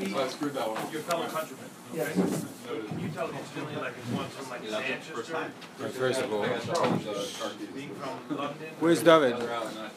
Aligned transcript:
me 0.00 0.14
I 0.14 0.28
screwed 0.28 0.54
that 0.54 0.68
one. 0.68 0.92
your 0.92 1.02
fellow 1.02 1.26
countrymen? 1.26 1.64
Yes. 1.92 2.16
Okay? 2.16 2.86
Can 2.88 3.00
you 3.00 3.08
tell 3.08 3.26
me 3.28 3.38
instantly, 3.38 3.74
like, 3.76 3.94
if 3.98 4.12
one's 4.14 4.32
from 4.34 4.48
like 4.50 4.62
Manchester, 4.62 5.14
First 5.88 6.20
of 6.22 6.32
all, 6.32 6.42
being 7.74 7.90
from 7.96 8.36
London? 8.36 8.56
where's 8.78 9.02
David? 9.02 9.36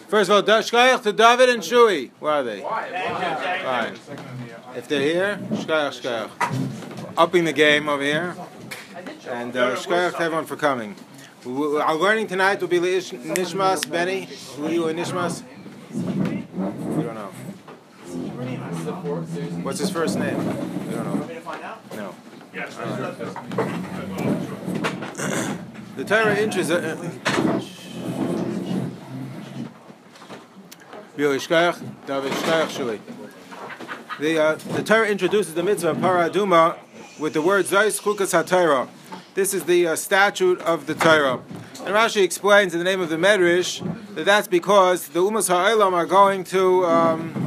First 0.07 0.29
of 0.31 0.35
all, 0.35 0.41
Shkayach 0.61 1.03
to 1.03 1.13
David 1.13 1.49
and 1.49 1.63
Shui. 1.63 2.11
Where 2.19 2.33
are 2.33 2.43
they? 2.43 2.61
Thank 2.61 3.19
you, 3.19 3.43
thank. 3.43 3.97
Fine. 3.97 4.75
If 4.75 4.87
they're 4.87 5.01
here, 5.01 5.39
Shkayach, 5.51 6.01
Shkayach. 6.01 7.13
Upping 7.17 7.45
the 7.45 7.53
game 7.53 7.87
over 7.89 8.01
here. 8.03 8.35
And 9.29 9.55
uh, 9.55 9.75
Shkayach 9.75 10.17
to 10.17 10.21
everyone 10.23 10.45
for 10.45 10.55
coming. 10.55 10.95
We- 11.45 11.51
we- 11.51 11.79
Our 11.79 11.95
learning 11.95 12.25
tonight 12.27 12.59
will 12.59 12.69
be 12.69 12.79
Lish- 12.79 13.11
Nishmas, 13.11 13.87
Benny. 13.89 14.27
Who 14.55 14.65
are 14.65 14.71
you 14.71 14.87
in 14.87 14.97
Nishmas? 14.97 15.43
We 18.83 18.89
don't. 18.89 19.63
What's 19.63 19.79
his 19.79 19.89
first 19.89 20.19
name? 20.19 20.37
We 20.37 20.43
don't 20.93 21.05
know. 21.05 21.15
Want 21.15 21.29
me 21.29 21.35
to 21.35 21.41
find 21.41 21.63
out? 21.63 21.95
No. 21.95 22.13
Yes, 22.53 22.75
The 25.95 26.03
Torah 26.03 26.35
interest. 26.35 26.71
Uh, 26.71 26.97
Really, 31.15 31.37
Shkayach, 31.37 31.79
David 32.07 32.31
Shkayach 32.31 32.71
Shui. 32.71 32.99
The, 34.19 34.39
uh, 34.39 34.55
the 34.55 34.81
Torah 34.81 35.07
introduces 35.07 35.53
the 35.53 35.61
mitzvah 35.61 35.91
of 35.91 35.97
Paraduma 35.97 36.79
with 37.19 37.33
the 37.33 37.41
word 37.41 37.65
Zos 37.65 38.01
Chukas 38.01 38.33
HaTorah. 38.33 38.89
This 39.35 39.53
is 39.53 39.65
the 39.65 39.85
uh, 39.87 39.95
statute 39.95 40.59
of 40.61 40.87
the 40.87 40.95
Torah. 40.95 41.39
And 41.85 41.93
Rashi 41.93 42.23
explains 42.23 42.73
in 42.73 42.79
the 42.79 42.83
name 42.83 42.99
of 42.99 43.09
the 43.09 43.17
Medrash 43.17 43.79
that 44.15 44.25
that's 44.25 44.47
because 44.47 45.09
the 45.09 45.19
Umas 45.19 45.49
Ha'olam 45.49 45.93
are 45.93 46.07
going 46.07 46.43
to 46.45 46.83
um, 46.85 47.42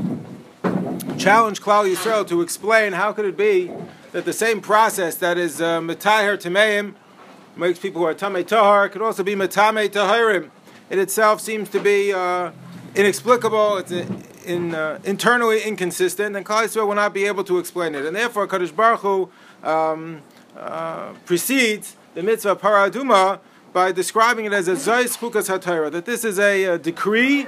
challenge 1.16 1.61
Klal 1.61 1.91
Yisrael 1.91 2.27
to 2.29 2.43
explain 2.43 2.93
how 2.93 3.12
could 3.12 3.24
it 3.24 3.37
be 3.37 3.70
that 4.12 4.24
the 4.24 4.33
same 4.33 4.61
process 4.61 5.16
that 5.16 5.38
is 5.38 5.61
uh, 5.61 5.80
Metaher 5.80 6.37
Tameim 6.37 6.95
makes 7.57 7.79
people 7.79 8.02
who 8.02 8.07
are 8.07 8.15
Tamei 8.15 8.46
Tahar 8.46 8.88
could 8.88 9.02
also 9.02 9.23
be 9.23 9.35
Matame 9.35 9.88
Taharim. 9.88 10.51
It 10.90 10.99
itself 10.99 11.40
seems 11.40 11.71
to 11.71 11.80
be 11.80 12.13
uh, 12.13 12.52
inexplicable, 12.95 13.79
it's 13.79 13.93
uh, 13.93 14.07
in, 14.45 14.74
uh, 14.74 15.01
internally 15.05 15.63
inconsistent, 15.63 16.37
and 16.37 16.45
Klal 16.45 16.65
Yisrael 16.65 16.87
will 16.87 16.95
not 16.95 17.15
be 17.15 17.24
able 17.24 17.45
to 17.45 17.59
explain 17.59 17.95
it. 17.95 18.05
And 18.05 18.15
therefore, 18.15 18.46
Kadosh 18.46 18.74
Baruch 18.74 19.01
Hu 19.01 19.30
um, 19.62 20.23
uh, 20.57 21.15
precedes 21.24 21.96
the 22.15 22.23
mitzvah 22.23 22.57
Paraduma 22.57 23.40
by 23.73 23.90
describing 23.90 24.45
it 24.45 24.52
as 24.52 24.68
a 24.68 24.73
Zos 24.73 25.18
Chukas 25.18 25.49
HaTorah, 25.49 25.90
that 25.93 26.05
this 26.05 26.24
is 26.24 26.38
a, 26.38 26.66
uh 26.66 26.77
decree 26.77 27.46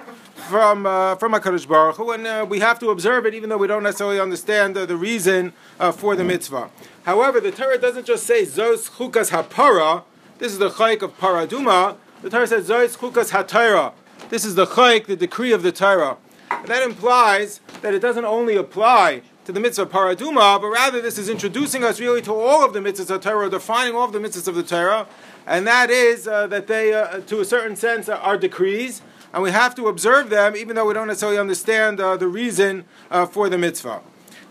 from 0.49 0.87
uh, 0.87 1.17
from 1.17 1.33
Hakadosh 1.33 1.67
Baruch 1.67 1.97
Hu, 1.97 2.13
and 2.13 2.27
uh, 2.27 2.47
we 2.49 2.61
have 2.61 2.79
to 2.79 2.91
observe 2.91 3.27
it, 3.27 3.35
even 3.35 3.51
though 3.51 3.59
we 3.59 3.67
don't 3.67 3.83
necessarily 3.83 4.21
understand 4.21 4.77
uh, 4.77 4.87
the 4.87 4.97
reason 4.97 5.53
uh, 5.79 5.93
for 5.93 6.17
the 6.17 6.25
mitzvah. 6.25 6.71
However, 7.05 7.41
the 7.41 7.51
Torah 7.51 7.79
doesn't 7.79 8.07
just 8.07 8.27
say 8.27 8.45
Zos 8.45 8.91
Chukas 8.91 9.31
HaPara. 9.31 10.05
This 10.39 10.53
is 10.53 10.59
the 10.59 10.71
chayk 10.71 11.03
of 11.03 11.19
Paraduma. 11.19 11.97
The 12.23 12.31
Torah 12.31 12.47
says 12.47 12.69
Zos 12.69 12.97
Chukas 12.97 13.31
HaTorah. 13.31 13.93
This 14.31 14.45
is 14.45 14.55
the 14.55 14.67
chayk, 14.67 15.07
the 15.07 15.17
decree 15.17 15.53
of 15.53 15.63
the 15.63 15.73
Torah. 15.73 16.17
And 16.51 16.69
that 16.69 16.83
implies 16.83 17.61
that 17.83 17.95
it 17.95 18.01
doesn't 18.01 18.25
only 18.25 18.57
apply 18.57 19.23
to 19.45 19.53
the 19.53 19.61
mitzvah 19.61 19.87
Paraduma, 19.87 20.61
but 20.61 20.69
rather 20.69 21.01
this 21.01 21.17
is 21.17 21.29
introducing 21.29 21.83
us 21.83 21.99
really 21.99 22.21
to 22.21 22.35
all 22.35 22.65
of 22.65 22.75
the 22.75 22.81
mitzvahs 22.81 23.11
of 23.11 23.23
Torah, 23.23 23.49
defining 23.49 23.95
all 23.95 24.05
of 24.05 24.13
the 24.13 24.19
mitzvahs 24.19 24.47
of 24.47 24.55
the 24.55 24.63
Torah, 24.63 25.07
and 25.47 25.67
that 25.67 25.91
is 25.91 26.29
uh, 26.29 26.47
that 26.49 26.67
they, 26.67 26.93
uh, 26.93 27.21
to 27.21 27.41
a 27.41 27.45
certain 27.47 27.75
sense, 27.75 28.11
are 28.11 28.37
decrees, 28.37 29.01
and 29.33 29.43
we 29.43 29.51
have 29.51 29.75
to 29.75 29.89
observe 29.89 30.31
them, 30.31 30.57
even 30.57 30.77
though 30.77 30.87
we 30.87 30.95
don't 30.95 31.07
necessarily 31.07 31.39
understand 31.39 32.01
uh, 32.01 32.17
the 32.17 32.29
reason 32.29 32.85
uh, 33.11 33.27
for 33.27 33.49
the 33.49 33.59
mitzvah. 33.59 34.01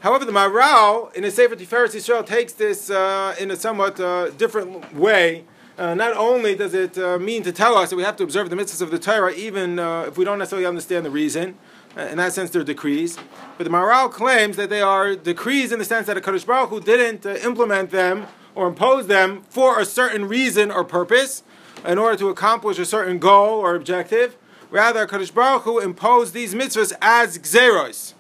However, 0.02 0.26
the 0.26 0.32
Maharal 0.32 1.14
in 1.16 1.24
the 1.24 1.32
Sefer 1.32 1.56
Tiferes 1.56 1.96
Yisrael 1.96 2.26
takes 2.26 2.54
this 2.54 2.90
uh, 2.90 3.36
in 3.40 3.50
a 3.50 3.56
somewhat 3.56 4.00
uh, 4.00 4.30
different 4.32 4.94
way. 4.94 5.46
Uh, 5.78 5.94
not 5.94 6.16
only 6.16 6.56
does 6.56 6.74
it 6.74 6.98
uh, 6.98 7.18
mean 7.18 7.44
to 7.44 7.52
tell 7.52 7.76
us 7.76 7.90
that 7.90 7.96
we 7.96 8.04
have 8.04 8.16
to 8.18 8.24
observe 8.24 8.50
the 8.50 8.56
mitzvahs 8.56 8.82
of 8.82 8.92
the 8.92 9.00
Torah, 9.00 9.34
even 9.34 9.80
if 9.80 10.18
we 10.18 10.26
don't 10.26 10.40
necessarily 10.40 10.66
understand 10.66 11.06
the 11.06 11.12
reason. 11.12 11.58
In 11.96 12.18
that 12.18 12.34
sense, 12.34 12.52
they're 12.52 12.64
decrees. 12.64 13.18
But 13.58 13.64
the 13.64 13.70
Maharal 13.70 14.12
claims 14.12 14.56
that 14.58 14.70
they 14.70 14.82
are 14.82 15.16
decrees 15.16 15.72
in 15.72 15.80
the 15.80 15.86
sense 15.86 16.06
that 16.08 16.18
a 16.18 16.22
Kadosh 16.22 16.46
Baruch 16.46 16.70
Hu 16.70 16.80
didn't 16.80 17.26
implement 17.26 17.90
them 17.90 18.28
or 18.54 18.68
impose 18.68 19.08
them 19.08 19.44
for 19.50 19.80
a 19.80 19.86
certain 19.86 20.28
reason 20.28 20.72
or 20.72 20.84
purpose 20.84 21.44
in 21.86 21.98
order 21.98 22.18
to 22.18 22.30
accomplish 22.30 22.80
a 22.80 22.86
certain 22.86 23.20
goal 23.20 23.60
or 23.60 23.76
objective. 23.76 24.36
Rather, 24.70 25.08
Kadosh 25.08 25.34
Baruch 25.34 25.64
Hu 25.64 25.80
imposed 25.80 26.34
these 26.34 26.54
mitzvahs 26.54 26.92
as 27.02 27.38
gzeros, 27.40 28.14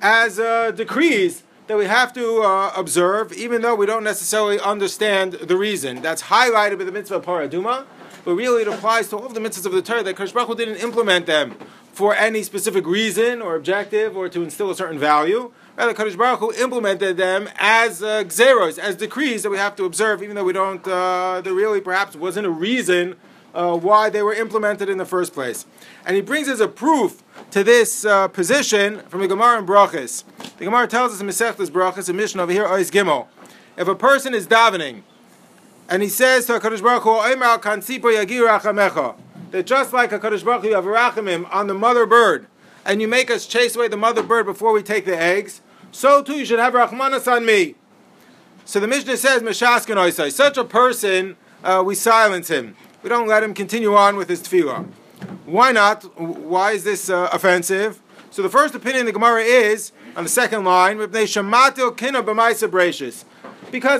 as 0.00 0.38
uh, 0.38 0.70
decrees 0.70 1.42
that 1.66 1.76
we 1.76 1.86
have 1.86 2.12
to 2.12 2.42
uh, 2.42 2.72
observe, 2.76 3.32
even 3.32 3.62
though 3.62 3.74
we 3.74 3.86
don't 3.86 4.04
necessarily 4.04 4.60
understand 4.60 5.32
the 5.32 5.56
reason. 5.56 6.00
That's 6.00 6.22
highlighted 6.22 6.78
by 6.78 6.84
the 6.84 6.92
mitzvah 6.92 7.16
of 7.16 7.24
Paraduma, 7.24 7.86
but 8.24 8.34
really 8.34 8.62
it 8.62 8.68
applies 8.68 9.08
to 9.08 9.16
all 9.16 9.26
of 9.26 9.34
the 9.34 9.40
mitzvahs 9.40 9.66
of 9.66 9.72
the 9.72 9.82
Torah 9.82 10.04
that 10.04 10.14
Kadosh 10.14 10.32
Baruch 10.32 10.48
Hu 10.48 10.54
didn't 10.54 10.76
implement 10.76 11.26
them 11.26 11.56
for 11.92 12.14
any 12.14 12.44
specific 12.44 12.86
reason 12.86 13.42
or 13.42 13.56
objective 13.56 14.16
or 14.16 14.28
to 14.28 14.42
instill 14.42 14.70
a 14.70 14.76
certain 14.76 14.98
value. 14.98 15.50
Rather, 15.76 15.92
Kadosh 15.92 16.16
Baruch 16.16 16.38
Hu 16.38 16.52
implemented 16.52 17.16
them 17.16 17.48
as 17.58 18.00
uh, 18.00 18.22
gzeros, 18.22 18.78
as 18.78 18.94
decrees 18.94 19.42
that 19.42 19.50
we 19.50 19.56
have 19.56 19.74
to 19.74 19.84
observe, 19.84 20.22
even 20.22 20.36
though 20.36 20.44
we 20.44 20.52
don't, 20.52 20.86
uh, 20.86 21.40
there 21.40 21.54
really 21.54 21.80
perhaps 21.80 22.14
wasn't 22.14 22.46
a 22.46 22.50
reason 22.50 23.16
uh, 23.54 23.76
why 23.76 24.10
they 24.10 24.22
were 24.22 24.34
implemented 24.34 24.88
in 24.88 24.98
the 24.98 25.04
first 25.04 25.32
place. 25.32 25.66
And 26.06 26.16
he 26.16 26.22
brings 26.22 26.48
as 26.48 26.60
a 26.60 26.68
proof 26.68 27.22
to 27.50 27.64
this 27.64 28.04
uh, 28.04 28.28
position 28.28 29.00
from 29.08 29.20
the 29.20 29.28
Gemara 29.28 29.58
in 29.58 29.66
Brachas. 29.66 30.24
The 30.58 30.64
Gemara 30.64 30.86
tells 30.86 31.12
us 31.12 31.20
in 31.20 31.26
Masechtas 31.26 31.68
Brachas, 31.68 32.08
a 32.08 32.12
mission 32.12 32.40
over 32.40 32.52
here, 32.52 32.66
Ois 32.66 32.90
Gimel. 32.90 33.26
If 33.76 33.88
a 33.88 33.94
person 33.94 34.34
is 34.34 34.46
davening, 34.46 35.02
and 35.88 36.02
he 36.02 36.08
says 36.08 36.46
to 36.46 36.52
HaKadosh 36.54 36.82
Baruch 36.82 37.02
Hu, 37.02 37.10
"Omer 37.10 37.58
kansipo 37.58 38.14
yagir 38.14 38.46
rachamecha," 38.46 39.16
that 39.50 39.66
just 39.66 39.92
like 39.92 40.10
HaKadosh 40.10 40.44
Baruch 40.44 40.62
Hu, 40.62 40.68
you 40.68 40.74
have 40.74 40.84
rachamim 40.84 41.52
on 41.52 41.66
the 41.66 41.74
mother 41.74 42.06
bird, 42.06 42.46
and 42.84 43.00
you 43.00 43.08
make 43.08 43.30
us 43.30 43.46
chase 43.46 43.74
away 43.74 43.88
the 43.88 43.96
mother 43.96 44.22
bird 44.22 44.46
before 44.46 44.72
we 44.72 44.82
take 44.82 45.04
the 45.04 45.16
eggs, 45.16 45.60
so 45.90 46.22
too 46.22 46.34
you 46.34 46.44
should 46.44 46.58
have 46.58 46.74
rachmanas 46.74 47.30
on 47.30 47.44
me. 47.44 47.74
So 48.64 48.78
the 48.78 48.86
Mishnah 48.86 49.16
says, 49.16 49.42
Meshaskin 49.42 49.96
Oisai, 49.96 50.30
such 50.30 50.56
a 50.56 50.64
person, 50.64 51.36
uh, 51.64 51.82
we 51.84 51.96
silence 51.96 52.48
him. 52.48 52.76
We 53.02 53.08
don't 53.08 53.26
let 53.26 53.42
him 53.42 53.54
continue 53.54 53.94
on 53.94 54.16
with 54.16 54.28
his 54.28 54.42
tefillah. 54.42 54.86
Why 55.46 55.72
not? 55.72 56.04
Why 56.18 56.72
is 56.72 56.84
this 56.84 57.08
uh, 57.08 57.30
offensive? 57.32 58.00
So 58.30 58.42
the 58.42 58.50
first 58.50 58.74
opinion 58.74 59.00
in 59.00 59.06
the 59.06 59.12
Gemara 59.12 59.42
is, 59.42 59.92
on 60.14 60.24
the 60.24 60.30
second 60.30 60.64
line. 60.64 60.98
Because 60.98 61.12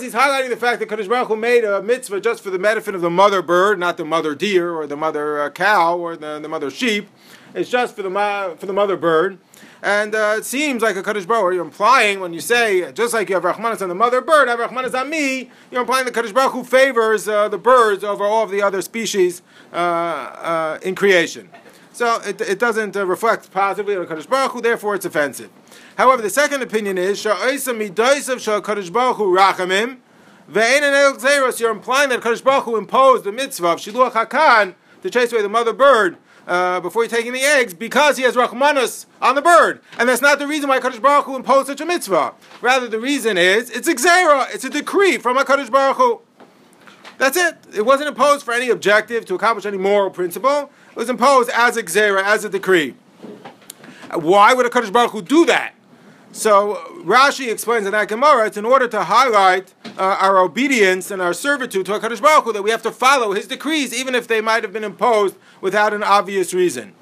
he's 0.03 0.15
highlighting 0.15 0.51
the 0.51 0.57
fact 0.57 0.81
that 0.81 0.89
Kadosh 0.89 1.09
Baruch 1.09 1.29
Hu 1.29 1.37
made 1.37 1.65
a 1.65 1.83
mitzvah 1.83 2.21
just 2.21 2.43
for 2.43 2.51
the 2.51 2.59
benefit 2.59 2.95
of 2.95 3.01
the 3.01 3.11
mother 3.11 3.41
bird, 3.43 3.79
not 3.79 3.97
the 3.97 4.05
mother 4.05 4.35
deer 4.35 4.73
or 4.73 4.87
the 4.87 4.97
mother 4.97 5.41
uh, 5.41 5.51
cow 5.51 5.97
or 5.97 6.17
the, 6.17 6.39
the 6.39 6.49
mother 6.49 6.71
sheep. 6.71 7.09
It's 7.55 7.71
just 7.71 7.97
for 7.97 8.03
the, 8.03 8.57
for 8.59 8.67
the 8.67 8.73
mother 8.73 8.97
bird. 8.97 9.39
And 9.83 10.15
uh, 10.15 10.35
it 10.37 10.45
seems 10.45 10.83
like 10.83 10.97
a 10.97 11.03
Kaddish 11.03 11.25
Baruch 11.25 11.55
you're 11.55 11.65
implying 11.65 12.21
when 12.21 12.35
you 12.35 12.41
say, 12.41 12.93
just 12.93 13.15
like 13.15 13.31
you 13.31 13.35
have 13.35 13.45
Rahmanas 13.45 13.81
on 13.81 13.89
the 13.89 13.95
mother 13.95 14.21
bird, 14.21 14.49
I 14.49 14.57
have 14.57 14.61
Rahmanas 14.61 14.99
on 14.99 15.09
me, 15.09 15.51
you're 15.71 15.81
implying 15.81 16.05
the 16.05 16.13
Kaddish 16.13 16.33
Baruch 16.33 16.53
Hu 16.53 16.65
favors 16.65 17.27
uh, 17.27 17.49
the 17.49 17.57
birds 17.57 18.05
over 18.05 18.25
all 18.25 18.45
of 18.45 18.51
the 18.51 18.61
other 18.61 18.83
species 18.83 19.41
uh, 19.73 19.77
uh, 19.77 20.79
in 20.83 20.95
creation. 20.95 21.49
So 21.93 22.21
it, 22.27 22.41
it 22.43 22.59
doesn't 22.59 22.95
uh, 22.95 23.07
reflect 23.07 23.51
positively 23.51 23.97
on 23.97 24.07
Kaddish 24.07 24.27
Baruch 24.27 24.53
Hu, 24.53 24.61
therefore 24.61 24.97
it's 24.97 25.07
offensive. 25.07 25.51
However, 25.97 26.21
the 26.21 26.31
second 26.31 26.63
opinion 26.63 26.99
is, 26.99 27.23
Sha'isa 27.23 27.75
midaisav 27.75 28.39
shal 28.39 28.61
Kaddish 28.61 28.91
Baruch 28.91 29.17
Hu 29.17 29.35
rachamim, 29.35 29.99
ve'ein 30.51 30.83
el 30.83 31.15
gzeros, 31.15 31.59
you're 31.59 31.71
implying 31.71 32.11
that 32.11 32.21
Kaddish 32.21 32.43
Baruch 32.43 32.65
Hu 32.65 32.77
imposed 32.77 33.25
the 33.25 33.33
mitzvah 33.33 33.69
of 33.69 33.79
Shiluach 33.79 34.13
HaKan 34.13 34.75
to 35.03 35.09
chase 35.09 35.33
away 35.33 35.41
the 35.41 35.49
mother 35.49 35.73
bird 35.73 36.19
uh, 36.51 36.81
before 36.81 37.05
you're 37.05 37.11
taking 37.11 37.33
the 37.33 37.43
eggs 37.43 37.73
because 37.73 38.17
he 38.17 38.25
has 38.25 38.35
Rahmanus 38.35 39.07
on 39.23 39.37
the 39.37 39.43
bird. 39.43 39.81
And 39.99 40.09
that's 40.09 40.21
not 40.21 40.41
the 40.41 40.49
reason 40.49 40.69
why 40.69 40.81
Kadosh 40.81 41.01
Baruch 41.01 41.27
Hu 41.27 41.37
imposed 41.37 41.69
such 41.69 41.81
a 41.81 41.87
mitzvah. 41.87 42.35
Rather, 42.61 42.89
the 42.89 42.99
reason 42.99 43.39
is 43.39 43.71
it's 43.71 43.87
a 43.87 43.95
it's 44.53 44.65
a 44.65 44.71
decree 44.71 45.17
from 45.17 45.37
HaKadosh 45.39 45.71
Baruch 45.71 45.97
Hu. 45.97 46.21
That's 47.19 47.37
it. 47.37 47.57
It 47.75 47.87
wasn't 47.87 48.09
imposed 48.09 48.45
for 48.45 48.53
any 48.53 48.69
objective 48.69 49.25
to 49.27 49.35
accomplish 49.37 49.65
any 49.65 49.79
moral 49.79 50.11
principle. 50.11 50.71
It 50.91 50.97
was 50.97 51.09
imposed 51.09 51.51
as 51.51 51.77
a 51.77 52.25
as 52.25 52.45
a 52.45 52.49
decree. 52.49 52.97
Why 54.13 54.53
would 54.53 54.67
a 54.67 54.71
Kadosh 54.71 54.93
Baruch 54.93 55.13
Hu 55.13 55.23
do 55.23 55.47
that? 55.47 55.75
So 56.33 56.83
Rashi 57.05 57.51
explains 57.51 57.87
in 57.87 57.93
that 57.93 58.09
Gemara, 58.09 58.47
it's 58.47 58.57
in 58.57 58.65
order 58.65 58.89
to 58.89 59.05
highlight 59.05 59.73
uh, 59.99 60.17
our 60.21 60.39
obedience 60.39 61.11
and 61.11 61.21
our 61.21 61.35
servitude 61.35 61.87
to 61.87 61.93
HaKadosh 61.93 62.21
Baruch 62.21 62.45
Hu, 62.45 62.53
that 62.53 62.63
we 62.63 62.71
have 62.71 62.83
to 62.83 62.91
follow 62.91 63.33
His 63.33 63.47
decrees, 63.47 63.93
even 63.93 64.15
if 64.15 64.27
they 64.27 64.41
might 64.41 64.63
have 64.63 64.73
been 64.73 64.85
imposed 64.85 65.37
without 65.61 65.93
an 65.95 66.03
obvious 66.03 66.53
reason. 66.55 66.95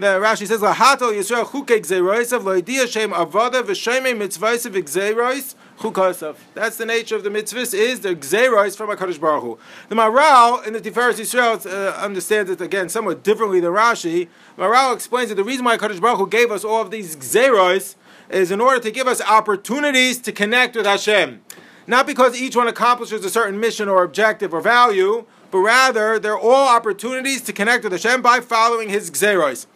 The 0.00 0.18
Rashi 0.18 0.46
says, 0.46 0.60
"Lahato 0.60 1.12
Yisrael 1.12 1.44
chukei 1.44 1.80
gzeiroisav 1.80 2.40
loidia 2.40 2.90
shem 2.90 3.10
avada 3.10 3.62
v'shemei 3.62 4.16
mitzvaysav 4.16 4.72
gzeirois 4.72 5.54
chukasav." 5.78 6.36
That's 6.54 6.78
the 6.78 6.86
nature 6.86 7.16
of 7.16 7.22
the 7.22 7.28
mitzvahs. 7.28 7.74
Is 7.74 8.00
the 8.00 8.14
gzeirois 8.14 8.74
from 8.74 8.88
Hakadosh 8.88 9.20
Baruch 9.20 9.42
Hu. 9.42 9.58
The 9.90 9.96
Maharal 9.96 10.66
in 10.66 10.72
the 10.72 10.80
Tiferes 10.80 11.20
Yisrael 11.20 11.66
uh, 11.66 11.96
understands 11.98 12.50
it 12.50 12.62
again 12.62 12.88
somewhat 12.88 13.22
differently 13.22 13.60
than 13.60 13.72
Rashi. 13.72 14.28
Maharal 14.56 14.94
explains 14.94 15.28
that 15.28 15.34
the 15.34 15.44
reason 15.44 15.66
why 15.66 15.76
Hakadosh 15.76 16.00
Baruch 16.00 16.18
Hu 16.18 16.26
gave 16.28 16.50
us 16.50 16.64
all 16.64 16.80
of 16.80 16.90
these 16.90 17.14
gzeirois 17.14 17.96
is 18.30 18.50
in 18.50 18.60
order 18.60 18.80
to 18.80 18.90
give 18.90 19.06
us 19.06 19.20
opportunities 19.20 20.18
to 20.18 20.32
connect 20.32 20.76
with 20.76 20.86
Hashem. 20.86 21.42
Not 21.90 22.06
because 22.06 22.40
each 22.40 22.54
one 22.54 22.68
accomplishes 22.68 23.24
a 23.24 23.30
certain 23.30 23.58
mission 23.58 23.88
or 23.88 24.04
objective 24.04 24.54
or 24.54 24.60
value, 24.60 25.24
but 25.50 25.58
rather 25.58 26.20
they're 26.20 26.38
all 26.38 26.68
opportunities 26.68 27.42
to 27.42 27.52
connect 27.52 27.82
with 27.82 27.90
Hashem 27.90 28.22
by 28.22 28.38
following 28.38 28.90
His 28.90 29.10
gzeros. 29.10 29.66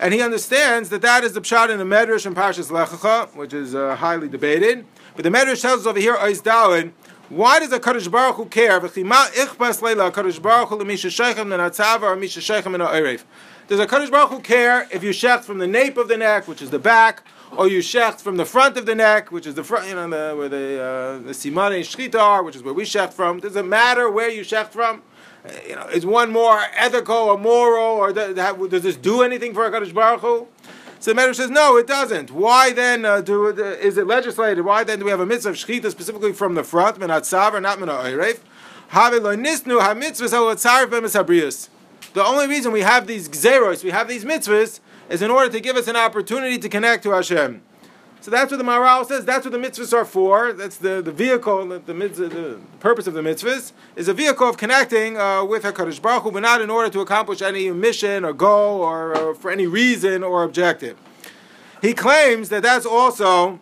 And 0.00 0.12
he 0.12 0.20
understands 0.20 0.88
that 0.88 1.02
that 1.02 1.22
is 1.22 1.34
the 1.34 1.40
pshat 1.40 1.70
in 1.70 1.78
the 1.78 1.84
Medrash 1.84 2.26
and 2.26 2.34
Parshas 2.34 2.72
Lech 2.72 2.88
Lecha, 2.88 3.32
which 3.36 3.54
is 3.54 3.76
uh, 3.76 3.94
highly 3.94 4.28
debated. 4.28 4.84
But 5.14 5.22
the 5.22 5.30
Medrash 5.30 5.62
tells 5.62 5.82
us 5.82 5.86
over 5.86 6.00
here, 6.00 6.16
Ois 6.16 6.42
Dalin, 6.42 6.94
why 7.28 7.60
does 7.60 7.70
a 7.70 7.78
Kaddish 7.78 8.08
Baruch 8.08 8.34
Hu 8.34 8.46
care? 8.46 8.80
Does 8.80 8.96
a 13.78 13.86
Kaddish 13.86 14.10
Baruch 14.10 14.30
Hu 14.30 14.40
care 14.40 14.88
if 14.90 15.04
you 15.04 15.10
shecht 15.10 15.44
from 15.44 15.58
the 15.58 15.68
nape 15.68 15.96
of 15.96 16.08
the 16.08 16.16
neck, 16.16 16.48
which 16.48 16.60
is 16.60 16.70
the 16.70 16.80
back, 16.80 17.22
or 17.56 17.68
you 17.68 17.80
shecht 17.80 18.20
from 18.20 18.36
the 18.36 18.44
front 18.44 18.76
of 18.76 18.86
the 18.86 18.94
neck, 18.94 19.30
which 19.30 19.46
is 19.46 19.54
the 19.54 19.64
front, 19.64 19.88
you 19.88 19.94
know, 19.94 20.08
the, 20.08 20.36
where 20.36 20.48
the 20.48 20.80
uh, 20.80 21.18
the 21.18 21.32
simane 21.32 21.80
shchita 21.80 22.18
are, 22.18 22.42
which 22.42 22.56
is 22.56 22.62
where 22.62 22.74
we 22.74 22.84
shecht 22.84 23.12
from? 23.12 23.40
Does 23.40 23.56
it 23.56 23.66
matter 23.66 24.10
where 24.10 24.30
you 24.30 24.42
shecht 24.42 24.68
from? 24.68 25.02
Uh, 25.44 25.52
you 25.68 25.74
know, 25.74 25.86
is 25.88 26.06
one 26.06 26.30
more 26.30 26.60
ethical 26.76 27.16
or 27.16 27.38
moral, 27.38 27.96
or 27.96 28.12
does, 28.12 28.34
does 28.34 28.82
this 28.82 28.96
do 28.96 29.22
anything 29.22 29.54
for 29.54 29.66
a 29.66 29.70
Kaddish 29.70 29.92
Baruch 29.92 30.20
Hu? 30.20 30.46
So 31.00 31.12
the 31.12 31.20
Medrash 31.20 31.34
says, 31.34 31.50
no, 31.50 31.76
it 31.76 31.88
doesn't. 31.88 32.30
Why 32.30 32.72
then 32.72 33.04
uh, 33.04 33.22
do 33.22 33.48
uh, 33.48 33.52
is 33.52 33.98
it 33.98 34.06
legislated? 34.06 34.62
Why 34.62 34.84
then 34.84 35.00
do 35.00 35.04
we 35.04 35.10
have 35.10 35.18
a 35.18 35.26
mitzvah 35.26 35.50
of 35.50 35.56
shechita 35.56 35.90
specifically 35.90 36.32
from 36.32 36.54
the 36.54 36.62
front, 36.62 37.00
minat 37.00 37.22
savar, 37.22 37.60
not 37.60 37.78
minat 37.78 38.04
oirev? 38.04 38.38
The 42.14 42.24
only 42.24 42.46
reason 42.46 42.72
we 42.72 42.80
have 42.82 43.06
these 43.06 43.28
gzeros, 43.28 43.82
we 43.82 43.90
have 43.90 44.06
these 44.06 44.24
mitzvahs, 44.24 44.80
is 45.12 45.20
in 45.20 45.30
order 45.30 45.52
to 45.52 45.60
give 45.60 45.76
us 45.76 45.88
an 45.88 45.96
opportunity 45.96 46.58
to 46.58 46.68
connect 46.70 47.02
to 47.02 47.10
Hashem. 47.10 47.60
So 48.22 48.30
that's 48.30 48.50
what 48.50 48.56
the 48.56 48.64
Maharal 48.64 49.04
says. 49.04 49.26
That's 49.26 49.44
what 49.44 49.52
the 49.52 49.58
mitzvahs 49.58 49.92
are 49.92 50.06
for. 50.06 50.54
That's 50.54 50.78
the, 50.78 51.02
the 51.02 51.12
vehicle, 51.12 51.68
the, 51.68 51.80
the, 51.80 51.92
the 51.92 52.60
purpose 52.80 53.06
of 53.06 53.12
the 53.12 53.20
mitzvahs 53.20 53.72
is 53.94 54.08
a 54.08 54.14
vehicle 54.14 54.48
of 54.48 54.56
connecting 54.56 55.18
uh, 55.18 55.44
with 55.44 55.64
Hakadosh 55.64 56.00
Baruch 56.00 56.22
Hu, 56.22 56.32
but 56.32 56.40
not 56.40 56.62
in 56.62 56.70
order 56.70 56.88
to 56.88 57.00
accomplish 57.00 57.42
any 57.42 57.70
mission 57.72 58.24
or 58.24 58.32
goal 58.32 58.80
or, 58.80 59.14
or, 59.14 59.34
for 59.34 59.50
any 59.50 59.66
reason 59.66 60.22
or 60.22 60.44
objective. 60.44 60.96
He 61.82 61.92
claims 61.92 62.48
that 62.48 62.62
that's 62.62 62.86
also 62.86 63.60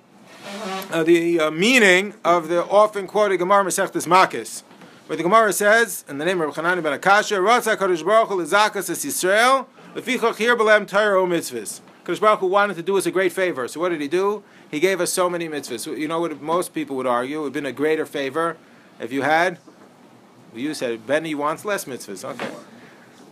uh, 0.93 1.02
the 1.02 1.41
uh, 1.41 1.50
meaning 1.50 2.14
of 2.25 2.49
the 2.49 2.64
often 2.67 3.08
quoted 3.08 3.38
Gemara 3.38 3.64
Masechtas 3.64 4.06
Makkos, 4.06 4.62
where 5.08 5.17
the 5.17 5.23
Gemara 5.25 5.52
says, 5.52 6.05
in 6.08 6.19
the 6.19 6.25
name 6.25 6.41
of 6.43 6.55
Chananya 6.55 6.82
ben 6.82 7.00
Akashya, 7.00 7.38
Ratza 7.41 7.76
Hakadosh 7.76 8.05
Baruch 8.05 8.29
Hu 8.29 8.37
Yisrael, 8.37 9.67
lefichach 9.94 10.37
mitzvahs. 10.37 11.81
Kadosh 12.04 12.20
Baruch 12.20 12.40
Hu 12.40 12.46
wanted 12.46 12.76
to 12.76 12.82
do 12.82 12.96
us 12.96 13.06
a 13.06 13.10
great 13.10 13.32
favor. 13.32 13.69
So 13.69 13.81
what 13.81 13.90
did 13.90 14.00
he 14.00 14.08
do? 14.08 14.42
He 14.70 14.81
gave 14.81 15.00
us 15.00 15.12
so 15.12 15.28
many 15.28 15.48
mitzvahs. 15.48 15.98
You 15.98 16.08
know 16.08 16.20
what 16.20 16.40
most 16.40 16.72
people 16.72 16.96
would 16.96 17.06
argue? 17.06 17.38
It 17.38 17.42
would 17.42 17.46
have 17.48 17.52
been 17.52 17.66
a 17.66 17.72
greater 17.72 18.06
favor 18.06 18.56
if 18.98 19.12
you 19.12 19.22
had. 19.22 19.58
You 20.54 20.75
said 20.75 21.06
Benny 21.06 21.34
wants 21.34 21.64
less 21.64 21.84
mitzvahs. 21.84 22.25
Okay. 22.25 22.50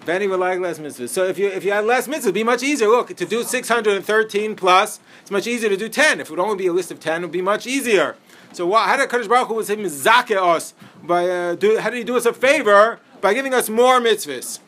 Benny 0.05 0.27
would 0.27 0.41
like 0.41 0.61
less 0.61 0.79
mitzvahs. 0.79 1.09
So 1.09 1.25
if 1.25 1.39
you 1.39 1.49
if 1.49 1.65
you 1.65 1.73
had 1.73 1.85
less 1.85 2.07
mitzvahs, 2.07 2.19
it'd 2.19 2.35
be 2.35 2.45
much 2.45 2.63
easier. 2.63 2.89
Look, 2.89 3.15
to 3.17 3.27
do 3.27 3.43
613 3.43 4.57
plus, 4.57 5.01
it's 5.23 5.31
much 5.31 5.47
easier 5.47 5.69
to 5.69 5.77
do 5.77 5.89
10. 5.89 6.21
If 6.21 6.29
it 6.29 6.31
would 6.31 6.41
only 6.41 6.57
be 6.57 6.67
a 6.67 6.73
list 6.73 6.91
of 6.91 7.01
10, 7.01 7.23
it 7.23 7.27
would 7.27 7.33
be 7.33 7.43
much 7.43 7.67
easier. 7.67 8.17
So 8.53 8.67
what, 8.67 8.89
how 8.89 8.97
did 8.97 9.09
Kadosh 9.09 9.29
Baruch 9.29 9.49
Hu 9.49 9.55
was 9.55 9.69
him 9.69 9.81
zake 9.81 10.37
us 10.37 10.75
by 11.03 11.29
uh, 11.29 11.55
do, 11.55 11.79
how 11.79 11.91
did 11.91 11.99
he 11.99 12.05
do 12.05 12.17
us 12.17 12.27
a 12.27 12.33
favor 12.33 13.01
by 13.21 13.35
giving 13.35 13.53
us 13.53 13.69
more 13.69 14.01
mitzvahs? 14.01 14.61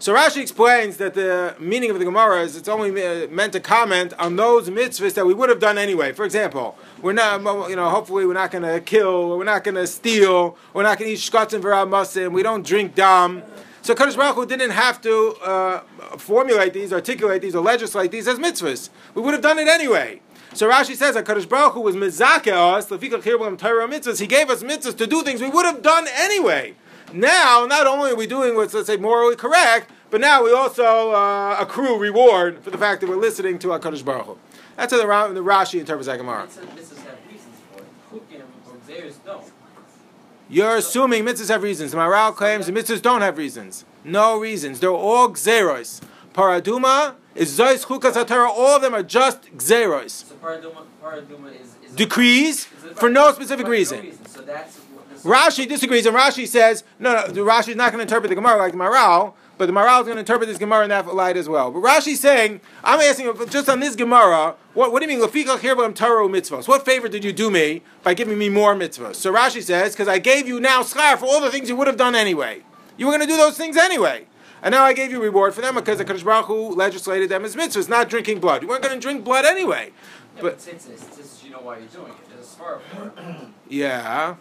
So 0.00 0.14
Rashi 0.14 0.42
explains 0.42 0.96
that 0.98 1.14
the 1.14 1.54
meaning 1.58 1.90
of 1.90 1.98
the 1.98 2.04
Gemara 2.04 2.42
is 2.42 2.56
it's 2.56 2.68
only 2.68 2.90
meant 3.28 3.52
to 3.52 3.60
comment 3.60 4.12
on 4.18 4.36
those 4.36 4.68
mitzvahs 4.68 5.14
that 5.14 5.24
we 5.24 5.32
would 5.32 5.48
have 5.48 5.60
done 5.60 5.78
anyway. 5.78 6.12
For 6.12 6.24
example, 6.24 6.76
we're 7.00 7.12
not, 7.12 7.40
you 7.70 7.76
know, 7.76 7.88
hopefully 7.88 8.26
we're 8.26 8.34
not 8.34 8.50
going 8.50 8.64
to 8.64 8.80
kill, 8.80 9.38
we're 9.38 9.44
not 9.44 9.64
going 9.64 9.76
to 9.76 9.86
steal, 9.86 10.58
we're 10.74 10.82
not 10.82 10.98
going 10.98 11.08
to 11.08 11.14
eat 11.14 11.20
shkatzim 11.20 11.62
v'ramasim, 11.62 12.32
we 12.32 12.42
don't 12.42 12.66
drink 12.66 12.94
dam. 12.94 13.42
So 13.82 13.94
Kadosh 13.94 14.16
Baruch 14.16 14.34
Hu 14.34 14.46
didn't 14.46 14.70
have 14.70 15.00
to 15.02 15.36
uh, 15.42 15.80
formulate 16.18 16.72
these, 16.72 16.92
articulate 16.92 17.40
these, 17.40 17.54
or 17.54 17.62
legislate 17.62 18.10
these 18.10 18.26
as 18.26 18.38
mitzvahs. 18.38 18.90
We 19.14 19.22
would 19.22 19.32
have 19.32 19.42
done 19.42 19.58
it 19.58 19.68
anyway. 19.68 20.20
So 20.54 20.70
Rashi 20.70 20.96
says 20.96 21.14
that 21.14 21.24
Kadosh 21.24 21.48
Baruch 21.48 21.74
Hu 21.74 21.80
was 21.82 21.94
mizake 21.94 22.52
us. 22.52 22.88
He 24.18 24.26
gave 24.26 24.50
us 24.50 24.62
mitzvahs 24.62 24.96
to 24.96 25.06
do 25.06 25.22
things 25.22 25.40
we 25.40 25.50
would 25.50 25.66
have 25.66 25.82
done 25.82 26.06
anyway. 26.14 26.74
Now, 27.14 27.64
not 27.64 27.86
only 27.86 28.10
are 28.10 28.16
we 28.16 28.26
doing 28.26 28.56
what's, 28.56 28.74
let's 28.74 28.88
say, 28.88 28.96
morally 28.96 29.36
correct, 29.36 29.88
but 30.10 30.20
now 30.20 30.42
we 30.42 30.52
also 30.52 31.12
uh, 31.12 31.56
accrue 31.60 31.96
reward 31.96 32.58
for 32.64 32.70
the 32.70 32.78
fact 32.78 33.00
that 33.00 33.08
we're 33.08 33.14
listening 33.14 33.60
to 33.60 33.68
HaKadosh 33.68 34.04
Baruch 34.04 34.26
Hu. 34.26 34.38
That's 34.76 34.92
how 34.92 34.98
the, 34.98 35.34
the 35.34 35.40
Rashi 35.40 35.78
interprets 35.78 36.08
that 36.08 36.16
Gemara. 36.18 36.48
You're 40.48 40.76
assuming 40.76 41.24
mitzvahs 41.24 41.50
have 41.50 41.62
reasons. 41.62 41.92
The 41.92 41.98
Maharal 41.98 42.34
claims 42.34 42.66
the 42.66 42.72
mitzvahs 42.72 43.00
don't 43.00 43.20
have 43.20 43.38
reasons. 43.38 43.84
No 44.02 44.40
reasons. 44.40 44.80
They're 44.80 44.90
all 44.90 45.28
gzeros. 45.28 46.00
Paraduma 46.32 47.14
is 47.34 47.58
zois 47.58 47.84
chukas 47.84 48.12
hatara. 48.12 48.48
All 48.48 48.76
of 48.76 48.82
them 48.82 48.94
are 48.94 49.02
just 49.02 49.42
gzeros. 49.56 50.24
So 50.24 50.34
paraduma, 50.36 50.84
paraduma 51.02 51.52
is, 51.60 51.74
is 51.84 51.94
decrees 51.94 52.64
for 52.64 53.08
no 53.10 53.32
specific 53.32 53.66
reason. 53.66 54.00
reason. 54.02 54.26
So 54.26 54.42
that's 54.42 54.80
Rashi 55.24 55.66
disagrees, 55.66 56.04
and 56.04 56.14
Rashi 56.14 56.46
says, 56.46 56.84
no, 56.98 57.14
no, 57.14 57.44
Rashi 57.44 57.70
is 57.70 57.76
not 57.76 57.92
going 57.92 57.98
to 57.98 58.02
interpret 58.02 58.28
the 58.28 58.34
Gemara 58.34 58.58
like 58.58 58.72
the 58.72 58.78
Maharal, 58.78 59.32
but 59.56 59.66
the 59.66 59.72
Maharal 59.72 60.00
is 60.00 60.04
going 60.04 60.16
to 60.16 60.20
interpret 60.20 60.48
this 60.48 60.58
Gemara 60.58 60.84
in 60.84 60.90
that 60.90 61.14
light 61.14 61.38
as 61.38 61.48
well. 61.48 61.70
But 61.70 61.80
Rashi's 61.80 62.20
saying, 62.20 62.60
I'm 62.82 63.00
asking 63.00 63.32
just 63.48 63.70
on 63.70 63.80
this 63.80 63.96
Gemara, 63.96 64.54
what, 64.74 64.92
what 64.92 65.02
do 65.02 65.10
you 65.10 65.18
mean, 65.18 65.26
Lafikach 65.26 65.60
Hirbam 65.60 65.94
Taro 65.94 66.28
mitzvahs? 66.28 66.68
What 66.68 66.84
favor 66.84 67.08
did 67.08 67.24
you 67.24 67.32
do 67.32 67.50
me 67.50 67.80
by 68.02 68.12
giving 68.12 68.36
me 68.36 68.50
more 68.50 68.74
mitzvahs? 68.74 69.14
So 69.14 69.32
Rashi 69.32 69.62
says, 69.62 69.92
because 69.92 70.08
I 70.08 70.18
gave 70.18 70.46
you 70.46 70.60
now 70.60 70.82
schar 70.82 71.16
for 71.16 71.24
all 71.24 71.40
the 71.40 71.50
things 71.50 71.70
you 71.70 71.76
would 71.76 71.86
have 71.86 71.96
done 71.96 72.14
anyway. 72.14 72.62
You 72.98 73.06
were 73.06 73.12
going 73.12 73.26
to 73.26 73.26
do 73.26 73.38
those 73.38 73.56
things 73.56 73.78
anyway. 73.78 74.26
And 74.64 74.72
now 74.72 74.82
I 74.82 74.94
gave 74.94 75.10
you 75.10 75.22
reward 75.22 75.52
for 75.54 75.60
them 75.60 75.74
because 75.74 75.98
the 75.98 76.06
Kadosh 76.06 76.24
Baruch 76.24 76.46
Hu 76.46 76.74
legislated 76.74 77.28
them 77.28 77.44
as 77.44 77.54
mitzvahs, 77.54 77.86
not 77.86 78.08
drinking 78.08 78.40
blood. 78.40 78.62
You 78.62 78.68
weren't 78.68 78.82
going 78.82 78.94
to 78.94 79.00
drink 79.00 79.22
blood 79.22 79.44
anyway. 79.44 79.92
Yeah, 80.36 80.42
but, 80.42 80.56
but 80.56 80.66
it's, 80.66 81.44
you 81.44 81.50
know 81.50 81.60
why 81.60 81.78
you're 81.80 81.88
doing 81.88 82.10
it. 82.10 82.16
It's 82.38 82.56
a 82.58 83.50
Yeah. 83.68 84.36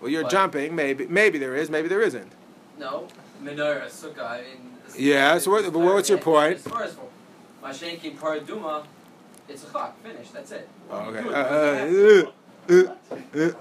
Well, 0.00 0.10
you're 0.10 0.22
but, 0.22 0.32
jumping. 0.32 0.74
Maybe, 0.74 1.06
maybe 1.08 1.36
there 1.36 1.54
is. 1.54 1.68
Maybe 1.68 1.88
there 1.88 2.00
isn't. 2.00 2.32
No, 2.78 3.06
menorah 3.42 3.84
sukkah. 3.88 4.24
I 4.24 4.40
mean, 4.40 4.78
yeah. 4.96 5.36
So, 5.36 5.50
what, 5.50 5.70
but 5.70 5.78
what's 5.78 6.08
your 6.08 6.18
point? 6.18 6.56
As 6.56 6.62
far 6.62 6.84
as 6.84 6.96
Mashenki 7.62 8.16
Paraduma, 8.16 8.86
it's 9.46 9.68
a 9.68 9.72
chak. 9.72 10.02
Finish. 10.02 10.30
That's 10.30 10.52
it. 10.52 10.68
Oh, 10.90 11.00
okay. 11.10 11.28
Uh, 11.28 12.32
uh, 12.72 12.94
uh, 13.34 13.52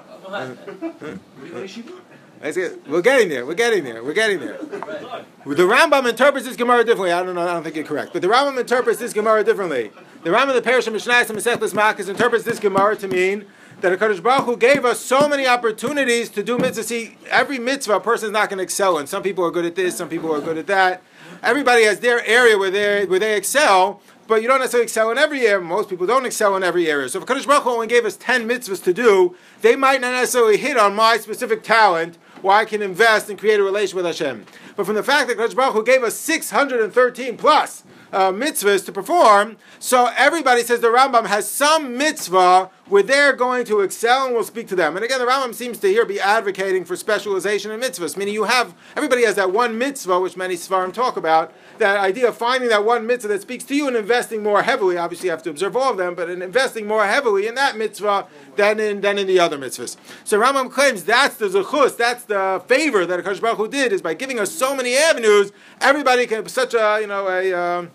We're 2.43 3.01
getting 3.01 3.29
there. 3.29 3.45
We're 3.45 3.53
getting 3.53 3.85
there. 3.85 4.03
We're 4.03 4.13
getting 4.13 4.41
there. 4.41 4.57
The 4.57 5.63
Rambam 5.63 6.09
interprets 6.09 6.45
this 6.45 6.57
Gemara 6.57 6.83
differently. 6.83 7.13
I 7.13 7.23
don't 7.23 7.35
know. 7.35 7.41
I 7.41 7.53
don't 7.53 7.63
think 7.63 7.77
you're 7.77 7.85
correct. 7.85 8.11
But 8.11 8.21
the 8.21 8.27
Rambam 8.27 8.59
interprets 8.59 8.99
this 8.99 9.13
Gemara 9.13 9.45
differently. 9.45 9.91
The 10.23 10.29
Rambam, 10.29 10.53
the 10.53 10.61
Parish 10.61 10.85
of 10.87 10.91
Mishnah, 10.91 11.13
and 11.13 11.27
Masechtas 11.29 11.73
Makkos 11.73 12.09
interprets 12.09 12.43
this 12.43 12.59
Gemara 12.59 12.97
to 12.97 13.07
mean 13.07 13.45
that 13.79 13.97
Hakadosh 13.97 14.21
Baruch 14.21 14.45
Hu 14.45 14.57
gave 14.57 14.83
us 14.83 14.99
so 14.99 15.29
many 15.29 15.47
opportunities 15.47 16.29
to 16.31 16.43
do 16.43 16.57
mitzvah. 16.57 16.83
See, 16.83 17.17
every 17.29 17.59
mitzvah 17.59 17.95
a 17.95 17.99
person 18.01 18.27
is 18.27 18.31
not 18.33 18.49
going 18.49 18.57
to 18.57 18.63
excel 18.63 18.97
in. 18.97 19.07
Some 19.07 19.23
people 19.23 19.45
are 19.45 19.51
good 19.51 19.65
at 19.65 19.75
this, 19.75 19.95
some 19.95 20.09
people 20.09 20.33
are 20.35 20.41
good 20.41 20.57
at 20.57 20.67
that. 20.67 21.01
Everybody 21.41 21.83
has 21.83 22.01
their 22.01 22.25
area 22.25 22.57
where 22.57 22.71
they 22.71 23.05
where 23.05 23.19
they 23.19 23.37
excel, 23.37 24.01
but 24.27 24.41
you 24.41 24.47
don't 24.47 24.59
necessarily 24.59 24.83
excel 24.83 25.11
in 25.11 25.17
every 25.17 25.47
area. 25.47 25.63
Most 25.63 25.89
people 25.89 26.07
don't 26.07 26.25
excel 26.25 26.55
in 26.55 26.63
every 26.63 26.89
area. 26.89 27.07
So 27.07 27.19
if 27.19 27.25
Hakadosh 27.25 27.47
Baruch 27.47 27.63
Hu 27.63 27.69
only 27.71 27.87
gave 27.87 28.05
us 28.05 28.17
ten 28.17 28.47
mitzvahs 28.47 28.83
to 28.83 28.93
do, 28.93 29.35
they 29.61 29.75
might 29.75 30.01
not 30.01 30.11
necessarily 30.11 30.57
hit 30.57 30.77
on 30.77 30.93
my 30.95 31.17
specific 31.17 31.63
talent 31.63 32.17
where 32.43 32.55
I 32.55 32.65
can 32.65 32.81
invest 32.81 33.29
and 33.29 33.39
create 33.39 33.59
a 33.59 33.63
relation 33.63 33.95
with 33.95 34.05
Hashem. 34.05 34.45
But 34.75 34.85
from 34.85 34.95
the 34.95 35.03
fact 35.03 35.29
that 35.29 35.37
Hakadosh 35.37 35.55
Baruch 35.55 35.73
Hu 35.73 35.83
gave 35.83 36.03
us 36.03 36.15
613 36.15 37.37
plus 37.37 37.83
uh, 38.11 38.31
mitzvahs 38.31 38.85
to 38.85 38.91
perform. 38.91 39.57
So 39.79 40.11
everybody 40.17 40.61
says 40.61 40.81
the 40.81 40.87
Rambam 40.87 41.25
has 41.25 41.49
some 41.49 41.97
mitzvah 41.97 42.69
where 42.87 43.03
they're 43.03 43.33
going 43.33 43.63
to 43.65 43.79
excel, 43.79 44.25
and 44.25 44.33
we'll 44.33 44.43
speak 44.43 44.67
to 44.67 44.75
them. 44.75 44.95
And 44.95 45.05
again, 45.05 45.19
the 45.19 45.25
Rambam 45.25 45.53
seems 45.53 45.77
to 45.79 45.87
here 45.87 46.05
be 46.05 46.19
advocating 46.19 46.83
for 46.83 46.95
specialization 46.95 47.71
in 47.71 47.79
mitzvahs, 47.79 48.17
meaning 48.17 48.33
you 48.33 48.43
have 48.43 48.75
everybody 48.95 49.23
has 49.23 49.35
that 49.35 49.51
one 49.51 49.77
mitzvah, 49.77 50.19
which 50.19 50.35
many 50.35 50.55
svarim 50.55 50.93
talk 50.93 51.15
about. 51.15 51.53
That 51.77 51.97
idea 51.97 52.27
of 52.27 52.37
finding 52.37 52.69
that 52.69 52.83
one 52.83 53.07
mitzvah 53.07 53.29
that 53.29 53.41
speaks 53.41 53.63
to 53.65 53.75
you 53.75 53.87
and 53.87 53.95
investing 53.95 54.43
more 54.43 54.63
heavily. 54.63 54.97
Obviously, 54.97 55.27
you 55.27 55.31
have 55.31 55.43
to 55.43 55.49
observe 55.49 55.75
all 55.77 55.91
of 55.91 55.97
them, 55.97 56.13
but 56.13 56.29
in 56.29 56.41
investing 56.41 56.85
more 56.85 57.05
heavily 57.05 57.47
in 57.47 57.55
that 57.55 57.77
mitzvah 57.77 58.27
than 58.57 58.79
in 58.79 59.01
than 59.01 59.17
in 59.17 59.27
the 59.27 59.39
other 59.39 59.57
mitzvahs. 59.57 59.95
So 60.23 60.39
Rambam 60.39 60.69
claims 60.69 61.03
that's 61.05 61.37
the 61.37 61.47
zechus, 61.47 61.95
that's 61.95 62.25
the 62.25 62.61
favor 62.67 63.05
that 63.05 63.23
Akash 63.23 63.39
Baruch 63.39 63.57
Hu 63.57 63.67
did 63.67 63.93
is 63.93 64.01
by 64.01 64.13
giving 64.13 64.39
us 64.39 64.51
so 64.51 64.75
many 64.75 64.95
avenues. 64.95 65.51
Everybody 65.79 66.27
can 66.27 66.47
such 66.49 66.73
a 66.73 66.99
you 66.99 67.07
know 67.07 67.29
a. 67.29 67.53
Um, 67.53 67.91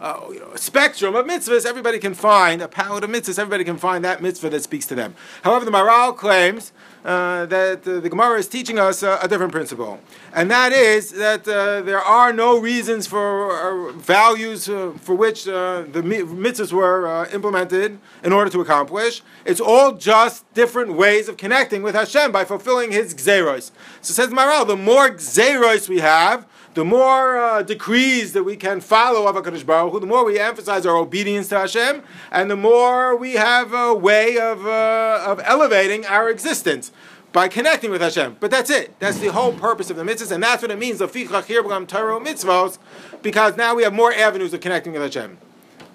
uh, 0.00 0.20
you 0.28 0.40
know, 0.40 0.50
a 0.52 0.58
spectrum 0.58 1.14
of 1.14 1.26
mitzvahs, 1.26 1.66
everybody 1.66 1.98
can 1.98 2.14
find 2.14 2.60
a 2.62 2.68
palette 2.68 3.04
of 3.04 3.10
mitzvahs. 3.10 3.38
Everybody 3.38 3.64
can 3.64 3.78
find 3.78 4.04
that 4.04 4.22
mitzvah 4.22 4.50
that 4.50 4.62
speaks 4.62 4.86
to 4.86 4.94
them. 4.94 5.14
However, 5.42 5.64
the 5.64 5.70
Maharal 5.70 6.16
claims 6.16 6.72
uh, 7.04 7.44
that 7.46 7.86
uh, 7.86 8.00
the 8.00 8.08
Gemara 8.08 8.38
is 8.38 8.48
teaching 8.48 8.78
us 8.78 9.02
a 9.02 9.28
different 9.28 9.52
principle, 9.52 10.00
and 10.32 10.50
that 10.50 10.72
is 10.72 11.10
that 11.10 11.46
uh, 11.46 11.82
there 11.82 12.00
are 12.00 12.32
no 12.32 12.58
reasons 12.58 13.06
for 13.06 13.52
uh, 13.52 13.92
values 13.92 14.70
uh, 14.70 14.92
for 15.00 15.14
which 15.14 15.44
the 15.44 16.02
mitzvahs 16.02 16.72
were 16.72 17.26
implemented 17.26 17.98
in 18.22 18.32
order 18.32 18.50
to 18.50 18.60
accomplish. 18.62 19.22
It's 19.44 19.60
all 19.60 19.92
just 19.92 20.50
different 20.54 20.94
ways 20.94 21.28
of 21.28 21.36
connecting 21.36 21.82
with 21.82 21.94
Hashem 21.94 22.32
by 22.32 22.46
fulfilling 22.46 22.90
His 22.90 23.14
gzeros. 23.14 23.70
So 24.00 24.14
says 24.14 24.30
Maharal, 24.30 24.66
the 24.66 24.76
more 24.76 25.10
gzeros 25.10 25.88
we 25.90 25.98
have, 25.98 26.46
the 26.74 26.84
more 26.84 27.38
uh, 27.38 27.62
decrees 27.62 28.32
that 28.32 28.42
we 28.42 28.56
can 28.56 28.80
follow 28.80 29.26
of 29.26 29.36
HaKadosh 29.36 29.64
Baruch 29.64 29.92
Hu, 29.92 30.00
the 30.00 30.06
more 30.06 30.24
we 30.24 30.38
emphasize 30.38 30.84
our 30.84 30.96
obedience 30.96 31.48
to 31.48 31.58
Hashem, 31.58 32.02
and 32.32 32.50
the 32.50 32.56
more 32.56 33.16
we 33.16 33.34
have 33.34 33.72
a 33.72 33.94
way 33.94 34.38
of, 34.38 34.66
uh, 34.66 35.24
of 35.24 35.40
elevating 35.44 36.04
our 36.06 36.28
existence 36.28 36.90
by 37.32 37.48
connecting 37.48 37.90
with 37.90 38.00
Hashem. 38.00 38.36
But 38.40 38.50
that's 38.50 38.70
it. 38.70 38.98
That's 38.98 39.18
the 39.18 39.28
whole 39.28 39.52
purpose 39.52 39.88
of 39.90 39.96
the 39.96 40.02
mitzvahs, 40.02 40.32
and 40.32 40.42
that's 40.42 40.62
what 40.62 40.70
it 40.70 40.78
means, 40.78 40.98
the 40.98 41.08
fiqhakirbam 41.08 41.86
tero 41.86 42.18
mitzvahs, 42.20 42.78
because 43.22 43.56
now 43.56 43.74
we 43.74 43.84
have 43.84 43.92
more 43.92 44.12
avenues 44.12 44.52
of 44.52 44.60
connecting 44.60 44.92
with 44.92 45.02
Hashem. 45.02 45.38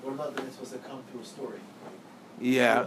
What 0.01 0.13
about 0.13 0.36
the 0.36 0.43
mitzvahs 0.43 0.71
that 0.71 0.88
come 0.88 1.03
through 1.12 1.21
a 1.21 1.25
story? 1.25 1.59
Yeah. 2.39 2.86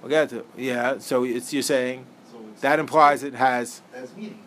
We'll 0.00 0.10
get 0.10 0.30
to 0.30 0.44
Yeah, 0.56 0.98
so 0.98 1.24
it's, 1.24 1.52
you're 1.52 1.62
saying 1.62 2.06
so 2.30 2.38
that 2.60 2.78
implies 2.78 3.22
it 3.22 3.34
has... 3.34 3.82
Has 3.92 4.14
meaning. 4.16 4.38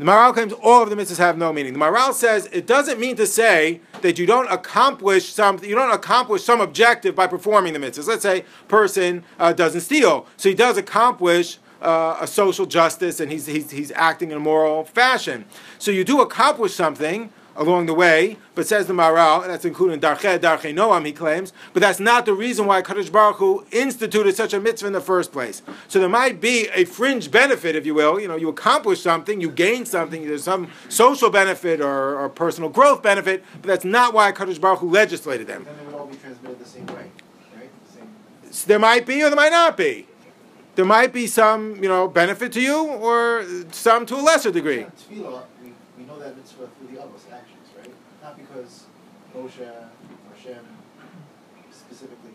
The 0.00 0.06
Maharal 0.06 0.32
claims 0.32 0.54
all 0.54 0.82
of 0.82 0.88
the 0.88 0.96
mitzvahs 0.96 1.18
have 1.18 1.36
no 1.36 1.52
meaning. 1.52 1.74
The 1.74 1.78
Maharal 1.78 2.14
says 2.14 2.48
it 2.52 2.66
doesn't 2.66 2.98
mean 2.98 3.16
to 3.16 3.26
say 3.26 3.82
that 4.00 4.18
you 4.18 4.24
don't 4.24 4.50
accomplish 4.50 5.26
some 5.26 5.62
you 5.62 5.74
don't 5.74 5.92
accomplish 5.92 6.42
some 6.42 6.62
objective 6.62 7.14
by 7.14 7.26
performing 7.26 7.74
the 7.74 7.78
mitzvahs. 7.78 8.08
Let's 8.08 8.22
say 8.22 8.46
person 8.66 9.24
uh, 9.38 9.52
doesn't 9.52 9.82
steal, 9.82 10.26
so 10.38 10.48
he 10.48 10.54
does 10.54 10.78
accomplish 10.78 11.58
uh, 11.82 12.16
a 12.18 12.26
social 12.26 12.64
justice 12.64 13.20
and 13.20 13.30
he's, 13.30 13.44
he's, 13.44 13.70
he's 13.70 13.92
acting 13.92 14.30
in 14.30 14.38
a 14.38 14.40
moral 14.40 14.84
fashion. 14.84 15.44
So 15.78 15.90
you 15.90 16.02
do 16.02 16.22
accomplish 16.22 16.74
something, 16.74 17.30
along 17.60 17.86
the 17.86 17.94
way, 17.94 18.38
but 18.56 18.66
says 18.66 18.86
the 18.86 18.92
Maharal, 18.94 19.42
and 19.42 19.52
that's 19.52 19.64
included 19.64 19.94
in 19.94 20.00
Darche 20.00 20.38
Darche 20.38 20.74
Noam, 20.74 21.04
he 21.04 21.12
claims, 21.12 21.52
but 21.72 21.80
that's 21.80 22.00
not 22.00 22.24
the 22.24 22.32
reason 22.32 22.66
why 22.66 22.80
Kadosh 22.80 23.12
Baruch 23.12 23.36
Hu 23.36 23.64
instituted 23.70 24.34
such 24.34 24.52
a 24.52 24.58
mitzvah 24.58 24.88
in 24.88 24.92
the 24.94 25.00
first 25.00 25.30
place. 25.30 25.62
So 25.86 26.00
there 26.00 26.08
might 26.08 26.40
be 26.40 26.68
a 26.74 26.84
fringe 26.84 27.30
benefit, 27.30 27.76
if 27.76 27.84
you 27.84 27.94
will. 27.94 28.18
You 28.18 28.28
know, 28.28 28.36
you 28.36 28.48
accomplish 28.48 29.02
something, 29.02 29.40
you 29.40 29.50
gain 29.50 29.84
something, 29.84 30.26
there's 30.26 30.42
some 30.42 30.70
social 30.88 31.30
benefit 31.30 31.80
or, 31.80 32.18
or 32.18 32.28
personal 32.30 32.70
growth 32.70 33.02
benefit, 33.02 33.44
but 33.60 33.68
that's 33.68 33.84
not 33.84 34.14
why 34.14 34.32
Kadosh 34.32 34.60
Baruch 34.60 34.80
Hu 34.80 34.90
legislated 34.90 35.46
them. 35.46 35.64
Then 35.64 35.76
they 35.76 35.84
would 35.84 35.94
all 35.94 36.06
be 36.06 36.16
transmitted 36.16 36.58
the 36.58 36.64
same 36.64 36.86
way, 36.86 37.10
right? 37.56 37.70
The 37.86 37.92
same. 37.92 38.08
So 38.50 38.66
there 38.68 38.78
might 38.78 39.04
be 39.04 39.22
or 39.22 39.28
there 39.28 39.36
might 39.36 39.52
not 39.52 39.76
be. 39.76 40.06
There 40.76 40.84
might 40.86 41.12
be 41.12 41.26
some, 41.26 41.76
you 41.82 41.88
know, 41.88 42.08
benefit 42.08 42.52
to 42.52 42.60
you, 42.60 42.86
or 42.86 43.44
some 43.70 44.06
to 44.06 44.14
a 44.14 44.22
lesser 44.22 44.50
degree. 44.50 44.86
Yeah, 45.10 45.42
we 45.98 46.04
know 46.06 46.18
that 46.18 46.36
mitzvah 46.36 46.68
through 46.78 46.96
the 46.96 47.02
Avos 47.02 47.30
actions, 47.30 47.66
right? 47.76 47.92
Not 48.22 48.38
because 48.38 48.84
Moshe 49.36 49.70
specifically 51.72 52.30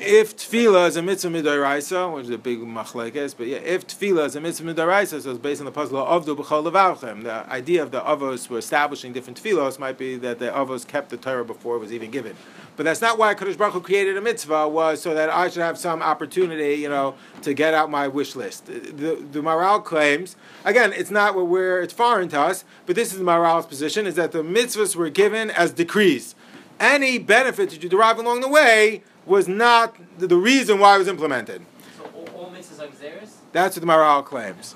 if 0.00 0.34
tefillah 0.34 0.88
is 0.88 0.96
a 0.96 1.02
mitzvah 1.02 1.28
midaraisa, 1.28 2.14
which 2.14 2.24
is 2.24 2.30
a 2.30 2.38
big 2.38 2.60
machlekes, 2.60 3.34
but 3.36 3.46
yeah, 3.46 3.58
if 3.58 3.86
tefillah 3.86 4.24
is 4.26 4.34
a 4.34 4.40
mitzvah 4.40 4.72
midaraisa, 4.72 5.20
so 5.20 5.30
it's 5.30 5.38
based 5.38 5.60
on 5.60 5.66
the 5.66 5.72
puzzle 5.72 5.98
of 5.98 6.24
the 6.24 6.34
b'chol 6.34 6.64
levarchem. 6.70 7.22
The 7.22 7.46
idea 7.52 7.82
of 7.82 7.90
the 7.90 8.00
avos 8.00 8.48
were 8.48 8.58
establishing 8.58 9.12
different 9.12 9.42
tefillos 9.42 9.78
might 9.78 9.98
be 9.98 10.16
that 10.16 10.38
the 10.38 10.46
avos 10.46 10.86
kept 10.86 11.10
the 11.10 11.18
Torah 11.18 11.44
before 11.44 11.76
it 11.76 11.80
was 11.80 11.92
even 11.92 12.10
given. 12.10 12.34
But 12.76 12.84
that's 12.84 13.02
not 13.02 13.18
why 13.18 13.34
Kadosh 13.34 13.58
Baruch 13.58 13.74
Hu 13.74 13.80
created 13.82 14.16
a 14.16 14.22
mitzvah. 14.22 14.66
Was 14.68 15.02
so 15.02 15.12
that 15.12 15.28
I 15.28 15.50
should 15.50 15.60
have 15.60 15.76
some 15.76 16.00
opportunity, 16.00 16.76
you 16.76 16.88
know, 16.88 17.14
to 17.42 17.52
get 17.52 17.74
out 17.74 17.90
my 17.90 18.08
wish 18.08 18.34
list. 18.34 18.66
The, 18.66 19.22
the 19.30 19.40
Maharal 19.40 19.84
claims 19.84 20.34
again, 20.64 20.94
it's 20.94 21.10
not 21.10 21.34
what 21.34 21.48
we're 21.48 21.82
it's 21.82 21.92
foreign 21.92 22.30
to 22.30 22.40
us, 22.40 22.64
but 22.86 22.96
this 22.96 23.12
is 23.12 23.20
Maharal's 23.20 23.66
position: 23.66 24.06
is 24.06 24.14
that 24.14 24.32
the 24.32 24.42
mitzvahs 24.42 24.96
were 24.96 25.10
given 25.10 25.50
as 25.50 25.72
decrees. 25.72 26.34
Any 26.80 27.18
benefit 27.18 27.70
that 27.70 27.82
you 27.82 27.88
derive 27.90 28.18
along 28.18 28.40
the 28.40 28.48
way 28.48 29.02
was 29.26 29.46
not 29.46 29.94
the 30.18 30.34
reason 30.34 30.78
why 30.78 30.96
it 30.96 30.98
was 30.98 31.08
implemented. 31.08 31.62
So 31.96 32.04
all, 32.14 32.28
all 32.34 32.50
mitzvahs 32.50 32.80
are 32.80 32.88
gzeres? 32.88 33.32
That's 33.52 33.76
what 33.76 33.86
the 33.86 33.86
Maharal 33.86 34.24
claims. 34.24 34.74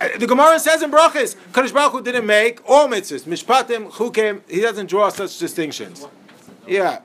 Uh, 0.00 0.08
the 0.18 0.26
Gemara 0.26 0.58
says 0.60 0.82
in 0.82 0.90
Brachas, 0.90 1.36
Kadosh 1.52 1.72
Baruch 1.72 1.92
Hu 1.92 2.02
didn't 2.02 2.26
make 2.26 2.60
all 2.68 2.88
mitzvahs, 2.88 3.24
mishpatim, 3.24 3.90
chukim. 3.90 4.42
He 4.48 4.60
doesn't 4.60 4.86
draw 4.86 5.08
such 5.08 5.38
distinctions. 5.38 6.06
Yeah. 6.66 7.00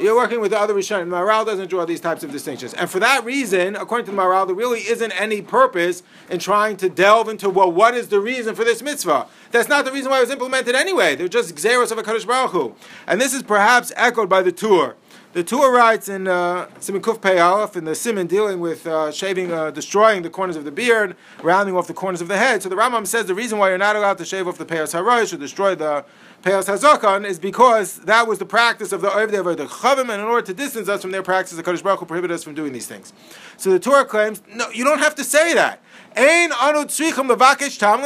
You're 0.00 0.16
working 0.16 0.40
with 0.40 0.50
the 0.50 0.58
other 0.58 0.74
Rishonim. 0.74 1.08
Maharal 1.08 1.44
doesn't 1.44 1.68
draw 1.68 1.84
these 1.84 2.00
types 2.00 2.22
of 2.22 2.32
distinctions. 2.32 2.74
And 2.74 2.90
for 2.90 2.98
that 3.00 3.24
reason, 3.24 3.76
according 3.76 4.06
to 4.06 4.12
the 4.12 4.16
Maharal, 4.16 4.46
there 4.46 4.56
really 4.56 4.80
isn't 4.80 5.12
any 5.12 5.42
purpose 5.42 6.02
in 6.30 6.38
trying 6.38 6.76
to 6.78 6.88
delve 6.88 7.28
into, 7.28 7.48
well, 7.50 7.70
what 7.70 7.94
is 7.94 8.08
the 8.08 8.20
reason 8.20 8.54
for 8.54 8.64
this 8.64 8.82
mitzvah? 8.82 9.26
That's 9.50 9.68
not 9.68 9.84
the 9.84 9.92
reason 9.92 10.10
why 10.10 10.18
it 10.18 10.22
was 10.22 10.30
implemented 10.30 10.74
anyway. 10.74 11.16
They're 11.16 11.28
just 11.28 11.54
gzeros 11.54 11.90
of 11.90 11.98
a 11.98 12.02
Kadosh 12.02 12.26
Baruch 12.26 12.50
Hu. 12.50 12.74
And 13.06 13.20
this 13.20 13.32
is 13.32 13.42
perhaps 13.42 13.92
echoed 13.96 14.28
by 14.28 14.42
the 14.42 14.52
Tur. 14.52 14.94
The 15.34 15.44
Tur 15.44 15.70
writes 15.70 16.08
in 16.08 16.24
Simon 16.24 17.02
Kuf 17.02 17.20
Pei 17.20 17.38
Aleph 17.38 17.76
in 17.76 17.84
the 17.84 17.94
Simon 17.94 18.26
dealing 18.26 18.60
with 18.60 18.86
uh, 18.86 19.12
shaving, 19.12 19.52
uh, 19.52 19.70
destroying 19.70 20.22
the 20.22 20.30
corners 20.30 20.56
of 20.56 20.64
the 20.64 20.72
beard, 20.72 21.16
rounding 21.42 21.76
off 21.76 21.86
the 21.86 21.92
corners 21.92 22.22
of 22.22 22.28
the 22.28 22.38
head. 22.38 22.62
So 22.62 22.70
the 22.70 22.76
Rambam 22.76 23.06
says 23.06 23.26
the 23.26 23.34
reason 23.34 23.58
why 23.58 23.68
you're 23.68 23.76
not 23.76 23.94
allowed 23.94 24.16
to 24.18 24.24
shave 24.24 24.48
off 24.48 24.56
the 24.56 24.64
Peyas 24.64 24.94
Harosh 24.94 25.34
or 25.34 25.36
destroy 25.36 25.74
the 25.74 26.06
Peyas 26.42 26.66
Hazakan 26.66 27.26
is 27.26 27.38
because 27.38 27.98
that 28.00 28.26
was 28.26 28.38
the 28.38 28.46
practice 28.46 28.90
of 28.90 29.02
the 29.02 29.10
Ovdei 29.10 29.46
of 29.46 29.56
the 29.58 29.66
Chavim, 29.66 30.08
and 30.08 30.12
in 30.12 30.20
order 30.20 30.46
to 30.46 30.54
distance 30.54 30.88
us 30.88 31.02
from 31.02 31.10
their 31.10 31.22
practice, 31.22 31.56
the 31.56 31.62
Kadosh 31.62 31.82
Baruch 31.82 32.00
Hu 32.00 32.06
prohibited 32.06 32.34
us 32.34 32.42
from 32.42 32.54
doing 32.54 32.72
these 32.72 32.86
things. 32.86 33.12
So 33.58 33.70
the 33.70 33.78
Tur 33.78 34.06
claims, 34.06 34.42
no, 34.54 34.70
you 34.70 34.82
don't 34.82 35.00
have 35.00 35.14
to 35.16 35.24
say 35.24 35.52
that. 35.54 35.82
Ein 36.16 36.52
anu 36.52 36.86
tam. 36.86 38.00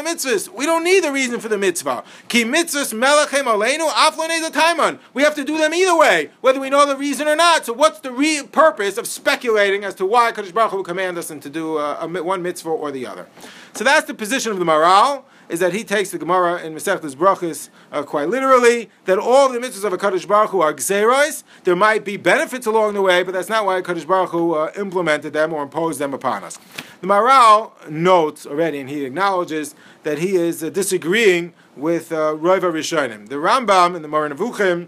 We 0.54 0.66
don't 0.66 0.84
need 0.84 1.04
the 1.04 1.12
reason 1.12 1.40
for 1.40 1.48
the 1.48 1.58
mitzvah. 1.58 2.04
Ki 2.28 2.44
mitzvahs 2.44 2.92
aleinu 2.92 3.88
aflonei. 3.88 4.98
We 5.14 5.22
have 5.22 5.34
to 5.34 5.44
do 5.44 5.58
them 5.58 5.72
either 5.74 5.96
way, 5.96 6.30
whether 6.40 6.60
we 6.60 6.70
know 6.70 6.86
the 6.86 6.96
reason 6.96 7.28
or 7.28 7.36
not. 7.36 7.66
So 7.66 7.72
what's 7.72 8.00
the 8.00 8.12
re- 8.12 8.42
purpose 8.42 8.98
of 8.98 9.06
speculating 9.06 9.84
as 9.84 9.94
to 9.96 10.06
why 10.06 10.32
Kadosh 10.32 10.52
Baruch 10.52 10.70
Hu 10.72 10.76
will 10.78 10.84
command 10.84 11.18
us 11.18 11.28
to 11.28 11.50
do 11.50 11.78
uh, 11.78 11.98
a, 12.00 12.22
one 12.22 12.42
mitzvah 12.42 12.68
or 12.68 12.90
the 12.90 13.06
other? 13.06 13.26
So 13.74 13.84
that's 13.84 14.06
the 14.06 14.14
position 14.14 14.52
of 14.52 14.58
the 14.58 14.64
Maharal 14.64 15.24
is 15.48 15.60
that 15.60 15.74
he 15.74 15.84
takes 15.84 16.10
the 16.10 16.18
Gemara 16.18 16.62
in 16.62 16.74
Masechtas 16.74 17.14
Brachas 17.14 17.68
uh, 17.92 18.02
quite 18.02 18.28
literally, 18.28 18.88
that 19.04 19.18
all 19.18 19.50
the 19.50 19.58
mitzvahs 19.58 19.84
of 19.84 19.92
a 19.92 19.98
Kaddish 19.98 20.24
Baruch 20.24 20.50
Hu 20.50 20.60
are 20.60 20.72
gzeros. 20.72 21.44
There 21.64 21.76
might 21.76 22.06
be 22.06 22.16
benefits 22.16 22.64
along 22.66 22.94
the 22.94 23.02
way, 23.02 23.22
but 23.22 23.32
that's 23.32 23.50
not 23.50 23.66
why 23.66 23.82
Kaddish 23.82 24.06
Baruch 24.06 24.30
Hu 24.30 24.54
uh, 24.54 24.72
implemented 24.76 25.34
them 25.34 25.52
or 25.52 25.62
imposed 25.62 25.98
them 25.98 26.14
upon 26.14 26.44
us. 26.44 26.58
The 27.02 27.08
Maharal 27.08 27.90
notes 27.90 28.46
already, 28.46 28.78
and 28.78 28.88
he 28.88 29.04
acknowledges 29.04 29.74
that 30.04 30.20
he 30.20 30.36
is 30.36 30.62
uh, 30.62 30.70
disagreeing 30.70 31.52
with 31.76 32.12
uh, 32.12 32.36
Rishonim. 32.36 33.28
The 33.28 33.34
Rambam 33.34 33.96
in 33.96 34.02
the 34.02 34.08
Moreh 34.08 34.30
Nevuchim 34.30 34.86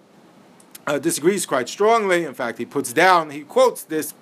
uh, 0.87 1.00
disagrees 1.00 1.44
quite 1.44 1.68
strongly. 1.68 2.25
In 2.25 2.33
fact, 2.33 2.59
he 2.59 2.66
puts 2.66 2.92
down, 2.92 3.30
he 3.30 3.40
quotes 3.40 3.83
this 3.83 4.14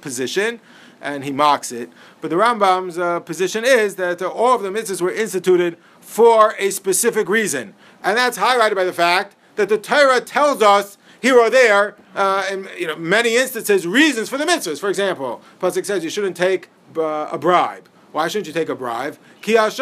position 0.00 0.60
and 1.00 1.24
he 1.24 1.32
mocks 1.32 1.72
it. 1.72 1.90
But 2.20 2.30
the 2.30 2.36
Rambam's 2.36 2.98
uh, 2.98 3.18
position 3.18 3.64
is 3.64 3.96
that 3.96 4.22
uh, 4.22 4.28
all 4.28 4.54
of 4.54 4.62
the 4.62 4.68
mitzvahs 4.68 5.00
were 5.00 5.10
instituted 5.10 5.76
for 6.00 6.54
a 6.56 6.70
specific 6.70 7.28
reason. 7.28 7.74
And 8.04 8.16
that's 8.16 8.38
highlighted 8.38 8.76
by 8.76 8.84
the 8.84 8.92
fact 8.92 9.34
that 9.56 9.68
the 9.68 9.78
Torah 9.78 10.20
tells 10.20 10.62
us 10.62 10.98
here 11.20 11.36
or 11.36 11.50
there, 11.50 11.96
uh, 12.14 12.46
in 12.48 12.68
you 12.78 12.86
know, 12.86 12.94
many 12.94 13.34
instances, 13.34 13.88
reasons 13.88 14.28
for 14.28 14.38
the 14.38 14.44
mitzvahs. 14.44 14.78
For 14.78 14.88
example, 14.88 15.42
Pasuk 15.58 15.84
says 15.84 16.04
you 16.04 16.10
shouldn't 16.10 16.36
take 16.36 16.68
a 16.96 17.38
bribe. 17.38 17.88
Why 18.12 18.28
shouldn't 18.28 18.48
you 18.48 18.52
take 18.52 18.68
a 18.68 18.74
bribe? 18.74 19.16
Ki 19.40 19.54
Well, 19.54 19.70
the 19.70 19.76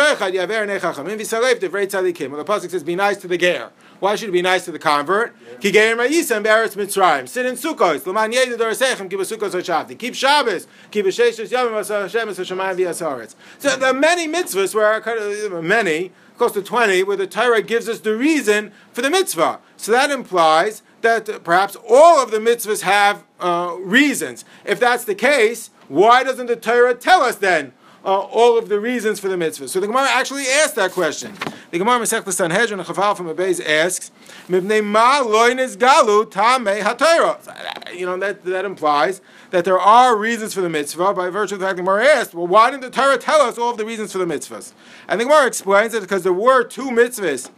Pasuk 2.46 2.70
says, 2.70 2.84
be 2.84 2.94
nice 2.94 3.16
to 3.18 3.28
the 3.28 3.38
ger. 3.38 3.70
Why 4.00 4.14
should 4.14 4.26
you 4.26 4.32
be 4.32 4.42
nice 4.42 4.64
to 4.66 4.70
the 4.70 4.78
convert? 4.78 5.34
Ki 5.60 5.72
ger 5.72 5.96
ma'isem 5.96 6.42
be'eretz 6.42 6.76
Mitzrayim. 6.76 7.28
Sit 7.28 7.46
in 7.46 7.54
sukkos. 7.56 8.06
L'man 8.06 8.32
yedu 8.32 8.56
dorasechem 8.56 9.10
ki 9.10 9.16
b'sukkos 9.16 9.52
ha'shavti. 9.52 9.98
Keep 9.98 10.14
Shabbos. 10.14 10.68
Ki 10.90 11.02
b'sheshes 11.02 11.50
yomim 11.50 11.72
ha'shem 11.72 12.28
ha'shemayim 12.28 12.76
v'yasaretz. 12.76 13.34
So 13.58 13.76
there 13.76 13.90
are 13.90 13.94
many 13.94 14.28
mitzvahs 14.28 14.74
where, 14.74 15.62
many, 15.62 16.12
close 16.36 16.52
to 16.52 16.62
20, 16.62 17.02
where 17.02 17.16
the 17.16 17.26
Torah 17.26 17.62
gives 17.62 17.88
us 17.88 18.00
the 18.00 18.14
reason 18.14 18.72
for 18.92 19.02
the 19.02 19.10
mitzvah. 19.10 19.58
So 19.76 19.90
that 19.90 20.10
implies 20.10 20.82
that 21.00 21.42
perhaps 21.42 21.76
all 21.88 22.22
of 22.22 22.30
the 22.30 22.38
mitzvahs 22.38 22.82
have 22.82 23.24
uh, 23.40 23.76
reasons. 23.80 24.44
If 24.64 24.78
that's 24.78 25.04
the 25.04 25.14
case, 25.14 25.70
why 25.88 26.22
doesn't 26.22 26.46
the 26.46 26.56
Torah 26.56 26.94
tell 26.94 27.22
us 27.22 27.36
then 27.36 27.72
uh, 28.04 28.18
all 28.18 28.56
of 28.56 28.68
the 28.68 28.78
reasons 28.78 29.18
for 29.20 29.28
the 29.28 29.36
mitzvah. 29.36 29.68
So 29.68 29.80
the 29.80 29.86
Gemara 29.86 30.08
actually 30.08 30.46
asked 30.46 30.76
that 30.76 30.92
question. 30.92 31.34
The 31.70 31.78
Gemara 31.78 32.00
Masechta 32.00 32.32
Sanhedrin 32.32 32.80
Chafal 32.80 33.16
from 33.16 33.26
Abayz 33.26 33.64
asks, 33.64 34.10
"Mivnei 34.48 34.84
ma 34.84 35.20
loines 35.22 35.76
galu 35.76 36.24
tamei 36.24 36.80
hatayra." 36.80 37.94
You 37.94 38.06
know 38.06 38.16
that 38.18 38.44
that 38.44 38.64
implies 38.64 39.20
that 39.50 39.64
there 39.64 39.78
are 39.78 40.16
reasons 40.16 40.54
for 40.54 40.60
the 40.60 40.70
mitzvah 40.70 41.12
by 41.12 41.28
virtue 41.28 41.54
of 41.54 41.60
the 41.60 41.66
fact 41.66 41.76
the 41.76 41.82
Gemara 41.82 42.06
asked, 42.06 42.34
"Well, 42.34 42.46
why 42.46 42.70
didn't 42.70 42.84
the 42.84 42.90
Torah 42.90 43.18
tell 43.18 43.40
us 43.40 43.58
all 43.58 43.70
of 43.70 43.76
the 43.76 43.84
reasons 43.84 44.12
for 44.12 44.18
the 44.18 44.26
mitzvahs?" 44.26 44.72
And 45.08 45.20
the 45.20 45.24
Gemara 45.24 45.46
explains 45.46 45.92
it 45.94 46.00
because 46.00 46.22
there 46.22 46.32
were 46.32 46.64
two 46.64 46.90
mitzvahs 46.90 47.50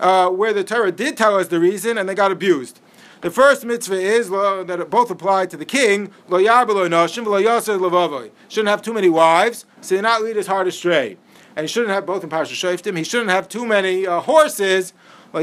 uh, 0.00 0.30
where 0.30 0.52
the 0.52 0.64
Torah 0.64 0.92
did 0.92 1.16
tell 1.16 1.36
us 1.36 1.48
the 1.48 1.60
reason 1.60 1.98
and 1.98 2.08
they 2.08 2.14
got 2.14 2.32
abused. 2.32 2.80
The 3.20 3.30
first 3.30 3.64
mitzvah 3.64 3.98
is 3.98 4.30
that 4.30 4.78
it 4.80 4.90
both 4.90 5.10
apply 5.10 5.46
to 5.46 5.56
the 5.56 5.64
king. 5.64 6.12
Lo 6.28 6.38
lo. 6.38 8.30
Shouldn't 8.48 8.68
have 8.68 8.82
too 8.82 8.92
many 8.92 9.08
wives, 9.08 9.64
so 9.80 9.96
they 9.96 10.00
not 10.00 10.22
lead 10.22 10.36
his 10.36 10.46
heart 10.46 10.68
astray. 10.68 11.16
And 11.56 11.64
he 11.64 11.68
shouldn't 11.68 11.92
have 11.92 12.06
both 12.06 12.22
in 12.22 12.30
Parsha 12.30 12.52
Shoftim. 12.52 12.96
He 12.96 13.02
shouldn't 13.02 13.30
have 13.30 13.48
too 13.48 13.66
many 13.66 14.06
uh, 14.06 14.20
horses. 14.20 14.92
Lo 15.32 15.40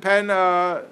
pen 0.00 0.30
uh. 0.30 0.82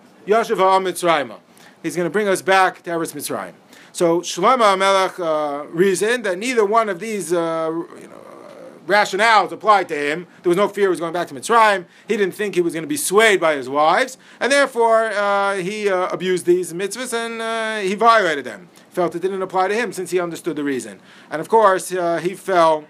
He's 1.83 1.97
going 1.97 2.07
to 2.07 2.11
bring 2.11 2.29
us 2.29 2.43
back 2.43 2.83
to 2.83 2.91
Eretz 2.91 3.15
Mitzrayim. 3.15 3.55
So 3.93 4.21
Shlomo 4.21 4.79
Melech 4.79 5.19
uh, 5.19 5.65
reasoned 5.71 6.25
that 6.25 6.39
neither 6.39 6.65
one 6.67 6.91
of 6.91 7.01
these 7.01 7.33
uh, 7.33 7.71
you 7.99 8.09
know, 8.09 8.21
rationales 8.89 9.53
applied 9.53 9.89
to 9.89 9.95
him. 9.97 10.27
There 10.43 10.51
was 10.51 10.57
no 10.57 10.67
fear 10.69 10.85
he 10.85 10.89
was 10.89 11.01
going 11.01 11.13
back 11.13 11.29
to 11.29 11.35
Mitzrayim. 11.35 11.85
He 12.09 12.17
didn't 12.17 12.35
think 12.35 12.55
he 12.55 12.61
was 12.61 12.73
going 12.73 12.83
to 12.83 12.89
be 12.89 12.97
swayed 12.97 13.41
by 13.41 13.55
his 13.55 13.69
wives, 13.69 14.19
and 14.41 14.51
therefore 14.51 15.07
uh, 15.13 15.57
he 15.57 15.89
uh, 15.89 16.09
abused 16.09 16.47
these 16.47 16.73
mitzvahs 16.73 17.13
and 17.13 17.41
uh, 17.41 17.79
he 17.79 17.95
violated 17.95 18.45
them. 18.45 18.69
Felt 18.91 19.15
it 19.15 19.23
didn't 19.23 19.43
apply 19.43 19.69
to 19.69 19.75
him 19.75 19.93
since 19.93 20.11
he 20.11 20.19
understood 20.19 20.57
the 20.57 20.65
reason. 20.65 20.99
And 21.31 21.41
of 21.41 21.49
course, 21.49 21.93
uh, 21.93 22.17
he 22.19 22.35
fell 22.35 22.87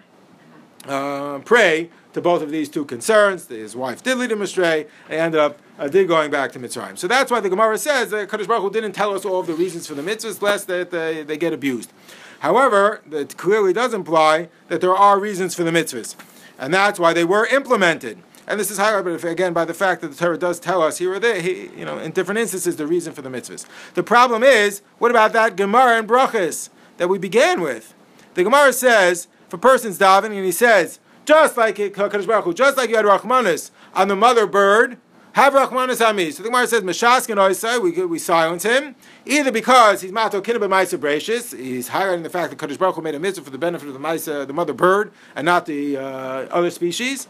uh, 0.87 1.41
prey 1.41 1.91
to 2.19 2.23
both 2.23 2.43
of 2.43 2.51
these 2.51 2.69
two 2.69 2.85
concerns. 2.85 3.47
His 3.47 3.77
wife 3.77 4.03
did 4.03 4.19
lead 4.19 4.33
him 4.33 4.43
astray, 4.43 4.87
he 5.09 5.15
ended 5.15 5.41
up 5.41 5.61
uh, 5.79 5.89
did 5.89 6.09
going 6.09 6.31
back 6.31 6.51
to 6.53 6.59
Mitzrayim. 6.59 6.99
So 6.99 7.07
that's 7.07 7.31
why 7.31 7.41
the 7.41 7.49
Gemara 7.49 7.79
says 7.79 8.11
that 8.11 8.29
Kadosh 8.29 8.49
Baruch 8.49 8.63
Hu 8.63 8.71
didn't 8.71 8.93
tell 8.93 9.15
us 9.15 9.25
all 9.25 9.41
of 9.41 9.47
the 9.47 9.55
reasons 9.55 9.87
for 9.87 9.95
the 9.95 10.03
mitzvahs, 10.03 10.43
lest 10.43 10.67
that 10.67 10.91
they, 10.91 11.23
they 11.23 11.37
get 11.37 11.53
abused. 11.53 11.93
However, 12.41 13.01
that 13.07 13.37
clearly 13.37 13.73
does 13.73 13.95
imply 13.95 14.49
that 14.69 14.81
there 14.81 14.95
are 14.95 15.21
reasons 15.21 15.55
for 15.55 15.63
the 15.63 15.71
mitzvahs, 15.71 16.17
and 16.59 16.75
that's 16.75 16.99
why 16.99 17.13
they 17.13 17.25
were 17.25 17.47
implemented. 17.47 18.19
And 18.49 18.59
this 18.59 18.71
is 18.71 18.79
highlighted 18.79 19.23
again 19.25 19.53
by 19.53 19.65
the 19.65 19.75
fact 19.75 20.01
that 20.01 20.09
the 20.09 20.17
Torah 20.17 20.39
does 20.39 20.59
tell 20.59 20.83
us 20.83 20.99
here 20.99 21.13
or 21.13 21.21
there, 21.21 21.41
he, 21.41 21.71
you 21.77 21.85
know, 21.85 21.99
in 21.99 22.13
different 22.13 22.41
instances, 22.41 22.77
the 22.77 22.87
reason 22.87 23.13
for 23.13 23.23
the 23.23 23.29
mitzvahs. 23.29 23.67
The 23.95 24.03
problem 24.03 24.43
is, 24.43 24.83
what 24.99 25.11
about 25.11 25.33
that 25.35 25.55
Gemara 25.55 25.99
and 25.99 26.09
Brachas 26.09 26.71
that 26.97 27.09
we 27.09 27.19
began 27.19 27.61
with? 27.61 27.95
The 28.35 28.45
Gemara 28.45 28.73
says, 28.73 29.29
for 29.49 29.59
persons 29.59 29.99
davening, 29.99 30.37
and 30.37 30.45
he 30.45 30.53
says, 30.53 30.99
just 31.29 31.59
like 31.59 31.79
it, 31.79 31.95
Baruch 31.95 32.45
Hu, 32.45 32.55
just 32.55 32.79
like 32.79 32.89
you 32.89 32.97
had 32.97 33.05
Rachmanis 33.05 33.71
on 33.95 34.09
the 34.09 34.17
mother 34.17 34.47
bird, 34.47 34.97
have 35.35 35.53
Rachmanis 35.53 36.05
on 36.05 36.17
me. 36.17 36.31
So 36.31 36.43
the 36.43 36.49
Gemara 36.49 36.67
says, 36.67 36.83
Meshaskin 36.83 37.37
Oisai, 37.37 37.83
we, 37.83 38.07
we 38.07 38.19
silence 38.19 38.63
him, 38.63 38.97
either 39.27 39.53
because 39.53 40.01
he's 40.01 40.11
Mato 40.11 40.41
Kinab 40.41 40.63
Maisa 40.63 40.99
Bracious, 40.99 41.55
he's 41.55 41.91
highlighting 41.91 42.23
the 42.23 42.31
fact 42.31 42.49
that 42.49 42.59
Kadosh 42.59 42.79
Baruch 42.79 42.95
Hu 42.95 43.03
made 43.03 43.15
a 43.15 43.21
mitzvah 43.21 43.45
for 43.45 43.51
the 43.51 43.59
benefit 43.59 43.89
of 43.89 43.93
the 43.93 44.01
Maisa, 44.01 44.47
the 44.47 44.55
mother 44.55 44.73
bird, 44.73 45.13
and 45.37 45.45
not 45.45 45.67
the 45.67 45.99
uh, 45.99 46.03
other 46.51 46.71
species. 46.71 47.29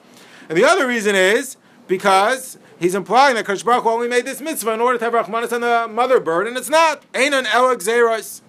And 0.49 0.57
the 0.57 0.65
other 0.65 0.87
reason 0.87 1.17
is 1.17 1.57
because 1.89 2.57
he's 2.79 2.95
implying 2.95 3.35
that 3.35 3.47
Kadosh 3.47 3.65
Baruch 3.65 3.83
Hu 3.83 3.91
only 3.91 4.07
made 4.07 4.25
this 4.25 4.41
mitzvah 4.41 4.75
in 4.75 4.81
order 4.81 4.99
to 4.99 5.05
have 5.07 5.13
Rachmanis 5.13 5.53
on 5.53 5.61
the 5.63 5.93
mother 5.93 6.21
bird, 6.21 6.47
and 6.47 6.57
it's 6.57 6.71
not. 6.71 7.03
Ain't 7.17 7.35
an 7.35 7.47
Elag 7.47 7.83
Zeros. 7.83 8.43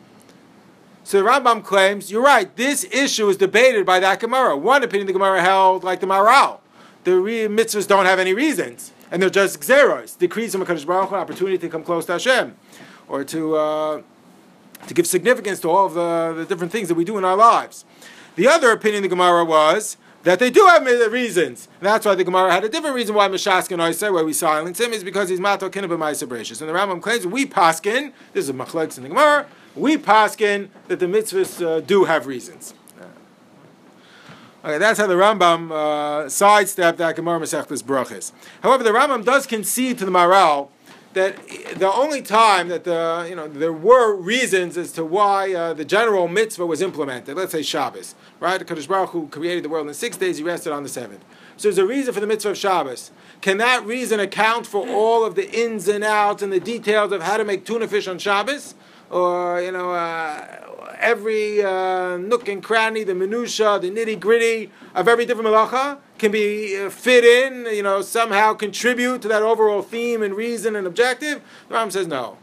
So 1.03 1.21
the 1.21 1.27
Rambam 1.27 1.63
claims, 1.63 2.11
you're 2.11 2.21
right, 2.21 2.55
this 2.55 2.83
issue 2.91 3.29
is 3.29 3.37
debated 3.37 3.85
by 3.85 3.99
that 3.99 4.19
Gemara. 4.19 4.55
One 4.55 4.83
opinion 4.83 5.07
the 5.07 5.13
Gemara 5.13 5.41
held 5.41 5.83
like 5.83 6.01
the 6.01 6.07
Maharal. 6.07 6.59
The 7.03 7.11
mitzvahs 7.11 7.87
don't 7.87 8.05
have 8.05 8.19
any 8.19 8.33
reasons 8.33 8.91
and 9.11 9.21
they're 9.21 9.29
just 9.29 9.59
gzeros, 9.61 10.17
decrees 10.17 10.51
from 10.51 10.65
Hakadosh 10.65 10.85
Baruch 10.85 11.09
Hu, 11.09 11.15
opportunity 11.15 11.57
to 11.57 11.69
come 11.69 11.83
close 11.83 12.05
to 12.05 12.13
Hashem, 12.13 12.55
or 13.07 13.23
to 13.23 13.55
uh, 13.55 14.01
to 14.87 14.93
give 14.93 15.07
significance 15.07 15.59
to 15.61 15.69
all 15.69 15.87
of 15.87 15.93
the, 15.93 16.33
the 16.41 16.45
different 16.45 16.71
things 16.71 16.87
that 16.87 16.95
we 16.95 17.03
do 17.03 17.17
in 17.17 17.25
our 17.25 17.35
lives. 17.35 17.85
The 18.35 18.47
other 18.47 18.71
opinion 18.71 19.03
of 19.03 19.09
the 19.09 19.15
Gemara 19.15 19.43
was 19.43 19.97
that 20.23 20.39
they 20.39 20.49
do 20.49 20.65
have 20.65 20.85
reasons. 21.11 21.67
And 21.79 21.87
that's 21.87 22.05
why 22.05 22.15
the 22.15 22.23
Gemara 22.23 22.51
had 22.51 22.63
a 22.63 22.69
different 22.69 22.95
reason 22.95 23.15
why 23.15 23.27
Meshaskin 23.27 23.77
Oisei, 23.77 24.13
why 24.13 24.21
we 24.21 24.33
silence 24.33 24.79
him, 24.79 24.93
is 24.93 25.03
because 25.03 25.29
he's 25.29 25.39
Mato 25.39 25.69
Kinabah 25.69 25.97
Ma'isa 25.97 26.61
And 26.61 26.69
the 26.69 26.73
Rambam 26.73 27.01
claims 27.01 27.27
we 27.27 27.45
paskin, 27.45 28.13
this 28.33 28.43
is 28.43 28.49
a 28.49 28.53
machlekes 28.53 28.97
in 28.97 29.03
the 29.03 29.09
Gemara, 29.09 29.47
we 29.79 29.97
paskin 29.97 30.69
that 30.87 30.99
the 30.99 31.05
mitzvahs 31.05 31.65
uh, 31.65 31.79
do 31.79 32.05
have 32.05 32.27
reasons. 32.27 32.73
Okay, 34.61 34.77
that's 34.77 34.99
how 34.99 35.07
the 35.07 35.13
Rambam 35.13 35.71
uh, 35.71 36.27
sidestepped 36.27 36.97
that 36.97 37.15
Gemara 37.15 37.39
Masechtas 37.39 37.81
Brachas. 37.81 38.33
However, 38.61 38.83
the 38.83 38.89
Rambam 38.89 39.23
does 39.23 39.47
concede 39.47 39.97
to 39.99 40.05
the 40.05 40.11
Maharal 40.11 40.67
that 41.13 41.37
the 41.77 41.91
only 41.91 42.21
time 42.21 42.67
that 42.67 42.83
the 42.83 43.25
you 43.27 43.35
know 43.35 43.47
there 43.47 43.73
were 43.73 44.13
reasons 44.15 44.77
as 44.77 44.91
to 44.91 45.05
why 45.05 45.53
uh, 45.53 45.73
the 45.73 45.85
general 45.85 46.27
mitzvah 46.27 46.65
was 46.65 46.81
implemented. 46.81 47.37
Let's 47.37 47.53
say 47.53 47.61
Shabbos, 47.61 48.15
right? 48.41 48.57
The 48.57 48.65
Kadosh 48.65 48.87
Baruch 48.87 49.11
Hu 49.11 49.27
created 49.27 49.63
the 49.63 49.69
world 49.69 49.87
in 49.87 49.93
six 49.93 50.17
days; 50.17 50.37
He 50.37 50.43
rested 50.43 50.73
on 50.73 50.83
the 50.83 50.89
seventh. 50.89 51.23
So 51.55 51.69
there's 51.69 51.77
a 51.77 51.85
reason 51.85 52.13
for 52.13 52.19
the 52.19 52.27
mitzvah 52.27 52.51
of 52.51 52.57
Shabbos. 52.57 53.11
Can 53.41 53.57
that 53.57 53.85
reason 53.85 54.19
account 54.19 54.67
for 54.67 54.87
all 54.87 55.23
of 55.23 55.35
the 55.35 55.49
ins 55.51 55.87
and 55.87 56.03
outs 56.03 56.43
and 56.43 56.51
the 56.51 56.59
details 56.59 57.13
of 57.13 57.23
how 57.23 57.37
to 57.37 57.45
make 57.45 57.65
tuna 57.65 57.87
fish 57.87 58.07
on 58.09 58.19
Shabbos? 58.19 58.75
Or 59.09 59.61
you 59.61 59.71
know, 59.71 59.91
uh, 59.91 60.95
every 60.99 61.63
uh, 61.63 62.17
nook 62.17 62.47
and 62.47 62.63
cranny, 62.63 63.03
the 63.03 63.15
minutia, 63.15 63.79
the 63.79 63.89
nitty 63.89 64.19
gritty 64.19 64.71
of 64.93 65.07
every 65.07 65.25
different 65.25 65.49
malacha 65.49 65.97
can 66.17 66.31
be 66.31 66.77
uh, 66.77 66.89
fit 66.89 67.23
in, 67.23 67.65
you 67.73 67.83
know, 67.83 68.01
somehow 68.01 68.53
contribute 68.53 69.21
to 69.21 69.27
that 69.27 69.41
overall 69.41 69.81
theme 69.81 70.21
and 70.21 70.35
reason 70.35 70.75
and 70.75 70.85
objective? 70.85 71.41
The 71.69 71.73
Ram 71.73 71.89
says 71.89 72.07
no. 72.07 72.37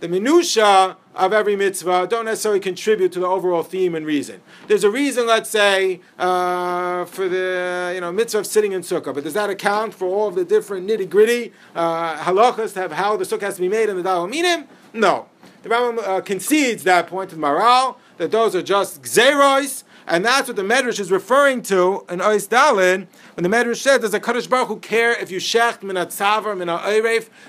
The 0.00 0.08
minutia 0.08 0.96
of 1.14 1.32
every 1.32 1.56
mitzvah 1.56 2.06
don't 2.08 2.24
necessarily 2.24 2.60
contribute 2.60 3.12
to 3.12 3.20
the 3.20 3.26
overall 3.26 3.62
theme 3.62 3.94
and 3.94 4.06
reason. 4.06 4.40
There's 4.66 4.84
a 4.84 4.90
reason, 4.90 5.26
let's 5.26 5.50
say, 5.50 6.00
uh, 6.18 7.04
for 7.04 7.28
the 7.28 7.92
you 7.94 8.00
know 8.00 8.10
mitzvah 8.10 8.40
of 8.40 8.46
sitting 8.46 8.72
in 8.72 8.80
sukkah, 8.80 9.14
but 9.14 9.24
does 9.24 9.34
that 9.34 9.50
account 9.50 9.94
for 9.94 10.06
all 10.06 10.28
of 10.28 10.34
the 10.34 10.44
different 10.44 10.88
nitty 10.88 11.08
gritty 11.08 11.52
uh, 11.74 12.16
halachas 12.16 12.74
to 12.74 12.80
have 12.80 12.92
how 12.92 13.16
the 13.16 13.24
sukkah 13.24 13.42
has 13.42 13.56
to 13.56 13.60
be 13.60 13.68
made 13.68 13.88
in 13.88 13.96
the 13.96 14.02
dalaminim? 14.02 14.66
No. 14.92 15.29
The 15.62 15.68
Rambam 15.68 15.98
uh, 15.98 16.20
concedes 16.22 16.84
that 16.84 17.06
point 17.06 17.32
of 17.32 17.38
Maharal 17.38 17.96
that 18.16 18.30
those 18.30 18.54
are 18.54 18.62
just 18.62 19.02
gzeros, 19.02 19.84
and 20.06 20.24
that's 20.24 20.48
what 20.48 20.56
the 20.56 20.62
Medrash 20.62 20.98
is 20.98 21.10
referring 21.10 21.62
to 21.64 22.04
in 22.08 22.20
Ois 22.20 22.48
Dalin 22.48 23.06
when 23.34 23.42
the 23.42 23.48
Medrash 23.48 23.82
says, 23.82 24.00
"Does 24.00 24.14
a 24.14 24.20
Kaddish 24.20 24.46
Baruch 24.46 24.68
Hu 24.68 24.78
care 24.78 25.12
if 25.12 25.30
you 25.30 25.38
shecht 25.38 25.82
min 25.82 25.96
tzavar 25.96 26.56
min 26.56 26.68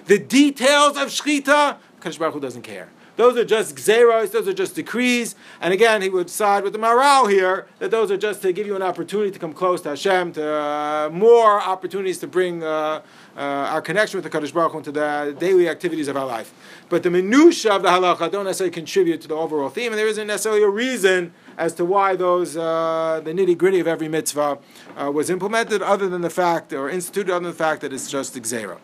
the 0.07 0.19
details 0.19 0.97
of 0.97 1.07
shchita?" 1.07 1.77
Kaddish 2.01 2.17
Baruch 2.17 2.33
Hu 2.33 2.39
doesn't 2.41 2.63
care. 2.63 2.89
Those 3.17 3.37
are 3.37 3.45
just 3.45 3.75
gzeros, 3.75 4.31
those 4.31 4.47
are 4.47 4.53
just 4.53 4.75
decrees. 4.75 5.35
And 5.59 5.73
again, 5.73 6.01
he 6.01 6.09
would 6.09 6.29
side 6.29 6.63
with 6.63 6.73
the 6.73 6.79
Maharal 6.79 7.29
here 7.29 7.67
that 7.79 7.91
those 7.91 8.09
are 8.09 8.17
just 8.17 8.41
to 8.43 8.53
give 8.53 8.65
you 8.65 8.75
an 8.75 8.81
opportunity 8.81 9.31
to 9.31 9.39
come 9.39 9.53
close 9.53 9.81
to 9.81 9.89
Hashem, 9.89 10.33
to 10.33 10.53
uh, 10.53 11.09
more 11.11 11.61
opportunities 11.61 12.19
to 12.19 12.27
bring 12.27 12.63
uh, 12.63 13.01
uh, 13.35 13.39
our 13.39 13.81
connection 13.81 14.17
with 14.17 14.23
the 14.23 14.29
Kaddish 14.29 14.51
Baruch 14.51 14.71
Hu 14.71 14.77
into 14.79 14.91
the 14.91 15.35
daily 15.37 15.67
activities 15.67 16.07
of 16.07 16.15
our 16.15 16.25
life. 16.25 16.53
But 16.89 17.03
the 17.03 17.09
minutia 17.09 17.73
of 17.73 17.81
the 17.83 17.89
halacha 17.89 18.31
don't 18.31 18.45
necessarily 18.45 18.71
contribute 18.71 19.21
to 19.21 19.27
the 19.27 19.35
overall 19.35 19.69
theme, 19.69 19.91
and 19.91 19.99
there 19.99 20.07
isn't 20.07 20.27
necessarily 20.27 20.63
a 20.63 20.69
reason 20.69 21.33
as 21.57 21.73
to 21.75 21.85
why 21.85 22.15
those 22.15 22.55
uh, 22.57 23.21
the 23.23 23.31
nitty 23.31 23.57
gritty 23.57 23.79
of 23.79 23.87
every 23.87 24.07
mitzvah 24.07 24.57
uh, 24.97 25.11
was 25.11 25.29
implemented, 25.29 25.81
other 25.81 26.07
than 26.09 26.21
the 26.21 26.29
fact 26.29 26.73
or 26.73 26.89
instituted, 26.89 27.31
other 27.31 27.43
than 27.43 27.51
the 27.51 27.57
fact 27.57 27.81
that 27.81 27.93
it's 27.93 28.09
just 28.09 28.35
gzeira. 28.35 28.77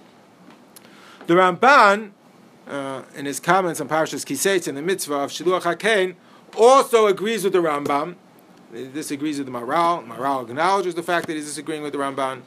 The 1.28 1.34
Ramban 1.34 2.12
uh, 2.68 3.04
in 3.16 3.26
his 3.26 3.40
comments 3.40 3.80
on 3.82 3.88
Parashas 3.88 4.26
Kiseitz 4.26 4.68
in 4.68 4.76
the 4.76 4.82
mitzvah 4.82 5.16
of 5.16 5.32
Shiluach 5.32 5.62
HaKein, 5.62 6.16
also 6.58 7.08
agrees 7.08 7.44
with 7.44 7.54
the 7.54 7.60
Rambam. 7.60 8.16
He 8.74 8.88
disagrees 8.88 9.38
with 9.38 9.48
the 9.48 9.54
Maharal. 9.54 10.06
Maharal 10.06 10.48
acknowledges 10.48 10.96
the 10.96 11.04
fact 11.04 11.28
that 11.28 11.34
he's 11.34 11.46
disagreeing 11.46 11.82
with 11.84 11.94
the 11.94 12.00
Ramban. 12.00 12.42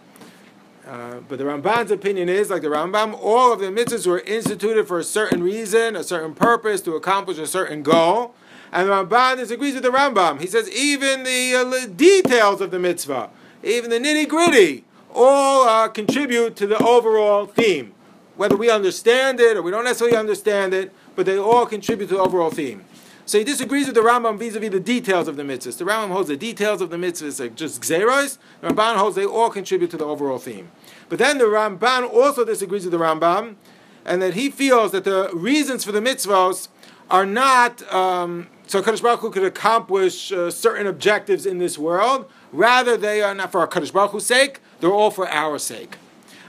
Uh, 0.86 1.20
but 1.28 1.38
the 1.38 1.44
Ramban's 1.44 1.90
opinion 1.90 2.28
is, 2.28 2.50
like 2.50 2.62
the 2.62 2.68
Rambam, 2.68 3.18
all 3.20 3.52
of 3.52 3.60
the 3.60 3.66
mitzvahs 3.66 4.06
were 4.06 4.20
instituted 4.20 4.86
for 4.86 4.98
a 4.98 5.04
certain 5.04 5.42
reason, 5.42 5.94
a 5.96 6.02
certain 6.02 6.34
purpose, 6.34 6.80
to 6.82 6.96
accomplish 6.96 7.38
a 7.38 7.46
certain 7.46 7.82
goal. 7.82 8.34
And 8.72 8.88
the 8.88 8.92
Ramban 8.92 9.36
disagrees 9.36 9.74
with 9.74 9.82
the 9.82 9.90
Rambam. 9.90 10.40
He 10.40 10.46
says 10.46 10.70
even 10.70 11.22
the 11.22 11.54
uh, 11.54 11.86
details 11.86 12.60
of 12.60 12.70
the 12.70 12.78
mitzvah, 12.78 13.30
even 13.62 13.90
the 13.90 13.98
nitty 13.98 14.28
gritty, 14.28 14.84
all 15.14 15.68
uh, 15.68 15.88
contribute 15.88 16.56
to 16.56 16.66
the 16.66 16.78
overall 16.82 17.46
theme 17.46 17.94
whether 18.40 18.56
we 18.56 18.70
understand 18.70 19.38
it 19.38 19.54
or 19.58 19.60
we 19.60 19.70
don't 19.70 19.84
necessarily 19.84 20.16
understand 20.16 20.72
it, 20.72 20.90
but 21.14 21.26
they 21.26 21.36
all 21.36 21.66
contribute 21.66 22.06
to 22.06 22.14
the 22.14 22.20
overall 22.20 22.48
theme. 22.48 22.82
So 23.26 23.36
he 23.36 23.44
disagrees 23.44 23.84
with 23.84 23.96
the 23.96 24.00
Rambam 24.00 24.38
vis-a-vis 24.38 24.70
the 24.70 24.80
details 24.80 25.28
of 25.28 25.36
the 25.36 25.42
mitzvahs. 25.42 25.76
The 25.76 25.84
Rambam 25.84 26.08
holds 26.08 26.28
the 26.28 26.38
details 26.38 26.80
of 26.80 26.88
the 26.88 26.96
mitzvahs 26.96 27.38
are 27.38 27.50
just 27.50 27.82
gzeros. 27.82 28.38
The 28.62 28.68
Ramban 28.68 28.96
holds 28.96 29.14
they 29.14 29.26
all 29.26 29.50
contribute 29.50 29.90
to 29.90 29.98
the 29.98 30.06
overall 30.06 30.38
theme. 30.38 30.70
But 31.10 31.18
then 31.18 31.36
the 31.36 31.44
Ramban 31.44 32.10
also 32.10 32.46
disagrees 32.46 32.84
with 32.86 32.92
the 32.92 32.98
Rambam, 32.98 33.56
and 34.06 34.22
that 34.22 34.32
he 34.32 34.48
feels 34.48 34.92
that 34.92 35.04
the 35.04 35.28
reasons 35.34 35.84
for 35.84 35.92
the 35.92 36.00
mitzvahs 36.00 36.68
are 37.10 37.26
not 37.26 37.82
um, 37.92 38.46
so 38.66 38.80
Kadosh 38.82 39.02
Baruch 39.02 39.20
Hu 39.20 39.30
could 39.30 39.44
accomplish 39.44 40.32
uh, 40.32 40.50
certain 40.50 40.86
objectives 40.86 41.44
in 41.44 41.58
this 41.58 41.76
world. 41.76 42.24
Rather, 42.52 42.96
they 42.96 43.20
are 43.20 43.34
not 43.34 43.52
for 43.52 43.60
our 43.60 43.68
Kadosh 43.68 43.92
Baruch 43.92 44.12
Hu's 44.12 44.24
sake; 44.24 44.60
they're 44.80 44.90
all 44.90 45.10
for 45.10 45.28
our 45.28 45.58
sake. 45.58 45.98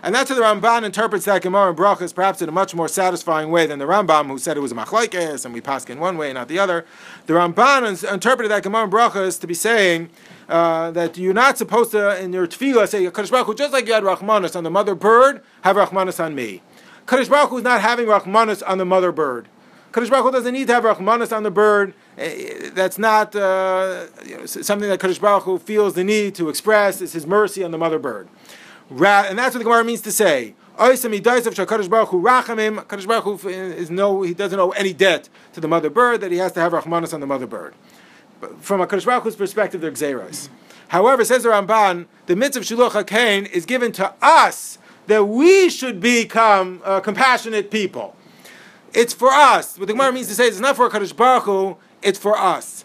And 0.03 0.15
that's 0.15 0.29
how 0.29 0.35
the 0.35 0.41
Ramban 0.41 0.83
interprets 0.83 1.25
that 1.25 1.43
Gemara 1.43 1.69
in 1.69 1.75
Brachas, 1.75 2.13
perhaps 2.13 2.41
in 2.41 2.49
a 2.49 2.51
much 2.51 2.73
more 2.73 2.87
satisfying 2.87 3.51
way 3.51 3.67
than 3.67 3.77
the 3.77 3.85
Rambam, 3.85 4.27
who 4.27 4.39
said 4.39 4.57
it 4.57 4.61
was 4.61 4.71
a 4.71 4.75
machlaikes 4.75 5.45
and 5.45 5.53
we 5.53 5.61
pass 5.61 5.85
in 5.85 5.99
one 5.99 6.17
way 6.17 6.29
and 6.29 6.35
not 6.35 6.47
the 6.47 6.57
other. 6.57 6.85
The 7.27 7.33
Ramban 7.33 8.11
interpreted 8.11 8.49
that 8.51 8.63
Gemara 8.63 8.85
in 8.85 8.89
Brachas 8.89 9.39
to 9.41 9.45
be 9.47 9.53
saying 9.53 10.09
uh, 10.49 10.89
that 10.91 11.17
you're 11.17 11.35
not 11.35 11.59
supposed 11.59 11.91
to, 11.91 12.19
in 12.19 12.33
your 12.33 12.47
tefillah, 12.47 12.87
say, 12.87 13.03
Kadosh 13.05 13.29
Baruch 13.29 13.45
Hu, 13.47 13.55
just 13.55 13.73
like 13.73 13.85
you 13.85 13.93
had 13.93 14.03
Rahmanas 14.03 14.55
on 14.55 14.63
the 14.63 14.71
mother 14.71 14.95
bird, 14.95 15.41
have 15.61 15.75
Rahmanas 15.75 16.23
on 16.23 16.33
me. 16.33 16.63
Kadosh 17.05 17.29
Baruch 17.29 17.49
Hu 17.49 17.57
is 17.59 17.63
not 17.63 17.81
having 17.81 18.07
Rahmanas 18.07 18.63
on 18.67 18.79
the 18.79 18.85
mother 18.85 19.11
bird. 19.11 19.47
Kadosh 19.91 20.09
Baruch 20.09 20.25
Hu 20.25 20.31
doesn't 20.31 20.53
need 20.53 20.67
to 20.67 20.73
have 20.73 20.83
Rahmanas 20.83 21.35
on 21.35 21.43
the 21.43 21.51
bird. 21.51 21.93
Eh, 22.17 22.69
That's 22.73 22.97
not 22.97 23.35
uh, 23.35 24.05
you 24.25 24.37
know, 24.37 24.45
something 24.45 24.89
that 24.89 24.99
Kadosh 24.99 25.21
Baruch 25.21 25.43
Hu 25.43 25.59
feels 25.59 25.93
the 25.93 26.03
need 26.03 26.33
to 26.35 26.49
express. 26.49 27.01
It's 27.01 27.13
his 27.13 27.27
mercy 27.27 27.63
on 27.63 27.71
the 27.71 27.77
mother 27.77 27.99
bird. 27.99 28.27
And 28.91 29.39
that's 29.39 29.55
what 29.55 29.59
the 29.59 29.63
Gemara 29.63 29.83
means 29.83 30.01
to 30.01 30.11
say. 30.11 30.53
Oisam 30.77 31.13
Shakadosh 31.17 31.89
Baruch 31.89 32.09
Hu 32.09 32.21
Rachamim. 32.21 32.83
Kadosh 32.85 33.07
Baruch 33.07 33.41
Hu 33.41 33.49
is 33.49 33.89
no, 33.89 34.21
he 34.21 34.33
doesn't 34.33 34.59
owe 34.59 34.71
any 34.71 34.93
debt 34.93 35.29
to 35.53 35.61
the 35.61 35.67
mother 35.67 35.89
bird 35.89 36.21
that 36.21 36.31
he 36.31 36.37
has 36.37 36.51
to 36.53 36.59
have 36.59 36.73
Rahmanas 36.73 37.13
on 37.13 37.19
the 37.19 37.27
mother 37.27 37.47
bird. 37.47 37.73
But 38.39 38.61
from 38.61 38.81
a 38.81 38.87
Kadosh 38.87 39.05
Baruch 39.05 39.23
Hu's 39.23 39.35
perspective, 39.35 39.79
they're 39.81 39.91
Gzeros. 39.91 40.49
However, 40.89 41.23
says 41.23 41.43
the 41.43 41.49
Ramban, 41.49 42.07
the 42.25 42.35
mitzvah 42.35 42.59
of 42.59 42.65
Shiluch 42.65 43.03
HaKain 43.03 43.49
is 43.51 43.65
given 43.65 43.93
to 43.93 44.13
us 44.21 44.77
that 45.07 45.25
we 45.25 45.69
should 45.69 46.01
become 46.01 46.81
uh, 46.83 46.99
compassionate 46.99 47.71
people. 47.71 48.15
It's 48.93 49.13
for 49.13 49.29
us. 49.29 49.77
What 49.77 49.87
the 49.87 49.93
Gemara 49.93 50.11
means 50.11 50.27
to 50.27 50.33
say 50.33 50.47
is 50.47 50.55
it's 50.55 50.59
not 50.59 50.75
for 50.75 50.89
Kadosh 50.89 51.15
Baruch 51.15 51.43
Hu, 51.43 51.77
it's 52.01 52.19
for 52.19 52.37
us. 52.37 52.83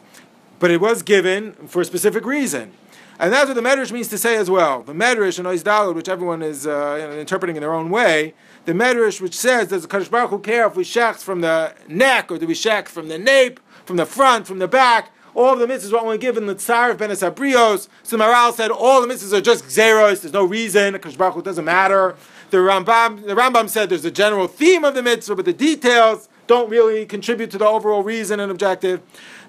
But 0.60 0.70
it 0.70 0.80
was 0.80 1.02
given 1.02 1.54
for 1.66 1.82
a 1.82 1.84
specific 1.84 2.24
reason. 2.24 2.72
And 3.18 3.32
that's 3.32 3.48
what 3.48 3.54
the 3.54 3.62
Medrash 3.62 3.92
means 3.92 4.08
to 4.08 4.18
say 4.18 4.36
as 4.36 4.50
well. 4.50 4.82
The 4.82 4.92
Medrash 4.92 5.38
and 5.38 5.48
Oizdalad, 5.48 5.94
which 5.94 6.08
everyone 6.08 6.42
is 6.42 6.66
uh, 6.66 7.16
interpreting 7.18 7.56
in 7.56 7.62
their 7.62 7.72
own 7.72 7.88
way, 7.88 8.34
the 8.66 8.72
Medrash 8.72 9.20
which 9.20 9.34
says, 9.34 9.68
does 9.68 9.82
the 9.82 9.88
Kadosh 9.88 10.10
Baruch 10.10 10.30
Hu 10.30 10.38
care 10.38 10.66
if 10.66 10.76
we 10.76 10.84
shecht 10.84 11.22
from 11.22 11.40
the 11.40 11.74
neck, 11.88 12.30
or 12.30 12.38
do 12.38 12.46
we 12.46 12.54
shecht 12.54 12.88
from 12.88 13.08
the 13.08 13.18
nape, 13.18 13.58
from 13.86 13.96
the 13.96 14.04
front, 14.04 14.46
from 14.46 14.58
the 14.58 14.68
back? 14.68 15.12
All 15.34 15.54
of 15.54 15.58
the 15.58 15.66
mitzvahs 15.66 15.92
are 15.92 16.02
only 16.02 16.18
given 16.18 16.46
the 16.46 16.54
Tsar 16.54 16.90
of 16.90 16.98
Benes 16.98 17.22
Abrios. 17.22 17.88
So 18.02 18.18
Maharal 18.18 18.52
said 18.52 18.70
all 18.70 19.00
the 19.00 19.06
mitzvahs 19.06 19.32
are 19.32 19.40
just 19.40 19.64
Gzeros, 19.64 20.22
there's 20.22 20.32
no 20.32 20.44
reason, 20.44 20.94
Kadosh 20.94 21.16
Baruch 21.16 21.34
Hu 21.34 21.42
doesn't 21.42 21.64
matter. 21.64 22.16
The 22.50 22.58
Rambam, 22.58 23.26
the 23.26 23.34
Rambam 23.34 23.68
said 23.68 23.88
there's 23.88 24.04
a 24.04 24.10
general 24.10 24.46
theme 24.46 24.84
of 24.84 24.94
the 24.94 25.02
mitzvah, 25.02 25.36
but 25.36 25.46
the 25.46 25.52
details 25.52 26.28
don't 26.46 26.70
really 26.70 27.06
contribute 27.06 27.50
to 27.52 27.58
the 27.58 27.66
overall 27.66 28.02
reason 28.02 28.40
and 28.40 28.50
objective. 28.50 29.00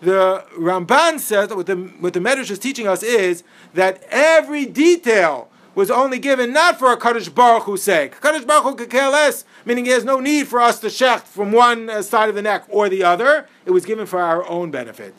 The 0.02 0.44
Ramban 0.58 1.20
says 1.20 1.50
that 1.50 1.56
what 1.56 1.66
the, 1.66 1.76
what 1.76 2.14
the 2.14 2.20
Medrash 2.20 2.52
is 2.52 2.60
teaching 2.60 2.88
us 2.88 3.04
is 3.04 3.44
that 3.74 4.04
every 4.10 4.66
detail 4.66 5.50
was 5.76 5.92
only 5.92 6.18
given 6.18 6.52
not 6.52 6.80
for 6.80 6.92
a 6.92 6.98
Kaddish 6.98 7.30
Baruch 7.30 7.64
Hu's 7.64 7.84
sake. 7.84 8.20
Kaddish 8.20 8.46
Baruch 8.46 8.64
Hu 8.64 8.76
could 8.76 8.90
care 8.90 9.10
less, 9.10 9.46
meaning 9.64 9.86
he 9.86 9.92
has 9.92 10.04
no 10.04 10.20
need 10.20 10.48
for 10.48 10.60
us 10.60 10.80
to 10.80 10.88
shecht 10.88 11.22
from 11.22 11.52
one 11.52 11.88
uh, 11.88 12.02
side 12.02 12.30
of 12.30 12.36
the 12.36 12.42
neck 12.42 12.64
or 12.68 12.90
the 12.90 13.04
other. 13.04 13.48
It 13.64 13.72
was 13.72 13.86
given 13.86 14.08
for 14.08 14.20
our 14.20 14.48
own 14.50 14.72
benefit. 14.72 15.14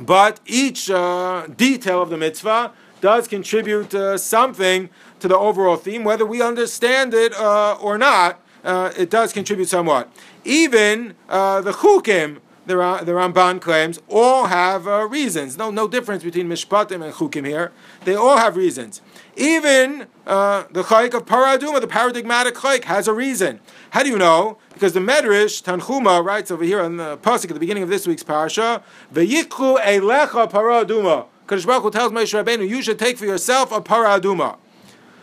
But 0.00 0.40
each 0.46 0.90
uh, 0.90 1.46
detail 1.56 2.02
of 2.02 2.10
the 2.10 2.16
mitzvah 2.16 2.72
does 3.00 3.28
contribute 3.28 3.94
uh, 3.94 4.16
something 4.16 4.88
to 5.20 5.28
the 5.28 5.36
overall 5.36 5.76
theme, 5.76 6.04
whether 6.04 6.24
we 6.24 6.40
understand 6.40 7.12
it 7.14 7.34
uh, 7.34 7.74
or 7.80 7.98
not. 7.98 8.40
Uh, 8.64 8.92
it 8.96 9.10
does 9.10 9.32
contribute 9.32 9.68
somewhat. 9.68 10.10
Even 10.44 11.14
uh, 11.28 11.60
the 11.60 11.72
chukim, 11.72 12.38
the, 12.66 12.74
the 12.74 13.12
Ramban 13.12 13.60
claims, 13.60 14.00
all 14.08 14.46
have 14.46 14.88
uh, 14.88 15.06
reasons. 15.06 15.58
No, 15.58 15.70
no 15.70 15.86
difference 15.86 16.24
between 16.24 16.48
mishpatim 16.48 17.04
and 17.04 17.12
chukim 17.12 17.46
here. 17.46 17.72
They 18.04 18.14
all 18.14 18.38
have 18.38 18.56
reasons. 18.56 19.02
Even 19.36 20.06
uh, 20.26 20.64
the 20.70 20.82
chayik 20.82 21.12
of 21.12 21.26
paraduma, 21.26 21.80
the 21.80 21.86
paradigmatic 21.86 22.54
chayik, 22.54 22.84
has 22.84 23.06
a 23.06 23.12
reason. 23.12 23.60
How 23.90 24.02
do 24.02 24.08
you 24.08 24.16
know? 24.16 24.58
Because 24.72 24.94
the 24.94 25.00
Medrash 25.00 25.62
Tanhuma 25.62 26.24
writes 26.24 26.50
over 26.50 26.64
here 26.64 26.80
on 26.80 26.96
the 26.96 27.18
pasuk 27.18 27.44
at 27.44 27.54
the 27.54 27.60
beginning 27.60 27.82
of 27.82 27.90
this 27.90 28.06
week's 28.06 28.22
parasha, 28.22 28.82
"V'yiklu 29.12 29.78
elecha 29.80 30.50
paraduma." 30.50 31.26
Kadosh 31.46 31.66
Baruch 31.66 31.82
Hu 31.82 31.90
tells 31.90 32.12
Moshe 32.12 32.42
Rabbeinu, 32.42 32.66
"You 32.66 32.80
should 32.80 32.98
take 32.98 33.18
for 33.18 33.26
yourself 33.26 33.70
a 33.72 33.80
paraduma." 33.82 34.56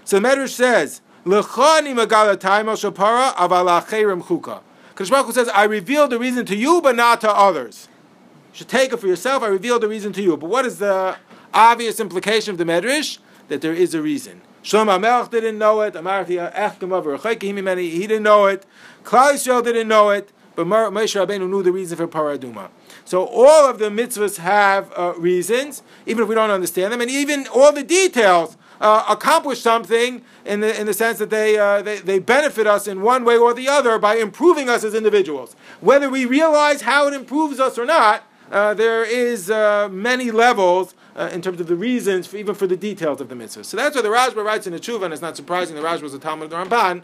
So 0.03 0.19
the 0.19 0.27
Medrash 0.27 0.49
says, 0.49 1.01
"Lechani 1.25 1.93
magalatai 1.93 2.63
Moshe 2.63 2.93
para 2.93 3.33
aval 3.37 3.81
acherim 3.81 4.23
chuka." 4.23 4.61
Kadosh 4.95 5.09
Baruch 5.09 5.27
Hu 5.27 5.31
says, 5.33 5.49
"I 5.49 5.63
revealed 5.63 6.09
the 6.09 6.19
reason 6.19 6.45
to 6.45 6.55
you, 6.55 6.81
but 6.81 6.95
not 6.95 7.21
to 7.21 7.29
others." 7.29 7.87
You 8.51 8.57
should 8.57 8.67
take 8.67 8.91
it 8.91 8.97
for 8.97 9.07
yourself. 9.07 9.43
I 9.43 9.47
revealed 9.47 9.81
the 9.81 9.87
reason 9.87 10.11
to 10.13 10.21
you. 10.21 10.35
But 10.35 10.49
what 10.49 10.65
is 10.65 10.79
the 10.79 11.15
obvious 11.53 11.99
implication 11.99 12.51
of 12.51 12.57
the 12.57 12.65
Medrash? 12.65 13.19
That 13.47 13.61
there 13.61 13.73
is 13.73 13.93
a 13.93 14.01
reason. 14.01 14.41
Shlomo 14.63 14.99
Melech 14.99 15.31
didn't 15.31 15.57
know 15.57 15.81
it. 15.81 15.95
Over 15.95 17.17
He 17.39 18.07
didn't 18.07 18.23
know 18.23 18.45
it. 18.45 18.65
Klal 19.03 19.33
Yisrael 19.33 19.63
didn't 19.63 19.87
know 19.87 20.09
it. 20.09 20.31
But 20.55 20.67
Moshe 20.67 21.25
Rabbeinu 21.25 21.49
knew 21.49 21.63
the 21.63 21.71
reason 21.71 21.97
for 21.97 22.07
Paraduma. 22.07 22.69
So 23.05 23.25
all 23.25 23.69
of 23.69 23.79
the 23.79 23.89
mitzvahs 23.89 24.37
have 24.37 24.91
uh, 24.97 25.13
reasons, 25.17 25.81
even 26.05 26.23
if 26.23 26.29
we 26.29 26.35
don't 26.35 26.51
understand 26.51 26.91
them, 26.93 27.01
and 27.01 27.09
even 27.09 27.47
all 27.47 27.71
the 27.71 27.83
details 27.83 28.57
uh, 28.81 29.05
accomplish 29.07 29.61
something 29.61 30.23
in 30.43 30.59
the 30.59 30.79
in 30.79 30.87
the 30.87 30.93
sense 30.93 31.19
that 31.19 31.29
they, 31.29 31.57
uh, 31.57 31.81
they 31.81 31.99
they 31.99 32.19
benefit 32.19 32.67
us 32.67 32.87
in 32.87 33.01
one 33.01 33.23
way 33.23 33.37
or 33.37 33.53
the 33.53 33.69
other 33.69 33.97
by 33.99 34.15
improving 34.15 34.67
us 34.67 34.83
as 34.83 34.93
individuals. 34.95 35.55
Whether 35.79 36.09
we 36.09 36.25
realize 36.25 36.81
how 36.81 37.07
it 37.07 37.13
improves 37.13 37.59
us 37.59 37.77
or 37.77 37.85
not, 37.85 38.23
uh, 38.51 38.73
there 38.73 39.03
is 39.03 39.51
uh, 39.51 39.87
many 39.89 40.31
levels 40.31 40.95
uh, 41.15 41.29
in 41.31 41.41
terms 41.41 41.61
of 41.61 41.67
the 41.67 41.75
reasons, 41.75 42.25
for, 42.25 42.37
even 42.37 42.55
for 42.55 42.67
the 42.67 42.75
details 42.75 43.21
of 43.21 43.29
the 43.29 43.35
mitzvah. 43.35 43.63
So 43.63 43.77
that's 43.77 43.95
why 43.95 44.01
the 44.01 44.09
Rashba 44.09 44.43
writes 44.43 44.65
in 44.65 44.73
the 44.73 44.79
Tshuva, 44.79 45.03
and 45.03 45.13
it's 45.13 45.21
not 45.21 45.35
surprising 45.35 45.75
the 45.75 45.81
Rashba 45.81 46.01
was 46.01 46.13
a 46.13 46.19
Talmud 46.19 46.45
of 46.45 46.49
the 46.49 46.57
Ramban, 46.57 47.03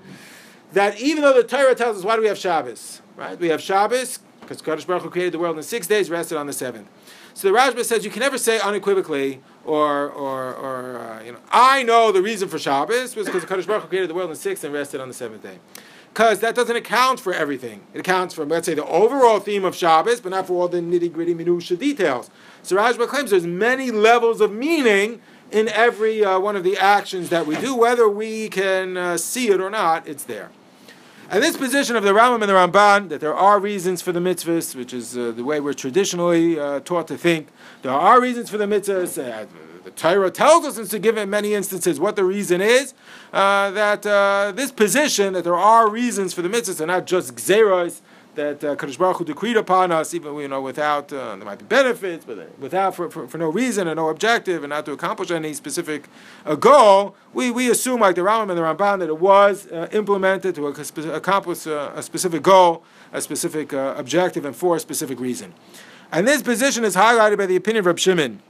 that 0.74 1.00
even 1.00 1.24
though 1.24 1.34
the 1.34 1.44
Torah 1.44 1.76
tells 1.76 1.98
us 1.98 2.04
why 2.04 2.16
do 2.16 2.22
we 2.22 2.28
have 2.28 2.38
Shabbos, 2.38 3.02
right? 3.16 3.40
We 3.40 3.50
have 3.50 3.62
Shabbos 3.62 4.20
because 4.42 4.62
Kadosh 4.62 4.88
Baruch 4.88 5.04
Hu 5.04 5.10
created 5.10 5.34
the 5.34 5.40
world 5.40 5.58
in 5.58 5.63
six 5.63 5.88
days, 5.88 6.10
rested 6.10 6.38
on 6.38 6.48
the 6.48 6.54
seventh. 6.54 6.88
So 7.38 7.52
the 7.52 7.56
Rashba 7.56 7.86
says 7.86 8.04
you 8.04 8.10
can 8.10 8.21
never 8.21 8.39
say 8.39 8.60
unequivocally, 8.60 9.41
or 9.63 10.10
or 10.10 10.56
or 10.56 10.97
uh, 10.97 11.23
you 11.23 11.34
know, 11.34 11.39
I 11.52 11.84
know 11.84 12.12
the 12.12 12.23
reason 12.23 12.50
for 12.50 12.58
Shabbos 12.58 13.15
was 13.15 13.28
because 13.28 13.45
Kadosh 13.45 13.67
Baruch 13.67 13.84
Hu 13.84 13.89
created 13.89 14.10
the 14.10 14.15
world 14.15 14.32
in 14.32 14.36
six 14.36 14.63
and 14.63 14.73
rested 14.73 15.00
on 15.00 15.08
the 15.08 15.13
seventh 15.13 15.43
day. 15.43 15.60
Because 16.12 16.39
that 16.39 16.56
doesn't 16.56 16.76
account 16.76 17.19
for 17.19 17.32
everything. 17.32 17.86
It 17.93 18.00
accounts 18.00 18.34
for, 18.34 18.43
let's 18.43 18.65
say, 18.65 18.73
the 18.73 18.88
overall 18.88 19.39
theme 19.39 19.65
of 19.65 19.76
Shabbos, 19.76 20.19
but 20.19 20.32
not 20.32 20.47
for 20.47 20.63
all 20.63 20.67
the 20.67 20.80
nitty 20.80 21.13
gritty 21.13 21.36
minutiae 21.36 21.78
details. 21.78 22.32
So 22.63 22.76
Rashba 22.76 23.08
claims 23.08 23.30
there's 23.30 23.45
many 23.45 23.91
levels 23.91 24.41
of 24.41 24.52
meaning 24.52 25.21
in 25.52 25.69
every 25.69 26.26
uh, 26.26 26.39
one 26.39 26.56
of 26.56 26.63
the 26.63 26.76
actions 26.76 27.30
that 27.30 27.45
we 27.45 27.56
do, 27.58 27.76
whether 27.76 28.10
we 28.10 28.50
can 28.50 28.97
uh, 28.97 29.15
see 29.15 29.50
it 29.50 29.62
or 29.62 29.69
not. 29.69 30.08
It's 30.08 30.23
there. 30.23 30.50
And 31.30 31.44
this 31.44 31.58
position 31.58 31.98
of 31.98 32.04
the 32.04 32.12
Rambam 32.12 32.36
and 32.36 32.44
the 32.44 32.54
Ramban, 32.54 33.10
that 33.10 33.20
there 33.20 33.36
are 33.36 33.60
reasons 33.60 34.02
for 34.02 34.13
the 34.13 34.22
mitzvahs, 34.22 34.76
which 34.76 34.94
is 34.94 35.18
uh, 35.18 35.32
the 35.32 35.44
way 35.44 35.60
we're 35.60 35.74
traditionally 35.74 36.58
uh, 36.58 36.80
taught 36.80 37.10
to 37.10 37.18
think, 37.18 37.50
there 37.82 37.92
are 37.92 38.22
reasons 38.22 38.50
for 38.50 38.58
the 38.58 38.66
mitzvahs. 38.66 39.22
Uh, 39.22 39.46
the 39.84 39.92
Torah 39.92 40.32
tells 40.32 40.66
us, 40.66 40.78
and 40.78 40.90
to 40.90 41.00
give 41.00 41.18
in 41.18 41.30
many 41.30 41.54
instances 41.54 42.00
what 42.00 42.16
the 42.16 42.24
reason 42.24 42.62
is, 42.62 42.94
uh, 43.34 43.72
that 43.72 44.06
uh, 44.06 44.54
this 44.56 44.72
position, 44.72 45.34
that 45.34 45.44
there 45.44 45.58
are 45.58 45.90
reasons 45.90 46.34
for 46.34 46.42
the 46.42 46.50
mitzvahs, 46.50 46.80
and 46.80 46.88
not 46.88 47.06
just 47.06 47.36
gzeros, 47.36 48.00
that 48.38 48.63
uh, 48.63 48.76
Kadosh 48.78 48.97
Baruch 48.97 49.17
Hu 49.17 49.26
decreed 49.26 49.58
upon 49.58 49.91
us, 49.91 50.13
even 50.13 50.34
you 50.38 50.47
know 50.47 50.62
without 50.62 51.12
uh, 51.12 51.36
there 51.36 51.45
might 51.45 51.60
be 51.60 51.65
benefits, 51.65 52.23
but 52.23 52.58
without 52.58 52.95
for, 52.95 53.12
for, 53.12 53.28
for 53.28 53.38
no 53.38 53.50
reason 53.50 53.88
and 53.88 53.97
no 53.97 54.08
objective, 54.08 54.63
and 54.63 54.69
not 54.69 54.86
to 54.86 54.93
accomplish 54.93 55.30
any 55.30 55.54
specific 55.54 56.08
uh, 56.45 56.56
goal. 56.56 57.15
We, 57.34 57.52
we 57.52 57.69
assume 57.69 58.00
like 58.00 58.15
the 58.15 58.21
Rambam 58.21 58.50
and 58.50 58.58
the 58.58 58.62
Ramban 58.62 59.00
that 59.00 59.10
it 59.10 59.19
was 59.19 59.67
uh, 59.67 59.89
implemented 59.91 60.56
to 60.56 60.69
ac- 60.69 61.10
accomplish 61.10 61.67
uh, 61.67 61.91
a 61.93 62.02
specific 62.02 62.41
goal, 62.43 62.84
a 63.12 63.21
specific 63.21 63.73
uh, 63.73 63.95
objective, 63.97 64.45
and 64.45 64.56
for 64.56 64.78
a 64.78 64.80
specific 64.80 65.19
reason. 65.19 65.54
And 66.12 66.26
this 66.26 66.41
position 66.41 66.86
is 66.86 66.95
highlighted 66.95 67.38
by 67.38 67.47
the 67.47 67.58
opinion 67.58 67.82
of 67.82 67.88
Reb 67.88 68.00
Shimon. 68.00 68.41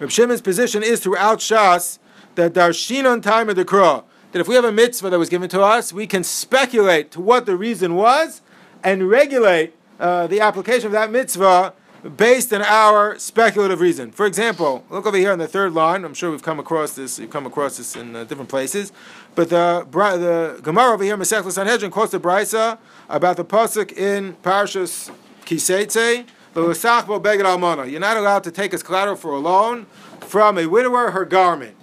Reb 0.00 0.10
Shimon's 0.10 0.40
position 0.40 0.82
is 0.82 0.98
throughout 0.98 1.38
Shas 1.38 2.00
that 2.34 2.54
darshinon 2.54 3.22
time 3.22 3.48
of 3.48 3.56
the 3.56 3.64
Kra, 3.64 4.02
that 4.32 4.40
if 4.40 4.48
we 4.48 4.54
have 4.54 4.64
a 4.64 4.72
mitzvah 4.72 5.10
that 5.10 5.18
was 5.18 5.28
given 5.28 5.48
to 5.50 5.62
us, 5.62 5.92
we 5.92 6.06
can 6.06 6.24
speculate 6.24 7.10
to 7.12 7.20
what 7.20 7.44
the 7.44 7.54
reason 7.54 7.94
was 7.94 8.40
and 8.84 9.08
regulate 9.08 9.74
uh, 10.00 10.26
the 10.26 10.40
application 10.40 10.86
of 10.86 10.92
that 10.92 11.10
mitzvah 11.10 11.74
based 12.16 12.52
on 12.52 12.62
our 12.62 13.16
speculative 13.18 13.80
reason. 13.80 14.10
For 14.10 14.26
example, 14.26 14.84
look 14.90 15.06
over 15.06 15.16
here 15.16 15.30
on 15.30 15.38
the 15.38 15.46
third 15.46 15.72
line. 15.72 16.04
I'm 16.04 16.14
sure 16.14 16.30
we've 16.30 16.42
come 16.42 16.58
across 16.58 16.94
this. 16.94 17.18
You've 17.18 17.30
come 17.30 17.46
across 17.46 17.76
this 17.76 17.94
in 17.94 18.16
uh, 18.16 18.24
different 18.24 18.50
places. 18.50 18.92
But 19.34 19.50
the 19.50 19.86
the 19.88 20.60
Gemara 20.62 20.94
over 20.94 21.04
here, 21.04 21.16
Masechus 21.16 21.52
Sanhedrin, 21.52 21.90
quotes 21.90 22.12
the 22.12 22.20
brisa 22.20 22.78
about 23.08 23.36
the 23.36 23.44
pasuk 23.44 23.92
in 23.92 24.34
Parshas 24.42 25.12
Kiseitze. 25.44 26.26
You're 26.54 28.00
not 28.00 28.16
allowed 28.16 28.44
to 28.44 28.50
take 28.50 28.74
as 28.74 28.82
collateral 28.82 29.16
for 29.16 29.30
a 29.32 29.38
loan 29.38 29.86
from 30.20 30.58
a 30.58 30.66
widower 30.66 31.12
her 31.12 31.24
garment. 31.24 31.76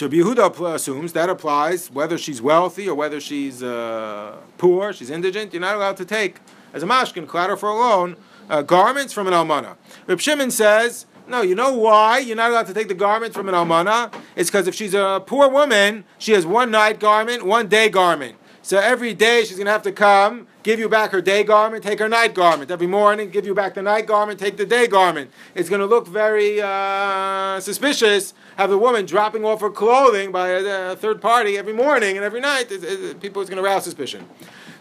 So 0.00 0.08
Yehuda 0.08 0.74
assumes 0.74 1.12
that 1.12 1.28
applies 1.28 1.90
whether 1.90 2.16
she's 2.16 2.40
wealthy 2.40 2.88
or 2.88 2.94
whether 2.94 3.20
she's 3.20 3.62
uh, 3.62 4.38
poor, 4.56 4.94
she's 4.94 5.10
indigent. 5.10 5.52
You're 5.52 5.60
not 5.60 5.76
allowed 5.76 5.98
to 5.98 6.06
take 6.06 6.38
as 6.72 6.82
a 6.82 6.86
mashkin 6.86 7.28
collateral 7.28 7.58
for 7.58 7.68
a 7.68 7.74
loan 7.74 8.16
uh, 8.48 8.62
garments 8.62 9.12
from 9.12 9.26
an 9.26 9.34
almana. 9.34 9.76
Reb 10.06 10.18
Shimon 10.18 10.50
says, 10.50 11.04
no, 11.28 11.42
you 11.42 11.54
know 11.54 11.74
why 11.74 12.16
you're 12.16 12.34
not 12.34 12.50
allowed 12.50 12.68
to 12.68 12.72
take 12.72 12.88
the 12.88 12.94
garments 12.94 13.36
from 13.36 13.46
an 13.50 13.54
almana? 13.54 14.10
It's 14.36 14.48
because 14.48 14.66
if 14.66 14.74
she's 14.74 14.94
a 14.94 15.22
poor 15.26 15.50
woman, 15.50 16.04
she 16.16 16.32
has 16.32 16.46
one 16.46 16.70
night 16.70 16.98
garment, 16.98 17.44
one 17.44 17.68
day 17.68 17.90
garment. 17.90 18.36
So 18.70 18.78
every 18.78 19.14
day 19.14 19.42
she's 19.42 19.56
going 19.56 19.66
to 19.66 19.72
have 19.72 19.82
to 19.82 19.90
come, 19.90 20.46
give 20.62 20.78
you 20.78 20.88
back 20.88 21.10
her 21.10 21.20
day 21.20 21.42
garment, 21.42 21.82
take 21.82 21.98
her 21.98 22.08
night 22.08 22.34
garment. 22.34 22.70
Every 22.70 22.86
morning, 22.86 23.28
give 23.28 23.44
you 23.44 23.52
back 23.52 23.74
the 23.74 23.82
night 23.82 24.06
garment, 24.06 24.38
take 24.38 24.58
the 24.58 24.64
day 24.64 24.86
garment. 24.86 25.32
It's 25.56 25.68
going 25.68 25.80
to 25.80 25.86
look 25.86 26.06
very 26.06 26.60
uh, 26.62 27.58
suspicious. 27.58 28.32
Have 28.58 28.70
the 28.70 28.78
woman 28.78 29.06
dropping 29.06 29.44
off 29.44 29.60
her 29.62 29.70
clothing 29.70 30.30
by 30.30 30.50
a, 30.50 30.92
a 30.92 30.94
third 30.94 31.20
party 31.20 31.58
every 31.58 31.72
morning 31.72 32.14
and 32.14 32.24
every 32.24 32.38
night. 32.38 32.70
It, 32.70 32.84
it, 32.84 33.20
people 33.20 33.42
is 33.42 33.48
going 33.48 33.60
to 33.60 33.68
arouse 33.68 33.82
suspicion. 33.82 34.28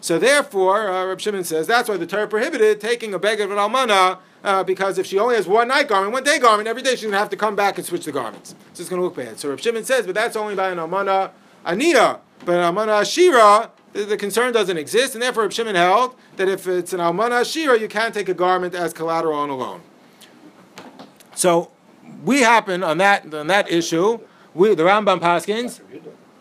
So 0.02 0.20
therefore, 0.20 0.88
uh, 0.88 1.08
Reb 1.08 1.20
Shimon 1.20 1.44
says 1.44 1.66
that's 1.66 1.90
why 1.90 1.98
the 1.98 2.06
Torah 2.06 2.28
prohibited 2.28 2.80
taking 2.80 3.16
a 3.16 3.18
beg 3.18 3.42
of 3.42 3.50
an 3.50 3.58
almana 3.58 4.20
uh, 4.44 4.64
because 4.64 5.00
if 5.00 5.08
she 5.08 5.18
only 5.18 5.34
has 5.34 5.48
one 5.48 5.68
night 5.68 5.88
garment, 5.88 6.14
one 6.14 6.24
day 6.24 6.38
garment, 6.38 6.68
every 6.68 6.84
day 6.84 6.92
she's 6.92 7.02
going 7.02 7.14
to 7.14 7.18
have 7.18 7.32
to 7.32 7.38
come 7.38 7.56
back 7.56 7.80
and 7.80 7.88
switch 7.88 8.06
the 8.06 8.12
garments. 8.12 8.54
So 8.74 8.82
it's 8.82 8.90
going 8.90 9.00
to 9.00 9.04
look 9.04 9.16
bad. 9.16 9.40
So 9.40 9.50
Reb 9.50 9.60
Shimon 9.60 9.84
says, 9.84 10.06
but 10.06 10.14
that's 10.14 10.36
only 10.36 10.54
by 10.54 10.70
an 10.70 10.78
almana 10.78 11.32
aniyah. 11.66 12.20
But 12.46 12.56
an 12.56 12.74
almana 12.74 13.02
ashira, 13.02 13.72
the, 13.94 14.04
the, 14.06 14.18
concern 14.18 14.54
doesn't 14.54 14.78
exist, 14.78 15.16
and 15.16 15.22
therefore 15.22 15.44
Reb 15.44 15.54
Shimon 15.54 15.76
held 15.76 16.16
that 16.38 16.48
if 16.48 16.68
it's 16.68 16.94
an 16.94 17.00
almana 17.00 17.42
ashira, 17.42 17.80
you 17.80 17.88
can't 17.88 18.14
take 18.14 18.30
a 18.30 18.34
garment 18.34 18.76
as 18.76 18.94
collateral 18.94 19.38
on 19.38 19.50
a 19.50 19.56
loan. 19.56 19.82
So 21.36 21.72
we 22.24 22.42
happen 22.42 22.84
on 22.84 22.98
that 23.00 23.34
on 23.34 23.48
that 23.48 23.72
issue. 23.72 24.20
We 24.54 24.76
the 24.76 24.84
Rambam 24.84 25.20
Paskins. 25.20 25.82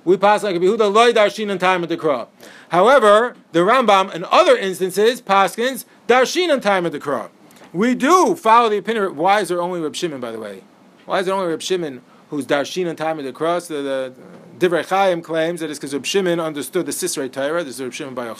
We 0.05 0.17
pass 0.17 0.43
like 0.43 0.57
a 0.57 0.59
Behuda 0.59 0.93
loy 0.93 1.13
darshin 1.13 1.51
and 1.51 1.61
time 1.61 1.83
of 1.83 1.89
the 1.89 1.97
crop. 1.97 2.33
However, 2.71 3.37
the 3.53 3.61
Rambam 3.61 4.15
in 4.15 4.25
other 4.25 4.57
instances 4.57 5.21
Paskins 5.21 5.85
darshin 6.07 6.53
and 6.53 6.63
time 6.63 6.87
of 6.87 6.93
the 6.93 6.99
crop. 6.99 7.31
We 7.73 7.95
do 7.95 8.35
follow 8.35 8.71
the 8.71 8.79
opinion. 8.79 9.17
Why 9.17 9.41
is 9.41 9.49
there 9.49 9.61
only 9.61 9.81
Reb 9.81 9.95
Shimon, 9.95 10.21
by 10.21 10.33
the 10.33 10.41
way? 10.41 10.65
Why 11.05 11.21
is 11.21 11.27
there 11.27 11.35
only 11.35 11.49
Reb 11.49 11.61
Shimon 11.61 12.03
who's 12.31 12.47
darshin 12.47 12.87
and 12.89 12.97
time 12.97 13.19
of 13.19 13.25
the 13.25 13.33
cross? 13.33 13.69
The, 13.69 13.75
the 13.83 14.15
Divrei 14.59 14.85
Chaim 14.85 15.23
claims 15.23 15.61
that 15.61 15.71
it's 15.71 15.79
because 15.79 15.95
Reb 15.95 16.05
Shimon 16.05 16.41
understood 16.41 16.85
the 16.85 16.91
Sisrei 16.91 17.31
Torah. 17.31 17.63
This 17.63 17.77
is 17.77 17.83
Reb 17.83 17.93
Shimon 17.93 18.15
Bar. 18.15 18.35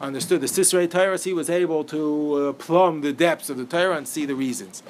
Understood 0.00 0.40
the 0.40 0.46
Sisrei 0.46 0.88
Torah, 0.88 1.18
so 1.18 1.24
he 1.24 1.34
was 1.34 1.50
able 1.50 1.82
to 1.84 2.34
uh, 2.34 2.52
plumb 2.52 3.00
the 3.00 3.12
depths 3.12 3.50
of 3.50 3.56
the 3.56 3.64
Torah 3.64 3.96
and 3.96 4.06
see 4.06 4.24
the 4.24 4.36
reasons. 4.36 4.84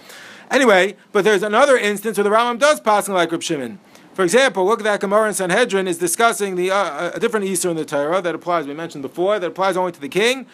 Anyway, 0.51 0.97
but 1.13 1.25
there's 1.25 1.43
another 1.43 1.79
instance 1.79 2.19
where 2.19 2.25
the 2.25 2.31
Rambam 2.31 2.59
does 2.59 2.79
pass 2.79 3.09
like 3.09 3.33
Reb 3.33 3.43
Shimon. 3.43 3.79
For 4.13 4.23
example, 4.23 4.67
look 4.67 4.81
at 4.81 4.85
that 4.85 5.01
Gemara 5.01 5.29
in 5.29 5.35
Sanhedrin 5.35 5.89
is 5.89 5.97
discussing 5.97 6.57
the 6.57 6.71
uh, 6.71 7.13
a 7.15 7.21
different 7.21 7.47
Isser 7.47 7.71
in 7.71 7.77
the 7.77 7.87
Torah 7.87 8.21
that 8.21 8.35
applies. 8.35 8.67
We 8.67 8.75
mentioned 8.75 9.01
before 9.01 9.39
that 9.39 9.47
applies 9.47 9.79
only 9.79 9.93
to 9.93 10.01
the 10.01 10.11
king. 10.11 10.45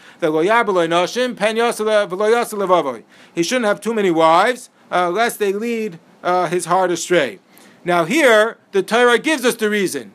He 3.34 3.42
shouldn't 3.42 3.66
have 3.66 3.80
too 3.80 3.94
many 3.94 4.10
wives, 4.12 4.70
uh, 4.92 5.10
lest 5.10 5.40
they 5.40 5.52
lead 5.52 5.98
uh, 6.22 6.46
his 6.46 6.66
heart 6.66 6.92
astray. 6.92 7.40
Now 7.86 8.04
here 8.04 8.58
the 8.72 8.82
Torah 8.82 9.16
gives 9.16 9.44
us 9.44 9.54
the 9.54 9.70
reason. 9.70 10.12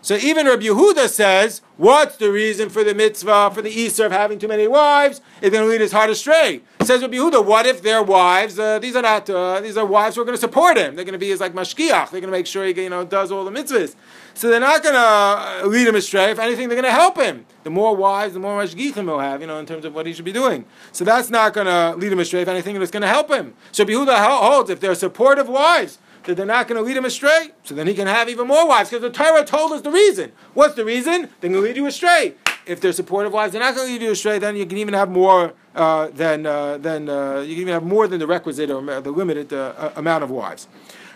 So 0.00 0.14
even 0.14 0.46
Rabbi 0.46 0.62
Yehuda 0.62 1.08
says, 1.08 1.60
what's 1.76 2.16
the 2.16 2.32
reason 2.32 2.70
for 2.70 2.82
the 2.82 2.94
mitzvah, 2.94 3.50
for 3.52 3.60
the 3.60 3.68
Isser 3.68 4.06
of 4.06 4.12
having 4.12 4.38
too 4.38 4.48
many 4.48 4.66
wives? 4.66 5.20
It's 5.42 5.52
going 5.52 5.66
to 5.66 5.70
lead 5.70 5.82
his 5.82 5.92
heart 5.92 6.08
astray. 6.08 6.62
Says 6.82 7.02
Rabbi 7.02 7.16
Yehuda, 7.16 7.44
what 7.44 7.66
if 7.66 7.82
their 7.82 8.02
wives, 8.02 8.58
uh, 8.58 8.78
these 8.78 8.96
are 8.96 9.02
not, 9.02 9.28
uh, 9.28 9.60
these 9.60 9.76
are 9.76 9.84
wives 9.84 10.16
who 10.16 10.22
are 10.22 10.24
going 10.24 10.36
to 10.36 10.40
support 10.40 10.78
him. 10.78 10.96
They're 10.96 11.04
going 11.04 11.12
to 11.12 11.18
be 11.18 11.28
his 11.28 11.40
like 11.40 11.52
mashgiach. 11.52 12.10
They're 12.10 12.22
going 12.22 12.32
to 12.32 12.38
make 12.38 12.46
sure 12.46 12.64
he 12.64 12.72
you 12.80 12.88
know, 12.88 13.04
does 13.04 13.30
all 13.30 13.44
the 13.44 13.50
mitzvahs. 13.50 13.96
So 14.32 14.48
they're 14.48 14.60
not 14.60 14.82
going 14.82 14.94
to 14.94 14.98
uh, 14.98 15.66
lead 15.66 15.86
him 15.86 15.96
astray. 15.96 16.30
If 16.30 16.38
anything, 16.38 16.68
they're 16.68 16.80
going 16.80 16.90
to 16.90 16.98
help 16.98 17.18
him. 17.18 17.44
The 17.64 17.70
more 17.70 17.94
wives, 17.94 18.32
the 18.32 18.40
more 18.40 18.62
mashgichim 18.62 19.02
he'll 19.02 19.18
have, 19.18 19.42
you 19.42 19.46
know, 19.46 19.58
in 19.58 19.66
terms 19.66 19.84
of 19.84 19.94
what 19.94 20.06
he 20.06 20.14
should 20.14 20.24
be 20.24 20.32
doing. 20.32 20.64
So 20.92 21.04
that's 21.04 21.28
not 21.28 21.52
going 21.52 21.66
to 21.66 21.96
lead 21.96 22.12
him 22.12 22.20
astray. 22.20 22.40
If 22.40 22.48
anything, 22.48 22.80
it's 22.80 22.90
going 22.90 23.02
to 23.02 23.08
help 23.08 23.30
him. 23.30 23.52
So 23.72 23.84
Rabbi 23.84 23.92
Yehuda 23.92 24.40
holds, 24.40 24.70
if 24.70 24.80
they're 24.80 24.94
supportive 24.94 25.48
wives, 25.48 25.98
that 26.28 26.36
they're 26.36 26.46
not 26.46 26.68
going 26.68 26.78
to 26.78 26.86
lead 26.86 26.96
him 26.96 27.06
astray, 27.06 27.52
so 27.64 27.74
then 27.74 27.86
he 27.86 27.94
can 27.94 28.06
have 28.06 28.28
even 28.28 28.46
more 28.46 28.68
wives, 28.68 28.90
because 28.90 29.00
the 29.00 29.10
Torah 29.10 29.44
told 29.44 29.72
us 29.72 29.80
the 29.80 29.90
reason. 29.90 30.30
What's 30.52 30.74
the 30.74 30.84
reason? 30.84 31.30
They're 31.40 31.50
going 31.50 31.54
to 31.54 31.60
lead 31.60 31.76
you 31.76 31.86
astray. 31.86 32.34
If 32.66 32.82
they're 32.82 32.92
supportive 32.92 33.32
wives, 33.32 33.52
they're 33.52 33.62
not 33.62 33.74
going 33.74 33.86
to 33.86 33.92
lead 33.94 34.02
you 34.02 34.12
astray, 34.12 34.38
then 34.38 34.54
you 34.54 34.66
can 34.66 34.76
even 34.76 34.92
have 34.92 35.10
more 35.10 35.54
uh, 35.74 36.08
than, 36.08 36.44
uh, 36.44 36.76
than 36.76 37.08
uh, 37.08 37.40
you 37.40 37.54
can 37.54 37.62
even 37.62 37.72
have 37.72 37.82
more 37.82 38.06
than 38.06 38.20
the 38.20 38.26
requisite 38.26 38.70
or 38.70 38.82
the 39.00 39.10
limited 39.10 39.54
uh, 39.54 39.90
amount 39.96 40.22
of 40.22 40.30
wives. 40.30 40.68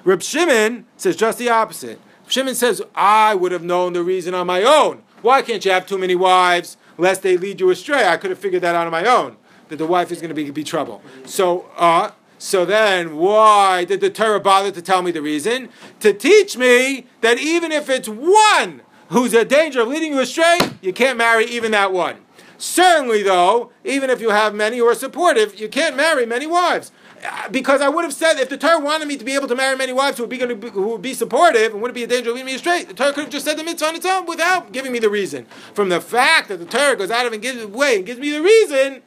Reb 0.03 0.23
Shimon 0.23 0.87
says 0.97 1.15
just 1.15 1.39
the 1.39 1.51
opposite. 1.51 2.01
Shimon 2.27 2.55
says, 2.55 2.81
I 2.95 3.35
would 3.35 3.53
have 3.53 3.63
known 3.63 3.93
the 3.93 4.03
reason 4.03 4.33
on 4.33 4.47
my 4.47 4.63
own. 4.63 5.03
Why 5.21 5.43
can't 5.43 5.63
you 5.63 5.73
have 5.73 5.87
too 5.87 5.99
many 5.99 6.15
wives, 6.15 6.79
lest 6.97 7.21
they 7.23 7.37
lead 7.37 7.61
you 7.61 7.69
astray? 7.69 8.09
I 8.09 8.17
could 8.17 8.31
have 8.31 8.39
figured 8.39 8.63
that 8.63 8.75
out 8.75 8.87
on 8.87 8.93
my 8.93 9.05
own, 9.05 9.37
that 9.69 9.77
the 9.77 9.87
wife 9.87 10.11
is 10.11 10.23
going 10.23 10.31
to 10.31 10.35
be, 10.35 10.51
be 10.51 10.65
trouble. 10.65 11.03
So, 11.27 11.67
uh, 11.77 12.13
so 12.43 12.65
then, 12.65 13.19
why 13.19 13.85
did 13.85 14.01
the 14.01 14.11
Torah 14.11 14.41
bother 14.41 14.73
to 14.73 14.83
tell 14.83 15.01
me 15.01 15.13
the 15.13 15.23
reason? 15.23 15.69
To 16.01 16.13
teach 16.13 16.57
me 16.57 17.07
that 17.21 17.39
even 17.39 17.71
if 17.71 17.89
it's 17.89 18.09
one 18.09 18.83
who's 19.11 19.33
in 19.33 19.47
danger 19.47 19.81
of 19.81 19.87
leading 19.87 20.13
you 20.13 20.19
astray, 20.19 20.59
you 20.81 20.93
can't 20.93 21.17
marry 21.17 21.45
even 21.45 21.71
that 21.71 21.93
one. 21.93 22.17
Certainly, 22.59 23.23
though, 23.23 23.71
even 23.85 24.11
if 24.11 24.21
you 24.21 24.31
have 24.31 24.57
many 24.57 24.79
who 24.79 24.89
are 24.89 24.95
supportive, 24.97 25.61
you 25.61 25.69
can't 25.69 25.97
marry 25.97 26.27
many 26.27 26.49
wives. 26.49 26.91
Uh, 27.25 27.49
because 27.49 27.81
I 27.81 27.89
would 27.89 28.03
have 28.03 28.13
said, 28.13 28.41
if 28.41 28.49
the 28.49 28.59
Torah 28.59 28.81
wanted 28.81 29.07
me 29.07 29.17
to 29.19 29.25
be 29.25 29.37
able 29.37 29.47
to 29.47 29.55
marry 29.55 29.77
many 29.77 29.93
wives 29.93 30.17
who 30.17 30.25
would 30.25 30.31
be, 30.31 30.45
be, 30.45 30.69
who 30.71 30.89
would 30.89 31.03
be 31.03 31.15
supportive 31.15 31.73
and 31.73 31.81
wouldn't 31.81 31.95
be 31.95 32.03
a 32.03 32.09
danger 32.09 32.31
of 32.31 32.35
leading 32.35 32.47
me 32.47 32.57
astray, 32.57 32.83
the 32.83 32.93
Torah 32.93 33.13
could 33.13 33.23
have 33.23 33.33
just 33.33 33.45
said 33.45 33.57
the 33.57 33.63
mitzvah 33.63 33.87
on 33.87 33.95
its 33.95 34.05
own 34.05 34.27
without 34.27 34.73
giving 34.73 34.91
me 34.91 34.99
the 34.99 35.11
reason. 35.11 35.47
From 35.75 35.91
the 35.91 36.01
fact 36.01 36.49
that 36.49 36.59
the 36.59 36.67
Torah 36.67 36.97
goes 36.97 37.13
out 37.13 37.25
of 37.25 37.33
and 37.33 37.41
gives 37.41 37.65
way 37.67 37.99
and 37.99 38.05
gives 38.05 38.19
me 38.19 38.33
the 38.33 38.43
reason, 38.43 39.03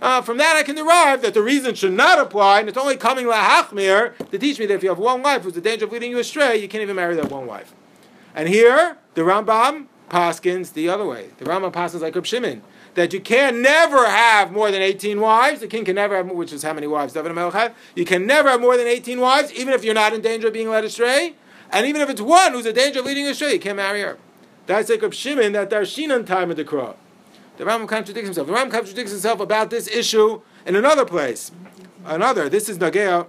uh, 0.00 0.22
from 0.22 0.38
that, 0.38 0.56
I 0.56 0.62
can 0.62 0.76
derive 0.76 1.22
that 1.22 1.34
the 1.34 1.42
reason 1.42 1.74
should 1.74 1.92
not 1.92 2.18
apply, 2.18 2.60
and 2.60 2.68
it's 2.68 2.78
only 2.78 2.96
coming 2.96 3.26
lahachmir 3.26 4.16
to 4.30 4.38
teach 4.38 4.58
me 4.58 4.66
that 4.66 4.74
if 4.74 4.82
you 4.82 4.88
have 4.88 4.98
one 4.98 5.22
wife 5.22 5.42
who's 5.42 5.54
the 5.54 5.60
danger 5.60 5.86
of 5.86 5.92
leading 5.92 6.10
you 6.10 6.18
astray, 6.18 6.56
you 6.56 6.68
can't 6.68 6.82
even 6.82 6.96
marry 6.96 7.16
that 7.16 7.30
one 7.30 7.46
wife. 7.46 7.74
And 8.34 8.48
here, 8.48 8.98
the 9.14 9.22
Rambam 9.22 9.86
paskins 10.08 10.72
the 10.72 10.88
other 10.88 11.04
way. 11.04 11.30
The 11.38 11.44
Rambam 11.44 11.72
paskins 11.72 12.00
like 12.00 12.14
Reb 12.14 12.26
Shimon 12.26 12.62
that 12.94 13.12
you 13.12 13.20
can 13.20 13.62
never 13.62 14.06
have 14.06 14.52
more 14.52 14.70
than 14.70 14.82
18 14.82 15.20
wives. 15.20 15.60
The 15.60 15.68
king 15.68 15.84
can 15.84 15.94
never 15.94 16.16
have, 16.16 16.30
which 16.30 16.52
is 16.52 16.62
how 16.62 16.72
many 16.72 16.86
wives 16.86 17.12
David 17.12 17.32
Melech 17.32 17.54
had. 17.54 17.74
You 17.94 18.04
can 18.04 18.26
never 18.26 18.48
have 18.50 18.60
more 18.60 18.76
than 18.76 18.86
18 18.86 19.20
wives, 19.20 19.52
even 19.52 19.72
if 19.72 19.84
you're 19.84 19.94
not 19.94 20.12
in 20.12 20.20
danger 20.20 20.48
of 20.48 20.52
being 20.52 20.68
led 20.68 20.84
astray. 20.84 21.34
And 21.70 21.86
even 21.86 22.00
if 22.00 22.10
it's 22.10 22.20
one 22.20 22.52
who's 22.52 22.66
in 22.66 22.74
danger 22.74 23.00
of 23.00 23.06
leading 23.06 23.26
astray, 23.26 23.52
you 23.52 23.60
can't 23.60 23.76
marry 23.76 24.00
her. 24.00 24.18
That's 24.66 24.90
like 24.90 25.02
Reb 25.02 25.14
Shimon, 25.14 25.52
that 25.52 25.70
Darshinan 25.70 26.26
time 26.26 26.50
of 26.50 26.56
the 26.56 26.64
cross. 26.64 26.96
The 27.58 27.64
Rambam 27.64 27.88
contradicts 27.88 28.28
himself. 28.28 28.46
The 28.46 28.52
Rambam 28.52 28.70
contradicts 28.70 29.10
himself 29.10 29.40
about 29.40 29.68
this 29.70 29.88
issue 29.88 30.40
in 30.64 30.76
another 30.76 31.04
place. 31.04 31.50
Another. 32.04 32.48
This 32.48 32.68
is 32.68 32.78
Nagea, 32.78 33.26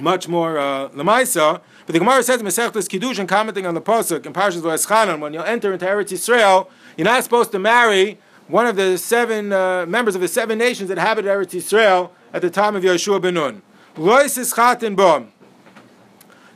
much 0.00 0.26
more 0.26 0.58
uh, 0.58 0.88
Lamaisa. 0.88 1.60
But 1.84 1.92
the 1.92 1.98
Gemara 1.98 2.22
says 2.22 2.40
in 2.40 2.46
Masechtas 2.46 2.88
Kiddushin, 2.88 3.28
commenting 3.28 3.66
on 3.66 3.74
the 3.74 3.82
pasuk 3.82 4.24
in 4.24 4.32
Parshas 4.32 4.62
Vayeschanan, 4.62 5.20
when 5.20 5.34
you 5.34 5.42
enter 5.42 5.74
into 5.74 5.84
Eretz 5.84 6.12
Yisrael, 6.12 6.68
you're 6.96 7.04
not 7.04 7.22
supposed 7.24 7.52
to 7.52 7.58
marry 7.58 8.18
one 8.48 8.66
of 8.66 8.76
the 8.76 8.96
seven 8.96 9.52
uh, 9.52 9.84
members 9.86 10.14
of 10.14 10.22
the 10.22 10.28
seven 10.28 10.56
nations 10.56 10.88
that 10.88 10.96
inhabited 10.96 11.28
Eretz 11.28 11.50
Yisrael 11.50 12.10
at 12.32 12.40
the 12.40 12.48
time 12.48 12.74
of 12.74 12.82
Yeshua 12.82 13.20
ben 13.20 13.34
Nun. 13.34 13.60
Lois 13.98 14.38
Ischatin 14.38 14.96
Bom. 14.96 15.30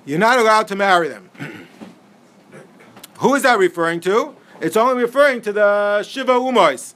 You're 0.07 0.19
not 0.19 0.39
allowed 0.39 0.67
to 0.69 0.77
marry 0.77 1.09
them. 1.09 1.29
Who 3.19 3.35
is 3.35 3.43
that 3.43 3.59
referring 3.59 4.01
to? 4.01 4.35
It's 4.61 4.77
only 4.77 5.03
referring 5.03 5.43
to 5.43 5.53
the 5.53 6.03
Shiva 6.03 6.33
Umais. 6.33 6.95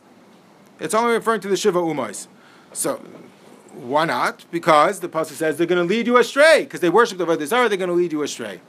It's 0.79 0.95
only 0.95 1.13
referring 1.13 1.41
to 1.43 1.49
the 1.49 1.57
Shiva 1.57 1.79
Umais. 1.79 2.27
So, 2.73 2.97
why 3.75 4.07
not? 4.07 4.47
Because 4.51 5.01
the 5.01 5.09
pasuk 5.09 5.33
says 5.33 5.59
they're 5.59 5.67
going 5.67 5.87
to 5.87 5.95
lead 5.95 6.07
you 6.07 6.17
astray 6.17 6.65
because 6.65 6.81
they 6.81 6.89
worship 6.89 7.19
the 7.19 7.27
Avodah 7.27 7.47
Zarah. 7.47 7.69
They're 7.69 7.79
going 7.79 7.89
to 7.91 7.95
lead 7.95 8.13
you 8.13 8.23
astray. 8.23 8.61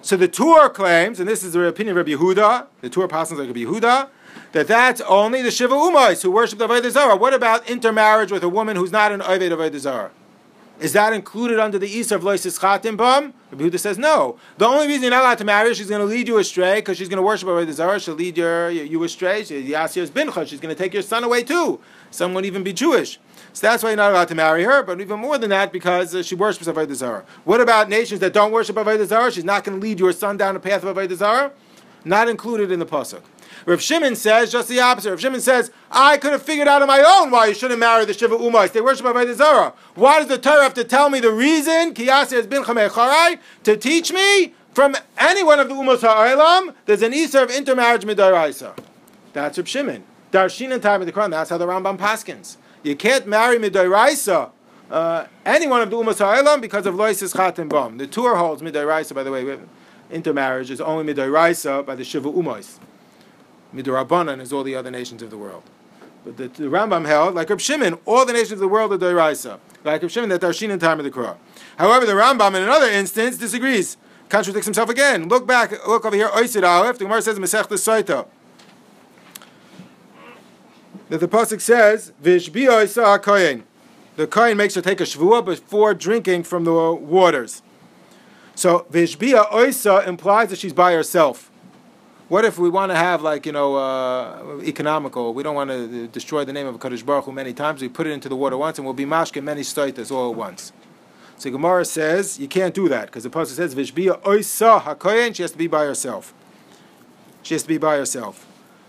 So 0.00 0.16
the 0.16 0.26
Tur 0.26 0.68
claims, 0.70 1.20
and 1.20 1.28
this 1.28 1.44
is 1.44 1.52
the 1.52 1.64
opinion 1.64 1.96
of 1.96 2.04
Rabbi 2.04 2.20
Yehuda, 2.20 2.66
the 2.80 2.90
Tur 2.90 3.06
passes 3.06 3.38
like 3.38 3.46
Rabbi 3.46 3.60
Yehuda, 3.60 4.08
that 4.50 4.66
that's 4.66 5.00
only 5.02 5.42
the 5.42 5.50
Shiva 5.52 5.74
Umais 5.74 6.22
who 6.22 6.30
worship 6.32 6.58
the 6.58 6.66
Avodah 6.66 6.90
Zarah. 6.90 7.16
What 7.16 7.34
about 7.34 7.70
intermarriage 7.70 8.32
with 8.32 8.42
a 8.42 8.48
woman 8.48 8.76
who's 8.76 8.90
not 8.90 9.12
an 9.12 9.20
Avodah 9.20 9.78
Zarah? 9.78 10.10
Is 10.82 10.92
that 10.94 11.12
included 11.12 11.60
under 11.60 11.78
the 11.78 11.86
East 11.86 12.10
of 12.10 12.22
Loisis 12.22 12.58
Chatim 12.58 12.96
Bam? 12.96 13.32
Rabbi 13.52 13.64
Huda 13.64 13.78
says 13.78 13.98
no. 13.98 14.36
The 14.58 14.66
only 14.66 14.88
reason 14.88 15.02
you're 15.02 15.12
not 15.12 15.20
allowed 15.20 15.38
to 15.38 15.44
marry 15.44 15.66
her, 15.66 15.70
is 15.70 15.78
she's 15.78 15.88
going 15.88 16.00
to 16.00 16.06
lead 16.06 16.26
you 16.26 16.38
astray 16.38 16.80
because 16.80 16.98
she's 16.98 17.08
going 17.08 17.18
to 17.18 17.22
worship 17.22 17.46
the 17.46 17.72
Zara. 17.72 18.00
She'll 18.00 18.14
lead 18.14 18.36
your, 18.36 18.68
you 18.68 19.00
astray. 19.04 19.44
She's 19.44 19.70
going 19.70 19.86
to 19.86 20.74
take 20.74 20.92
your 20.92 21.02
son 21.02 21.22
away 21.22 21.44
too. 21.44 21.78
Some 22.10 22.36
even 22.44 22.64
be 22.64 22.72
Jewish. 22.72 23.20
So 23.52 23.64
that's 23.64 23.84
why 23.84 23.90
you're 23.90 23.96
not 23.96 24.10
allowed 24.10 24.28
to 24.28 24.34
marry 24.34 24.64
her. 24.64 24.82
But 24.82 25.00
even 25.00 25.20
more 25.20 25.38
than 25.38 25.50
that, 25.50 25.72
because 25.72 26.16
uh, 26.16 26.22
she 26.24 26.34
worships 26.34 26.66
Avodah 26.66 26.94
Zarah. 26.94 27.24
What 27.44 27.60
about 27.60 27.88
nations 27.88 28.18
that 28.18 28.32
don't 28.32 28.50
worship 28.50 28.74
Avodah 28.74 29.06
Zarah? 29.06 29.30
She's 29.30 29.44
not 29.44 29.62
going 29.62 29.78
to 29.78 29.86
lead 29.86 30.00
your 30.00 30.12
son 30.12 30.36
down 30.36 30.54
the 30.54 30.60
path 30.60 30.82
of 30.82 30.96
Avodah 30.96 31.14
Zarah. 31.14 31.52
Not 32.04 32.28
included 32.28 32.72
in 32.72 32.80
the 32.80 32.86
pasuk. 32.86 33.20
Rav 33.66 33.80
Shimon 33.80 34.16
says 34.16 34.52
just 34.52 34.68
the 34.68 34.80
opposite. 34.80 35.10
Rav 35.10 35.20
Shimon 35.20 35.40
says, 35.40 35.70
I 35.90 36.16
could 36.16 36.32
have 36.32 36.42
figured 36.42 36.68
out 36.68 36.82
on 36.82 36.88
my 36.88 37.02
own 37.06 37.30
why 37.30 37.46
you 37.46 37.54
shouldn't 37.54 37.80
marry 37.80 38.04
the 38.04 38.14
Shiva 38.14 38.36
Umais. 38.36 38.72
They 38.72 38.80
worship 38.80 39.06
Avodah 39.06 39.34
Zarah. 39.34 39.72
Why 39.94 40.18
does 40.18 40.28
the 40.28 40.38
Torah 40.38 40.62
have 40.62 40.74
to 40.74 40.84
tell 40.84 41.10
me 41.10 41.20
the 41.20 41.32
reason? 41.32 41.94
Kiyasi 41.94 42.32
has 42.32 42.46
been 42.46 42.62
to 43.64 43.76
teach 43.76 44.12
me 44.12 44.54
from 44.72 44.96
any 45.18 45.42
one 45.42 45.60
of 45.60 45.68
the 45.68 45.74
Umos 45.74 46.00
Ha'olam, 46.00 46.74
there's 46.86 47.02
an 47.02 47.12
Isser 47.12 47.42
of 47.42 47.50
intermarriage 47.50 48.02
midaraisa. 48.02 48.76
That's 49.32 49.58
Rav 49.58 49.68
Shimon. 49.68 50.04
Darshin 50.30 50.72
and 50.72 50.82
time 50.82 51.02
of 51.02 51.06
the 51.06 51.12
Quran. 51.12 51.30
That's 51.30 51.50
how 51.50 51.58
the 51.58 51.66
Rambam 51.66 51.98
paskins. 51.98 52.56
You 52.82 52.96
can't 52.96 53.26
marry 53.26 53.58
midaraisa. 53.58 54.50
Uh, 54.90 55.26
any 55.44 55.66
one 55.66 55.82
of 55.82 55.90
the 55.90 55.96
Umos 55.96 56.18
Ha'olam 56.18 56.60
because 56.60 56.86
of 56.86 56.94
Loisis 56.94 57.34
Chatim 57.34 57.68
Bam. 57.68 57.98
The 57.98 58.06
Tur 58.06 58.34
holds 58.36 58.62
midaraisa, 58.62 59.14
by 59.14 59.22
the 59.22 59.30
way. 59.30 59.58
Intermarriage 60.10 60.70
is 60.70 60.80
only 60.80 61.12
midaraisa 61.12 61.84
by 61.84 61.94
the 61.94 62.04
Shiva 62.04 62.30
Umos. 62.30 62.78
Midrabanan 63.74 64.40
is 64.40 64.52
all 64.52 64.62
the 64.62 64.74
other 64.74 64.90
nations 64.90 65.22
of 65.22 65.30
the 65.30 65.38
world. 65.38 65.62
But 66.24 66.36
the, 66.36 66.48
the 66.48 66.64
Rambam 66.64 67.06
held, 67.06 67.34
like 67.34 67.50
Reb 67.50 67.60
Shimon, 67.60 67.98
all 68.04 68.24
the 68.24 68.32
nations 68.32 68.52
of 68.52 68.58
the 68.60 68.68
world 68.68 68.92
are 68.92 68.98
Doiraisa. 68.98 69.58
Like 69.84 70.02
Reb 70.02 70.10
Shimon, 70.10 70.28
that 70.28 70.40
Darshin 70.40 70.70
in 70.70 70.78
time 70.78 70.98
of 71.00 71.04
the 71.04 71.10
Krah. 71.10 71.36
However, 71.78 72.06
the 72.06 72.12
Rambam 72.12 72.54
in 72.54 72.62
another 72.62 72.86
instance 72.86 73.38
disagrees, 73.38 73.96
contradicts 74.28 74.66
himself 74.66 74.88
again. 74.88 75.28
Look 75.28 75.46
back, 75.46 75.72
look 75.86 76.04
over 76.04 76.14
here, 76.14 76.28
Oisid 76.28 76.66
Aleph, 76.66 76.98
the 76.98 77.04
Gemara 77.04 77.22
says 77.22 77.38
Masech 77.38 77.66
Saita. 77.66 78.26
That 81.08 81.18
the 81.18 81.28
Pasuk 81.28 81.60
says, 81.60 82.12
Vishbiya 82.22 82.84
Isa 82.84 83.02
HaKoyen. 83.02 83.64
The 84.16 84.26
Kohen 84.26 84.56
makes 84.56 84.74
her 84.74 84.82
take 84.82 85.00
a 85.00 85.04
Shvuah 85.04 85.44
before 85.44 85.94
drinking 85.94 86.44
from 86.44 86.64
the 86.64 86.92
waters. 86.92 87.62
So, 88.54 88.86
Vishbiya 88.90 89.50
Oisa 89.50 90.06
implies 90.06 90.50
that 90.50 90.58
she's 90.58 90.72
by 90.72 90.92
herself. 90.92 91.50
What 92.32 92.46
if 92.46 92.58
we 92.58 92.70
want 92.70 92.90
to 92.90 92.96
have 92.96 93.20
like 93.20 93.44
you 93.44 93.52
know 93.52 93.76
uh, 93.76 94.58
economical? 94.62 95.34
We 95.34 95.42
don't 95.42 95.54
want 95.54 95.68
to 95.68 96.06
destroy 96.06 96.46
the 96.46 96.52
name 96.54 96.66
of 96.66 96.80
Kaddish 96.80 97.02
Baruch 97.02 97.26
Hu 97.26 97.32
many 97.32 97.52
times. 97.52 97.82
We 97.82 97.90
put 97.90 98.06
it 98.06 98.10
into 98.12 98.30
the 98.30 98.36
water 98.36 98.56
once, 98.56 98.78
and 98.78 98.86
we'll 98.86 98.94
be 98.94 99.04
mashke 99.04 99.42
many 99.42 99.60
stoitas 99.60 100.10
all 100.10 100.30
at 100.30 100.34
once. 100.34 100.72
So 101.36 101.50
Gemara 101.50 101.84
says 101.84 102.40
you 102.40 102.48
can't 102.48 102.72
do 102.72 102.88
that 102.88 103.08
because 103.08 103.24
the 103.24 103.28
pasuk 103.28 103.56
says 103.56 103.74
vishbiya 103.74 104.22
oisa 104.22 104.80
hakoyen. 104.80 105.34
She 105.34 105.42
has 105.42 105.52
to 105.52 105.58
be 105.58 105.66
by 105.66 105.84
herself. 105.84 106.32
She 107.42 107.52
has 107.52 107.64
to 107.64 107.68
be 107.68 107.76
by 107.76 107.98
herself. 107.98 108.46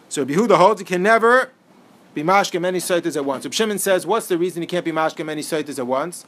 So 0.08 0.26
Behuda 0.26 0.56
holds 0.56 0.80
you 0.80 0.86
can 0.86 1.04
never 1.04 1.52
be 2.14 2.24
mashke 2.24 2.62
many 2.62 2.80
stoitas 2.80 3.18
at 3.18 3.26
once. 3.26 3.44
So 3.44 3.50
Shimon 3.50 3.78
says, 3.78 4.08
what's 4.08 4.28
the 4.28 4.38
reason 4.38 4.62
you 4.62 4.70
can't 4.70 4.86
be 4.86 4.94
mashke 4.94 5.26
many 5.26 5.42
stoitas 5.42 5.80
at 5.80 5.88
once? 5.88 6.26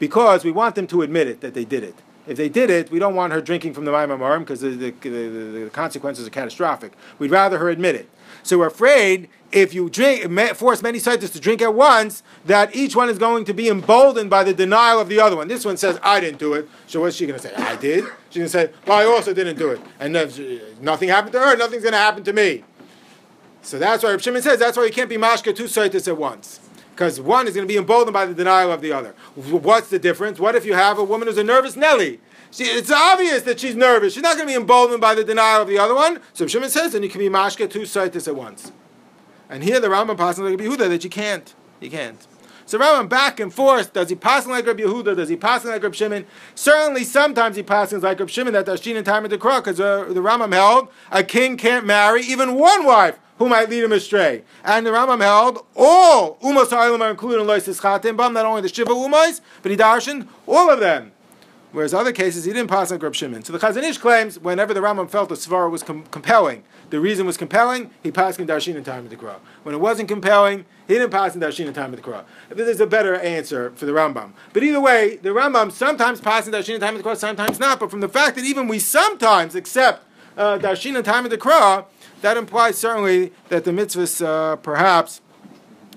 Because 0.00 0.44
we 0.44 0.50
want 0.50 0.74
them 0.74 0.88
to 0.88 1.02
admit 1.02 1.28
it 1.28 1.42
that 1.42 1.54
they 1.54 1.64
did 1.64 1.84
it. 1.84 1.94
If 2.26 2.36
they 2.36 2.48
did 2.48 2.70
it, 2.70 2.90
we 2.90 2.98
don't 2.98 3.14
want 3.14 3.32
her 3.32 3.40
drinking 3.40 3.74
from 3.74 3.84
the 3.84 3.92
Mei 3.92 3.98
HaMarim 3.98 4.40
because 4.40 4.60
the, 4.60 4.70
the, 4.70 4.90
the, 4.90 5.08
the, 5.08 5.70
consequences 5.72 6.26
are 6.26 6.30
catastrophic. 6.30 6.92
We'd 7.18 7.30
rather 7.30 7.58
her 7.58 7.68
admit 7.68 7.94
it. 7.94 8.08
So 8.42 8.58
we're 8.58 8.66
afraid 8.66 9.28
if 9.52 9.72
you 9.72 9.88
drink, 9.88 10.24
force 10.56 10.82
many 10.82 10.98
scientists 10.98 11.30
to 11.30 11.40
drink 11.40 11.62
at 11.62 11.74
once, 11.74 12.24
that 12.44 12.74
each 12.74 12.96
one 12.96 13.08
is 13.08 13.18
going 13.18 13.44
to 13.44 13.54
be 13.54 13.68
emboldened 13.68 14.28
by 14.28 14.42
the 14.42 14.52
denial 14.52 14.98
of 15.00 15.08
the 15.08 15.20
other 15.20 15.36
one. 15.36 15.46
This 15.46 15.64
one 15.64 15.76
says, 15.76 16.00
I 16.02 16.20
didn't 16.20 16.38
do 16.38 16.54
it. 16.54 16.68
So 16.88 17.00
what's 17.00 17.16
she 17.16 17.26
going 17.26 17.38
to 17.38 17.46
say? 17.46 17.54
I 17.54 17.76
did. 17.76 18.04
She's 18.30 18.38
going 18.38 18.46
to 18.46 18.48
say, 18.48 18.70
well, 18.86 18.98
I 18.98 19.04
also 19.04 19.32
didn't 19.32 19.56
do 19.56 19.70
it. 19.70 19.80
And 20.00 20.12
nothing 20.82 21.08
happened 21.08 21.32
to 21.32 21.40
her, 21.40 21.56
nothing's 21.56 21.82
going 21.82 21.92
to 21.92 21.98
happen 21.98 22.24
to 22.24 22.32
me. 22.32 22.64
So 23.62 23.78
that's 23.78 24.02
why 24.02 24.16
Shimon 24.16 24.42
says, 24.42 24.58
that's 24.58 24.76
why 24.76 24.84
you 24.84 24.92
can't 24.92 25.08
be 25.08 25.16
mashka 25.16 25.54
two 25.54 25.68
scientists 25.68 26.08
at 26.08 26.16
once 26.16 26.60
because 26.96 27.20
one 27.20 27.46
is 27.46 27.54
going 27.54 27.68
to 27.68 27.70
be 27.70 27.76
emboldened 27.76 28.14
by 28.14 28.24
the 28.24 28.32
denial 28.32 28.72
of 28.72 28.80
the 28.80 28.90
other. 28.90 29.14
What's 29.34 29.90
the 29.90 29.98
difference? 29.98 30.40
What 30.40 30.54
if 30.54 30.64
you 30.64 30.72
have 30.72 30.98
a 30.98 31.04
woman 31.04 31.28
who's 31.28 31.36
a 31.36 31.44
nervous 31.44 31.76
Nelly? 31.76 32.20
She, 32.50 32.64
it's 32.64 32.90
obvious 32.90 33.42
that 33.42 33.60
she's 33.60 33.76
nervous. 33.76 34.14
She's 34.14 34.22
not 34.22 34.36
going 34.36 34.48
to 34.48 34.52
be 34.52 34.56
emboldened 34.56 35.02
by 35.02 35.14
the 35.14 35.22
denial 35.22 35.60
of 35.60 35.68
the 35.68 35.78
other 35.78 35.94
one. 35.94 36.20
So 36.32 36.46
Shimon 36.46 36.70
says, 36.70 36.92
then 36.92 37.02
you 37.02 37.10
can 37.10 37.18
be 37.18 37.28
mashka 37.28 37.70
two 37.70 37.80
saitis 37.80 38.26
at 38.26 38.34
once. 38.34 38.72
And 39.50 39.62
here 39.62 39.78
the 39.78 39.88
Rambam 39.88 40.16
passes 40.16 40.40
like 40.40 40.58
Yehuda 40.58 40.88
that 40.88 41.04
you 41.04 41.10
can't. 41.10 41.54
You 41.80 41.90
can't. 41.90 42.26
So 42.64 42.78
Rambam 42.78 43.10
back 43.10 43.40
and 43.40 43.52
forth. 43.52 43.92
Does 43.92 44.08
he 44.08 44.14
pass 44.14 44.46
like 44.46 44.66
Rabbi 44.66 44.84
Yehuda? 44.84 45.16
Does 45.16 45.28
he 45.28 45.36
pass 45.36 45.66
like 45.66 45.82
Rabbi 45.82 45.94
Shimon? 45.94 46.24
Certainly, 46.54 47.04
sometimes 47.04 47.56
he 47.56 47.62
passes 47.62 48.02
like 48.02 48.18
Rabbi 48.18 48.30
Shimon 48.30 48.54
that 48.54 48.64
Darshinan 48.64 49.04
Ta'ama 49.04 49.28
D'Kra, 49.28 49.58
because 49.58 49.78
uh, 49.78 50.04
the 50.04 50.22
Rambam 50.22 50.54
held 50.54 50.88
a 51.12 51.22
king 51.22 51.58
can't 51.58 51.84
marry 51.84 52.22
even 52.22 52.54
one 52.54 52.86
wife 52.86 53.18
who 53.38 53.48
might 53.48 53.68
lead 53.68 53.84
him 53.84 53.92
astray. 53.92 54.42
And 54.64 54.86
the 54.86 54.90
Rambam 54.90 55.20
held 55.20 55.64
all 55.76 56.36
Umos 56.36 56.70
Ha'olam 56.70 57.00
are 57.00 57.10
included 57.10 57.40
in 57.40 57.46
Lois 57.46 57.66
Chatim 57.66 58.16
Bam, 58.16 58.32
not 58.32 58.46
only 58.46 58.62
the 58.62 58.68
Shiva 58.68 58.90
Umas, 58.90 59.40
but 59.62 59.70
he 59.70 59.76
darshan 59.76 60.26
all 60.46 60.70
of 60.70 60.80
them. 60.80 61.12
Whereas 61.72 61.92
other 61.92 62.12
cases 62.12 62.44
he 62.44 62.52
didn't 62.52 62.70
pass 62.70 62.90
on 62.90 62.98
Reb 63.00 63.14
Shimon. 63.14 63.44
So 63.44 63.52
the 63.52 63.58
Chazon 63.58 63.82
Ish 63.82 63.98
claims 63.98 64.38
whenever 64.38 64.72
the 64.72 64.80
Rambam 64.80 65.10
felt 65.10 65.28
the 65.28 65.34
Svara 65.34 65.70
was 65.70 65.82
com- 65.82 66.04
compelling, 66.10 66.64
the 66.88 67.00
reason 67.00 67.26
was 67.26 67.36
compelling, 67.36 67.90
he 68.02 68.10
passed 68.10 68.38
in 68.38 68.46
Darshinan 68.46 68.82
Ta'ama 68.82 69.08
D'Kra. 69.08 69.34
When 69.62 69.74
it 69.74 69.78
wasn't 69.78 70.08
compelling, 70.08 70.64
he 70.86 70.94
didn't 70.94 71.10
pass 71.10 71.34
in 71.34 71.40
Darshinan 71.40 71.74
Ta'ama 71.74 71.96
D'Kra. 71.98 72.24
There's 72.48 72.80
a 72.80 72.86
better 72.86 73.16
answer 73.16 73.72
for 73.72 73.84
the 73.84 73.92
Rambam. 73.92 74.32
But 74.54 74.62
either 74.62 74.80
way, 74.80 75.16
the 75.16 75.30
Rambam 75.30 75.70
sometimes 75.70 76.20
passes 76.20 76.48
in 76.48 76.54
Darshinan 76.54 76.80
Ta'ama 76.80 77.02
D'Kra, 77.02 77.16
sometimes 77.16 77.58
not. 77.60 77.80
But 77.80 77.90
from 77.90 78.00
the 78.00 78.08
fact 78.08 78.36
that 78.36 78.44
even 78.44 78.68
we 78.68 78.78
sometimes 78.78 79.54
accept 79.54 80.02
uh, 80.36 80.58
Darshin 80.58 80.96
in 80.96 81.02
time 81.02 81.24
of 81.24 81.30
the 81.30 81.38
Krah, 81.38 81.84
that 82.22 82.36
implies 82.36 82.78
certainly 82.78 83.32
that 83.48 83.64
the 83.64 83.70
mitzvahs, 83.70 84.24
uh, 84.24 84.56
perhaps, 84.56 85.20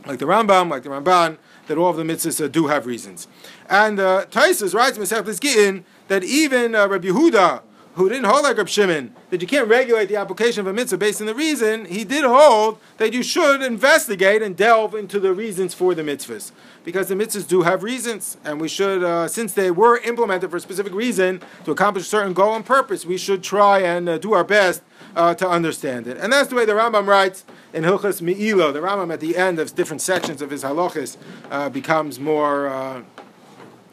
like 0.06 0.20
the 0.20 0.26
Rambam, 0.26 0.70
like 0.70 0.84
the 0.84 0.90
Ramban, 0.90 1.38
that 1.68 1.78
all 1.78 1.90
of 1.90 1.98
the 1.98 2.04
mitzvahs 2.04 2.44
uh, 2.44 2.48
do 2.48 2.68
have 2.68 2.86
reasons. 2.86 3.28
And 3.70 4.00
uh, 4.00 4.26
Tosafos 4.30 4.74
writes 4.74 4.98
in 4.98 5.04
Masechet 5.04 5.40
Gittin 5.40 5.86
that 6.08 6.24
even 6.24 6.76
uh, 6.76 6.88
Rabbi 6.88 7.08
Yehuda, 7.10 7.62
who 7.94 8.08
didn't 8.08 8.26
hold 8.26 8.44
like 8.44 8.58
Rabbi 8.58 8.70
Shimon, 8.70 9.14
that 9.30 9.42
you 9.42 9.48
can't 9.48 9.68
regulate 9.68 10.06
the 10.06 10.16
application 10.16 10.62
of 10.62 10.68
a 10.68 10.74
mitzvah 10.74 10.98
based 10.98 11.20
on 11.22 11.28
the 11.28 11.36
reason, 11.36 11.86
he 11.86 12.04
did 12.04 12.24
hold 12.24 12.80
that 12.98 13.14
you 13.14 13.24
should 13.24 13.62
investigate 13.62 14.42
and 14.42 14.56
delve 14.56 14.96
into 14.96 15.20
the 15.20 15.34
reasons 15.34 15.74
for 15.74 15.94
the 15.94 16.02
mitzvahs. 16.02 16.52
Because 16.86 17.08
the 17.08 17.16
mitzvahs 17.16 17.48
do 17.48 17.64
have 17.64 17.84
reasons, 17.84 18.38
and 18.46 18.62
we 18.62 18.68
should, 18.68 19.04
uh, 19.04 19.28
since 19.28 19.54
they 19.54 19.70
were 19.70 19.98
implemented 20.00 20.50
for 20.50 20.58
a 20.58 20.60
specific 20.60 20.94
reason 20.94 21.42
to 21.66 21.72
accomplish 21.72 22.06
a 22.06 22.10
certain 22.10 22.34
goal 22.34 22.56
and 22.56 22.66
purpose, 22.66 23.06
we 23.06 23.18
should 23.18 23.44
try 23.44 23.80
and 23.80 24.08
uh, 24.08 24.18
do 24.18 24.34
our 24.34 24.44
best 24.44 24.82
uh, 25.16 25.34
to 25.36 25.48
understand 25.48 26.08
it. 26.08 26.18
And 26.18 26.32
that's 26.32 26.50
the 26.50 26.56
way 26.56 26.66
the 26.66 26.74
Rambam 26.74 27.08
writes 27.08 27.44
in 27.74 27.84
Hilchas 27.84 28.22
Me'ilo. 28.22 28.72
The 28.72 28.80
Rambam 28.80 29.12
at 29.12 29.20
the 29.20 29.36
end 29.38 29.60
of 29.60 29.76
different 29.76 30.02
sections 30.02 30.42
of 30.42 30.50
his 30.50 30.64
halachas 30.64 31.18
uh, 31.52 31.70
becomes 31.70 32.20
more, 32.20 32.68
uh, 32.68 33.02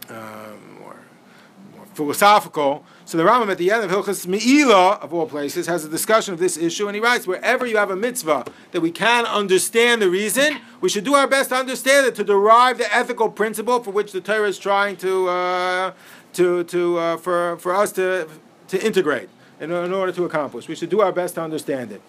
uh, 0.08 0.52
more, 0.78 0.96
more 1.74 1.86
philosophical. 1.94 2.84
So 3.06 3.16
the 3.16 3.22
Rambam 3.22 3.52
at 3.52 3.58
the 3.58 3.70
end 3.70 3.84
of 3.84 3.90
Hilchas 3.92 4.26
Me'ila, 4.26 4.94
of 4.94 5.14
all 5.14 5.28
places, 5.28 5.68
has 5.68 5.84
a 5.84 5.88
discussion 5.88 6.34
of 6.34 6.40
this 6.40 6.56
issue, 6.56 6.88
and 6.88 6.96
he 6.96 7.00
writes, 7.00 7.24
wherever 7.24 7.64
you 7.64 7.76
have 7.76 7.88
a 7.88 7.94
mitzvah 7.94 8.44
that 8.72 8.80
we 8.80 8.90
can 8.90 9.24
understand 9.26 10.02
the 10.02 10.10
reason, 10.10 10.58
we 10.80 10.88
should 10.88 11.04
do 11.04 11.14
our 11.14 11.28
best 11.28 11.50
to 11.50 11.54
understand 11.54 12.04
it, 12.08 12.16
to 12.16 12.24
derive 12.24 12.78
the 12.78 12.92
ethical 12.92 13.30
principle 13.30 13.80
for 13.80 13.92
which 13.92 14.10
the 14.10 14.20
Torah 14.20 14.48
is 14.48 14.58
trying 14.58 14.96
to, 14.96 15.28
uh, 15.28 15.92
to, 16.32 16.64
to, 16.64 16.98
uh, 16.98 17.16
for, 17.18 17.56
for 17.58 17.76
us 17.76 17.92
to, 17.92 18.28
to 18.66 18.84
integrate 18.84 19.28
in, 19.60 19.70
in 19.70 19.92
order 19.92 20.10
to 20.10 20.24
accomplish. 20.24 20.66
We 20.66 20.74
should 20.74 20.90
do 20.90 21.00
our 21.00 21.12
best 21.12 21.36
to 21.36 21.42
understand 21.42 21.92
it. 21.92 22.02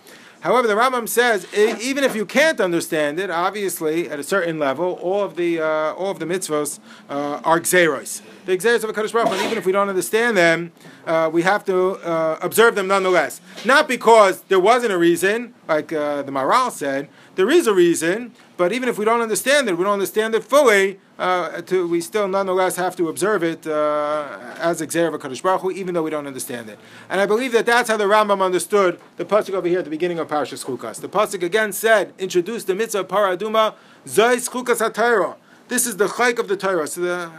However, 0.47 0.65
the 0.65 0.75
Rambam 0.75 1.09
says 1.09 1.45
even 1.53 2.05
if 2.05 2.15
you 2.15 2.25
can't 2.25 2.61
understand 2.61 3.19
it, 3.19 3.29
obviously 3.29 4.09
at 4.09 4.17
a 4.17 4.23
certain 4.23 4.57
level, 4.57 4.93
all 5.01 5.21
of 5.21 5.35
the 5.35 5.59
uh, 5.59 5.93
all 5.93 6.11
of 6.11 6.19
the 6.19 6.25
mitzvos 6.25 6.79
uh, 7.09 7.41
are 7.43 7.59
gzeros. 7.59 8.21
The 8.45 8.57
gzeros 8.57 8.81
of 8.85 8.89
a 8.89 8.93
Kadosh 8.93 9.11
Baruch, 9.11 9.33
even 9.43 9.57
if 9.57 9.65
we 9.65 9.73
don't 9.73 9.89
understand 9.89 10.37
them, 10.37 10.71
uh, 11.05 11.29
we 11.33 11.41
have 11.41 11.65
to 11.65 11.97
uh, 11.97 12.39
observe 12.41 12.75
them 12.75 12.87
nonetheless. 12.87 13.41
Not 13.65 13.89
because 13.89 14.39
there 14.43 14.61
wasn't 14.61 14.93
a 14.93 14.97
reason, 14.97 15.53
like 15.67 15.91
uh, 15.91 16.21
the 16.21 16.31
Maharal 16.31 16.71
said, 16.71 17.09
there 17.35 17.51
is 17.51 17.67
a 17.67 17.73
reason, 17.73 18.31
but 18.57 18.73
even 18.73 18.89
if 18.89 18.97
we 18.97 19.05
don't 19.05 19.21
understand 19.21 19.69
it, 19.69 19.77
we 19.77 19.83
don't 19.83 19.93
understand 19.93 20.35
it 20.35 20.43
fully, 20.43 20.99
uh, 21.19 21.61
to, 21.61 21.87
we 21.87 22.01
still 22.01 22.27
nonetheless 22.27 22.75
have 22.75 22.95
to 22.95 23.07
observe 23.07 23.43
it 23.43 23.65
uh, 23.67 24.55
as 24.57 24.81
a 24.81 24.87
gzeira 24.87 25.13
of 25.13 25.21
Kadosh 25.21 25.41
Baruch 25.41 25.61
Hu, 25.61 25.71
even 25.71 25.93
though 25.93 26.03
we 26.03 26.09
don't 26.09 26.27
understand 26.27 26.69
it. 26.69 26.79
And 27.09 27.21
I 27.21 27.25
believe 27.25 27.51
that 27.53 27.65
that's 27.65 27.89
how 27.89 27.97
the 27.97 28.05
Rambam 28.05 28.41
understood 28.41 28.99
the 29.17 29.25
pasuk 29.25 29.53
over 29.53 29.67
here 29.67 29.79
at 29.79 29.85
the 29.85 29.91
beginning 29.91 30.19
of 30.19 30.27
Parashas 30.27 30.65
Chukas. 30.65 30.99
The 30.99 31.09
pasuk 31.09 31.43
again 31.43 31.71
said, 31.71 32.13
introduced 32.17 32.67
the 32.67 32.75
mitzvah 32.75 33.03
Paraduma, 33.03 33.75
Zos 34.05 34.49
Chukas 34.49 34.81
HaTorah. 34.87 35.35
This 35.67 35.85
is 35.85 35.97
the 35.97 36.07
chayk 36.07 36.39
of 36.39 36.47
the 36.47 36.55
Torah. 36.55 36.87
So 36.87 37.01
the, 37.01 37.31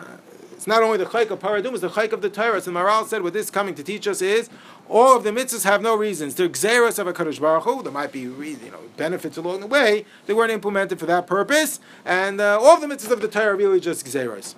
it's 0.53 0.67
not 0.67 0.83
only 0.83 0.99
the 0.99 1.07
chayk 1.07 1.31
of 1.31 1.41
Para 1.41 1.63
Aduma, 1.63 1.73
it's 1.73 1.81
the 1.81 1.89
chayk 1.89 2.13
of 2.13 2.21
the 2.21 2.29
Torah. 2.29 2.61
So 2.61 2.71
Maharal 2.71 3.07
said 3.07 3.23
what 3.23 3.33
this 3.33 3.47
is 3.47 3.51
coming 3.51 3.75
to 3.75 3.83
teach 3.83 4.07
us 4.07 4.21
is 4.21 4.51
all 4.89 5.17
of 5.17 5.25
the 5.25 5.31
mitzvahs 5.31 5.65
have 5.65 5.83
no 5.83 5.95
reasons. 5.95 6.35
They're 6.35 6.49
gzeros 6.49 6.99
of 6.99 7.07
a 7.07 7.13
Kadosh 7.13 7.41
Baruch 7.41 7.65
Hu. 7.65 7.83
There 7.83 7.93
might 7.93 8.13
be 8.13 8.21
you 8.21 8.59
know, 8.73 8.81
benefits 8.97 9.37
along 9.37 9.61
the 9.61 9.67
way. 9.67 10.05
They 10.27 10.35
weren't 10.35 10.53
implemented 10.53 10.99
for 10.99 11.07
that 11.07 11.27
purpose. 11.27 11.81
And 12.05 12.41
uh, 12.41 12.59
all 12.61 12.75
of 12.75 12.81
the 12.81 12.87
mitzvahs 12.87 13.11
of 13.11 13.21
the 13.21 13.29
Torah 13.29 13.53
are 13.53 13.57
really 13.57 13.81
just 13.81 14.07
gzeros. 14.07 14.55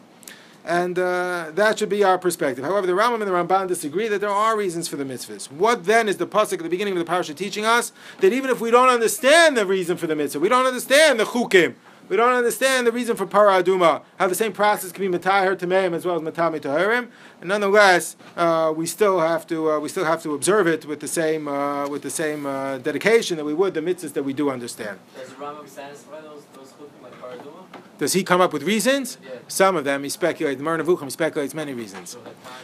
And 0.64 0.98
uh, 0.98 1.52
that 1.54 1.78
should 1.78 1.88
be 1.88 2.04
our 2.04 2.18
perspective. 2.18 2.64
However, 2.64 2.86
the 2.86 2.92
Rambam 2.92 3.14
and 3.14 3.22
the 3.22 3.26
Ramban 3.30 3.66
disagree 3.66 4.08
that 4.08 4.20
there 4.20 4.30
are 4.30 4.56
reasons 4.56 4.88
for 4.88 4.96
the 4.96 5.04
mitzvahs. 5.04 5.50
What 5.50 5.84
then 5.84 6.08
is 6.08 6.18
the 6.18 6.26
pasuk 6.26 6.54
at 6.54 6.62
the 6.62 6.68
beginning 6.68 6.92
of 6.92 6.98
the 6.98 7.06
parasha 7.06 7.32
teaching 7.32 7.64
us? 7.64 7.92
That 8.20 8.32
even 8.32 8.50
if 8.50 8.60
we 8.60 8.70
don't 8.70 8.90
understand 8.90 9.56
the 9.56 9.64
reason 9.64 9.96
for 9.96 10.06
the 10.06 10.14
mitzvah, 10.14 10.38
we 10.38 10.50
don't 10.50 10.66
understand 10.66 11.18
the 11.18 11.24
chukim, 11.24 11.74
we 12.10 12.16
don't 12.16 12.32
understand 12.32 12.86
the 12.88 12.92
reason 12.92 13.16
for 13.16 13.24
para 13.24 13.62
aduma, 13.62 14.02
how 14.18 14.26
the 14.26 14.34
same 14.34 14.52
process 14.52 14.90
can 14.90 15.08
be 15.08 15.18
matahir 15.18 15.56
tameim 15.56 15.94
as 15.94 16.04
well 16.04 16.16
as 16.16 16.22
matami 16.22 16.60
tahirim, 16.60 17.08
and 17.40 17.48
nonetheless, 17.48 18.16
uh, 18.36 18.74
we 18.76 18.84
still 18.84 19.20
have 19.20 19.46
to 19.46 19.70
uh, 19.70 19.78
we 19.78 19.88
still 19.88 20.04
have 20.04 20.20
to 20.22 20.34
observe 20.34 20.66
it 20.66 20.84
with 20.84 20.98
the 20.98 21.08
same 21.08 21.46
uh, 21.46 21.88
with 21.88 22.02
the 22.02 22.10
same 22.10 22.44
uh, 22.44 22.78
dedication 22.78 23.36
that 23.36 23.44
we 23.44 23.54
would 23.54 23.74
the 23.74 23.80
mitzvahs 23.80 24.12
that 24.12 24.24
we 24.24 24.32
do 24.32 24.50
understand. 24.50 24.98
Does 25.16 25.30
Rambam 25.30 25.68
satisfy 25.68 26.20
those 26.20 26.42
those 26.52 26.72
chukim 26.72 27.02
like 27.02 27.18
para 27.20 27.38
aduma? 27.38 27.64
Does 27.98 28.12
he 28.14 28.24
come 28.24 28.40
up 28.40 28.52
with 28.52 28.64
reasons? 28.64 29.18
Yeah. 29.22 29.38
Some 29.46 29.76
of 29.76 29.84
them 29.84 30.02
he 30.02 30.08
speculates. 30.08 30.58
The 30.58 30.64
Moreh 30.64 30.82
Nevuchim 30.82 31.10
speculates 31.12 31.54
many 31.54 31.74
reasons. 31.74 32.16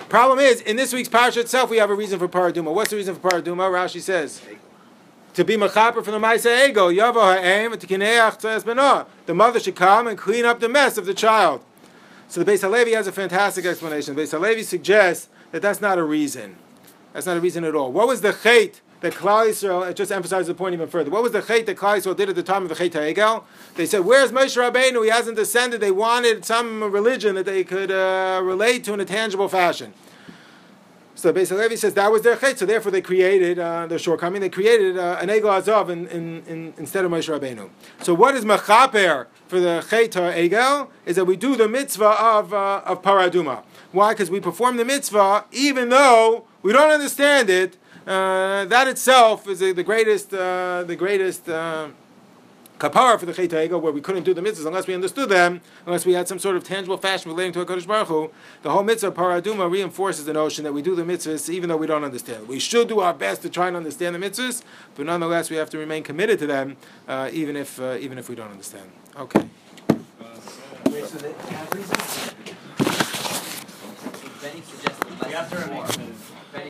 Problem 0.08 0.38
is, 0.38 0.60
in 0.62 0.76
this 0.76 0.92
week's 0.92 1.10
parsha 1.10 1.36
itself, 1.36 1.70
we 1.70 1.76
have 1.76 1.90
a 1.90 1.94
reason 1.94 2.18
for 2.18 2.26
para 2.26 2.52
aduma. 2.52 2.74
What's 2.74 2.90
the 2.90 2.96
reason 2.96 3.14
for 3.14 3.30
para 3.30 3.42
aduma? 3.42 3.70
Rashi 3.70 4.00
says 4.00 4.40
to 5.36 5.44
be 5.44 5.54
mechaper 5.54 6.02
from 6.02 6.14
the 6.14 6.18
Ma'aseh 6.18 6.72
Egel, 6.72 6.96
Yavo 6.96 7.20
Ha'em, 7.36 7.72
and 7.72 7.80
to 7.80 7.86
Kineach 7.86 8.40
Tzayas 8.40 8.64
Benah. 8.64 9.06
The 9.26 9.34
mother 9.34 9.60
should 9.60 9.76
come 9.76 10.06
and 10.06 10.16
clean 10.16 10.46
up 10.46 10.60
the 10.60 10.68
mess 10.68 10.96
of 10.96 11.04
the 11.04 11.12
child. 11.12 11.62
So 12.26 12.42
the 12.42 12.50
Beis 12.50 12.62
Halevi 12.62 12.92
has 12.92 13.06
a 13.06 13.12
fantastic 13.12 13.66
explanation. 13.66 14.16
The 14.16 14.22
Beis 14.22 14.30
Halevi 14.30 14.62
suggests 14.62 15.28
that 15.52 15.60
that's 15.60 15.82
not 15.82 15.98
a 15.98 16.04
reason. 16.04 16.56
That's 17.12 17.26
not 17.26 17.36
a 17.36 17.40
reason 17.40 17.64
at 17.64 17.74
all. 17.74 17.92
What 17.92 18.08
was 18.08 18.22
the 18.22 18.32
chait 18.32 18.80
that 19.00 19.12
Klal 19.12 19.50
Yisrael, 19.50 19.90
it 19.90 19.94
just 19.94 20.10
emphasizes 20.10 20.46
the 20.46 20.54
point 20.54 20.72
even 20.72 20.88
further. 20.88 21.10
What 21.10 21.22
was 21.22 21.32
the 21.32 21.42
chait 21.42 21.66
that 21.66 21.76
Klal 21.76 21.98
Yisrael 21.98 22.16
did 22.16 22.30
at 22.30 22.34
the 22.34 22.42
time 22.42 22.62
of 22.62 22.70
the 22.70 22.74
Chet 22.74 22.92
HaEgel? 22.92 23.44
They 23.74 23.84
said, 23.84 24.06
where's 24.06 24.32
Moshe 24.32 24.56
Rabbeinu? 24.56 25.04
He 25.04 25.10
hasn't 25.10 25.36
descended. 25.36 25.82
They 25.82 25.90
wanted 25.90 26.46
some 26.46 26.82
religion 26.82 27.34
that 27.34 27.44
they 27.44 27.62
could 27.62 27.90
uh, 27.90 28.40
relate 28.42 28.84
to 28.84 28.94
in 28.94 29.00
a 29.00 29.04
tangible 29.04 29.50
fashion. 29.50 29.92
So 31.16 31.32
basically, 31.32 31.62
Levi 31.62 31.76
says 31.76 31.94
that 31.94 32.12
was 32.12 32.22
their 32.22 32.36
chait. 32.36 32.58
So 32.58 32.66
therefore, 32.66 32.92
they 32.92 33.00
created 33.00 33.58
uh, 33.58 33.86
their 33.86 33.98
shortcoming. 33.98 34.42
They 34.42 34.50
created 34.50 34.98
uh, 34.98 35.18
an 35.20 35.28
egel 35.28 35.62
zahav 35.62 35.88
in, 35.88 36.06
in, 36.08 36.42
in, 36.46 36.74
instead 36.76 37.06
of 37.06 37.10
Moshe 37.10 37.28
Rabbeinu. 37.28 37.70
So 38.02 38.12
what 38.12 38.34
is 38.34 38.44
mechaper 38.44 39.26
for 39.48 39.58
the 39.58 39.82
chait 39.88 40.10
egel? 40.10 40.88
Is 41.06 41.16
that 41.16 41.24
we 41.24 41.36
do 41.36 41.56
the 41.56 41.68
mitzvah 41.68 42.22
of 42.22 42.52
uh, 42.52 42.82
of 42.84 43.02
para 43.02 43.30
aduma. 43.30 43.62
Why? 43.92 44.12
Because 44.12 44.30
we 44.30 44.40
perform 44.40 44.76
the 44.76 44.84
mitzvah 44.84 45.46
even 45.52 45.88
though 45.88 46.44
we 46.62 46.72
don't 46.72 46.90
understand 46.90 47.48
it. 47.48 47.78
Uh, 48.06 48.66
that 48.66 48.86
itself 48.86 49.48
is 49.48 49.60
the 49.60 49.82
greatest 49.82 50.34
uh, 50.34 50.84
the 50.86 50.96
greatest 50.96 51.48
kapara 52.78 53.18
for 53.18 53.26
the 53.26 53.32
Chet 53.32 53.70
where 53.70 53.92
we 53.92 54.00
couldn't 54.00 54.24
do 54.24 54.34
the 54.34 54.40
mitzvahs 54.40 54.66
unless 54.66 54.86
we 54.86 54.94
understood 54.94 55.28
them, 55.28 55.60
unless 55.86 56.04
we 56.04 56.12
had 56.12 56.28
some 56.28 56.38
sort 56.38 56.56
of 56.56 56.64
tangible 56.64 56.96
fashion 56.96 57.30
relating 57.30 57.52
to 57.52 57.60
a 57.60 57.66
Kodesh 57.66 57.86
Baruch 57.86 58.08
Hu, 58.08 58.30
the 58.62 58.70
whole 58.70 58.82
mitzvah 58.82 59.10
para 59.12 59.40
aduma 59.40 59.70
reinforces 59.70 60.24
the 60.24 60.32
notion 60.32 60.64
that 60.64 60.72
we 60.72 60.82
do 60.82 60.94
the 60.94 61.02
mitzvahs 61.02 61.48
even 61.48 61.68
though 61.68 61.76
we 61.76 61.86
don't 61.86 62.04
understand 62.04 62.42
them. 62.42 62.48
We 62.48 62.58
should 62.58 62.88
do 62.88 63.00
our 63.00 63.14
best 63.14 63.42
to 63.42 63.50
try 63.50 63.68
and 63.68 63.76
understand 63.76 64.14
the 64.14 64.18
mitzvahs, 64.18 64.62
but 64.94 65.06
nonetheless 65.06 65.50
we 65.50 65.56
have 65.56 65.70
to 65.70 65.78
remain 65.78 66.02
committed 66.02 66.38
to 66.40 66.46
them, 66.46 66.76
uh, 67.08 67.30
even 67.32 67.56
if 67.56 67.80
uh, 67.80 67.96
even 68.00 68.18
if 68.18 68.28
we 68.28 68.34
don't 68.34 68.50
understand. 68.50 68.90
Okay. 69.16 69.48
Wait, 70.90 71.04
so. 71.06 71.18
So 71.18 71.34
Benny 74.42 74.60
suggested. 74.60 75.26
We 75.26 75.32
have 75.32 75.50
to 75.50 75.56
remain 75.56 75.86
committed. 75.86 76.15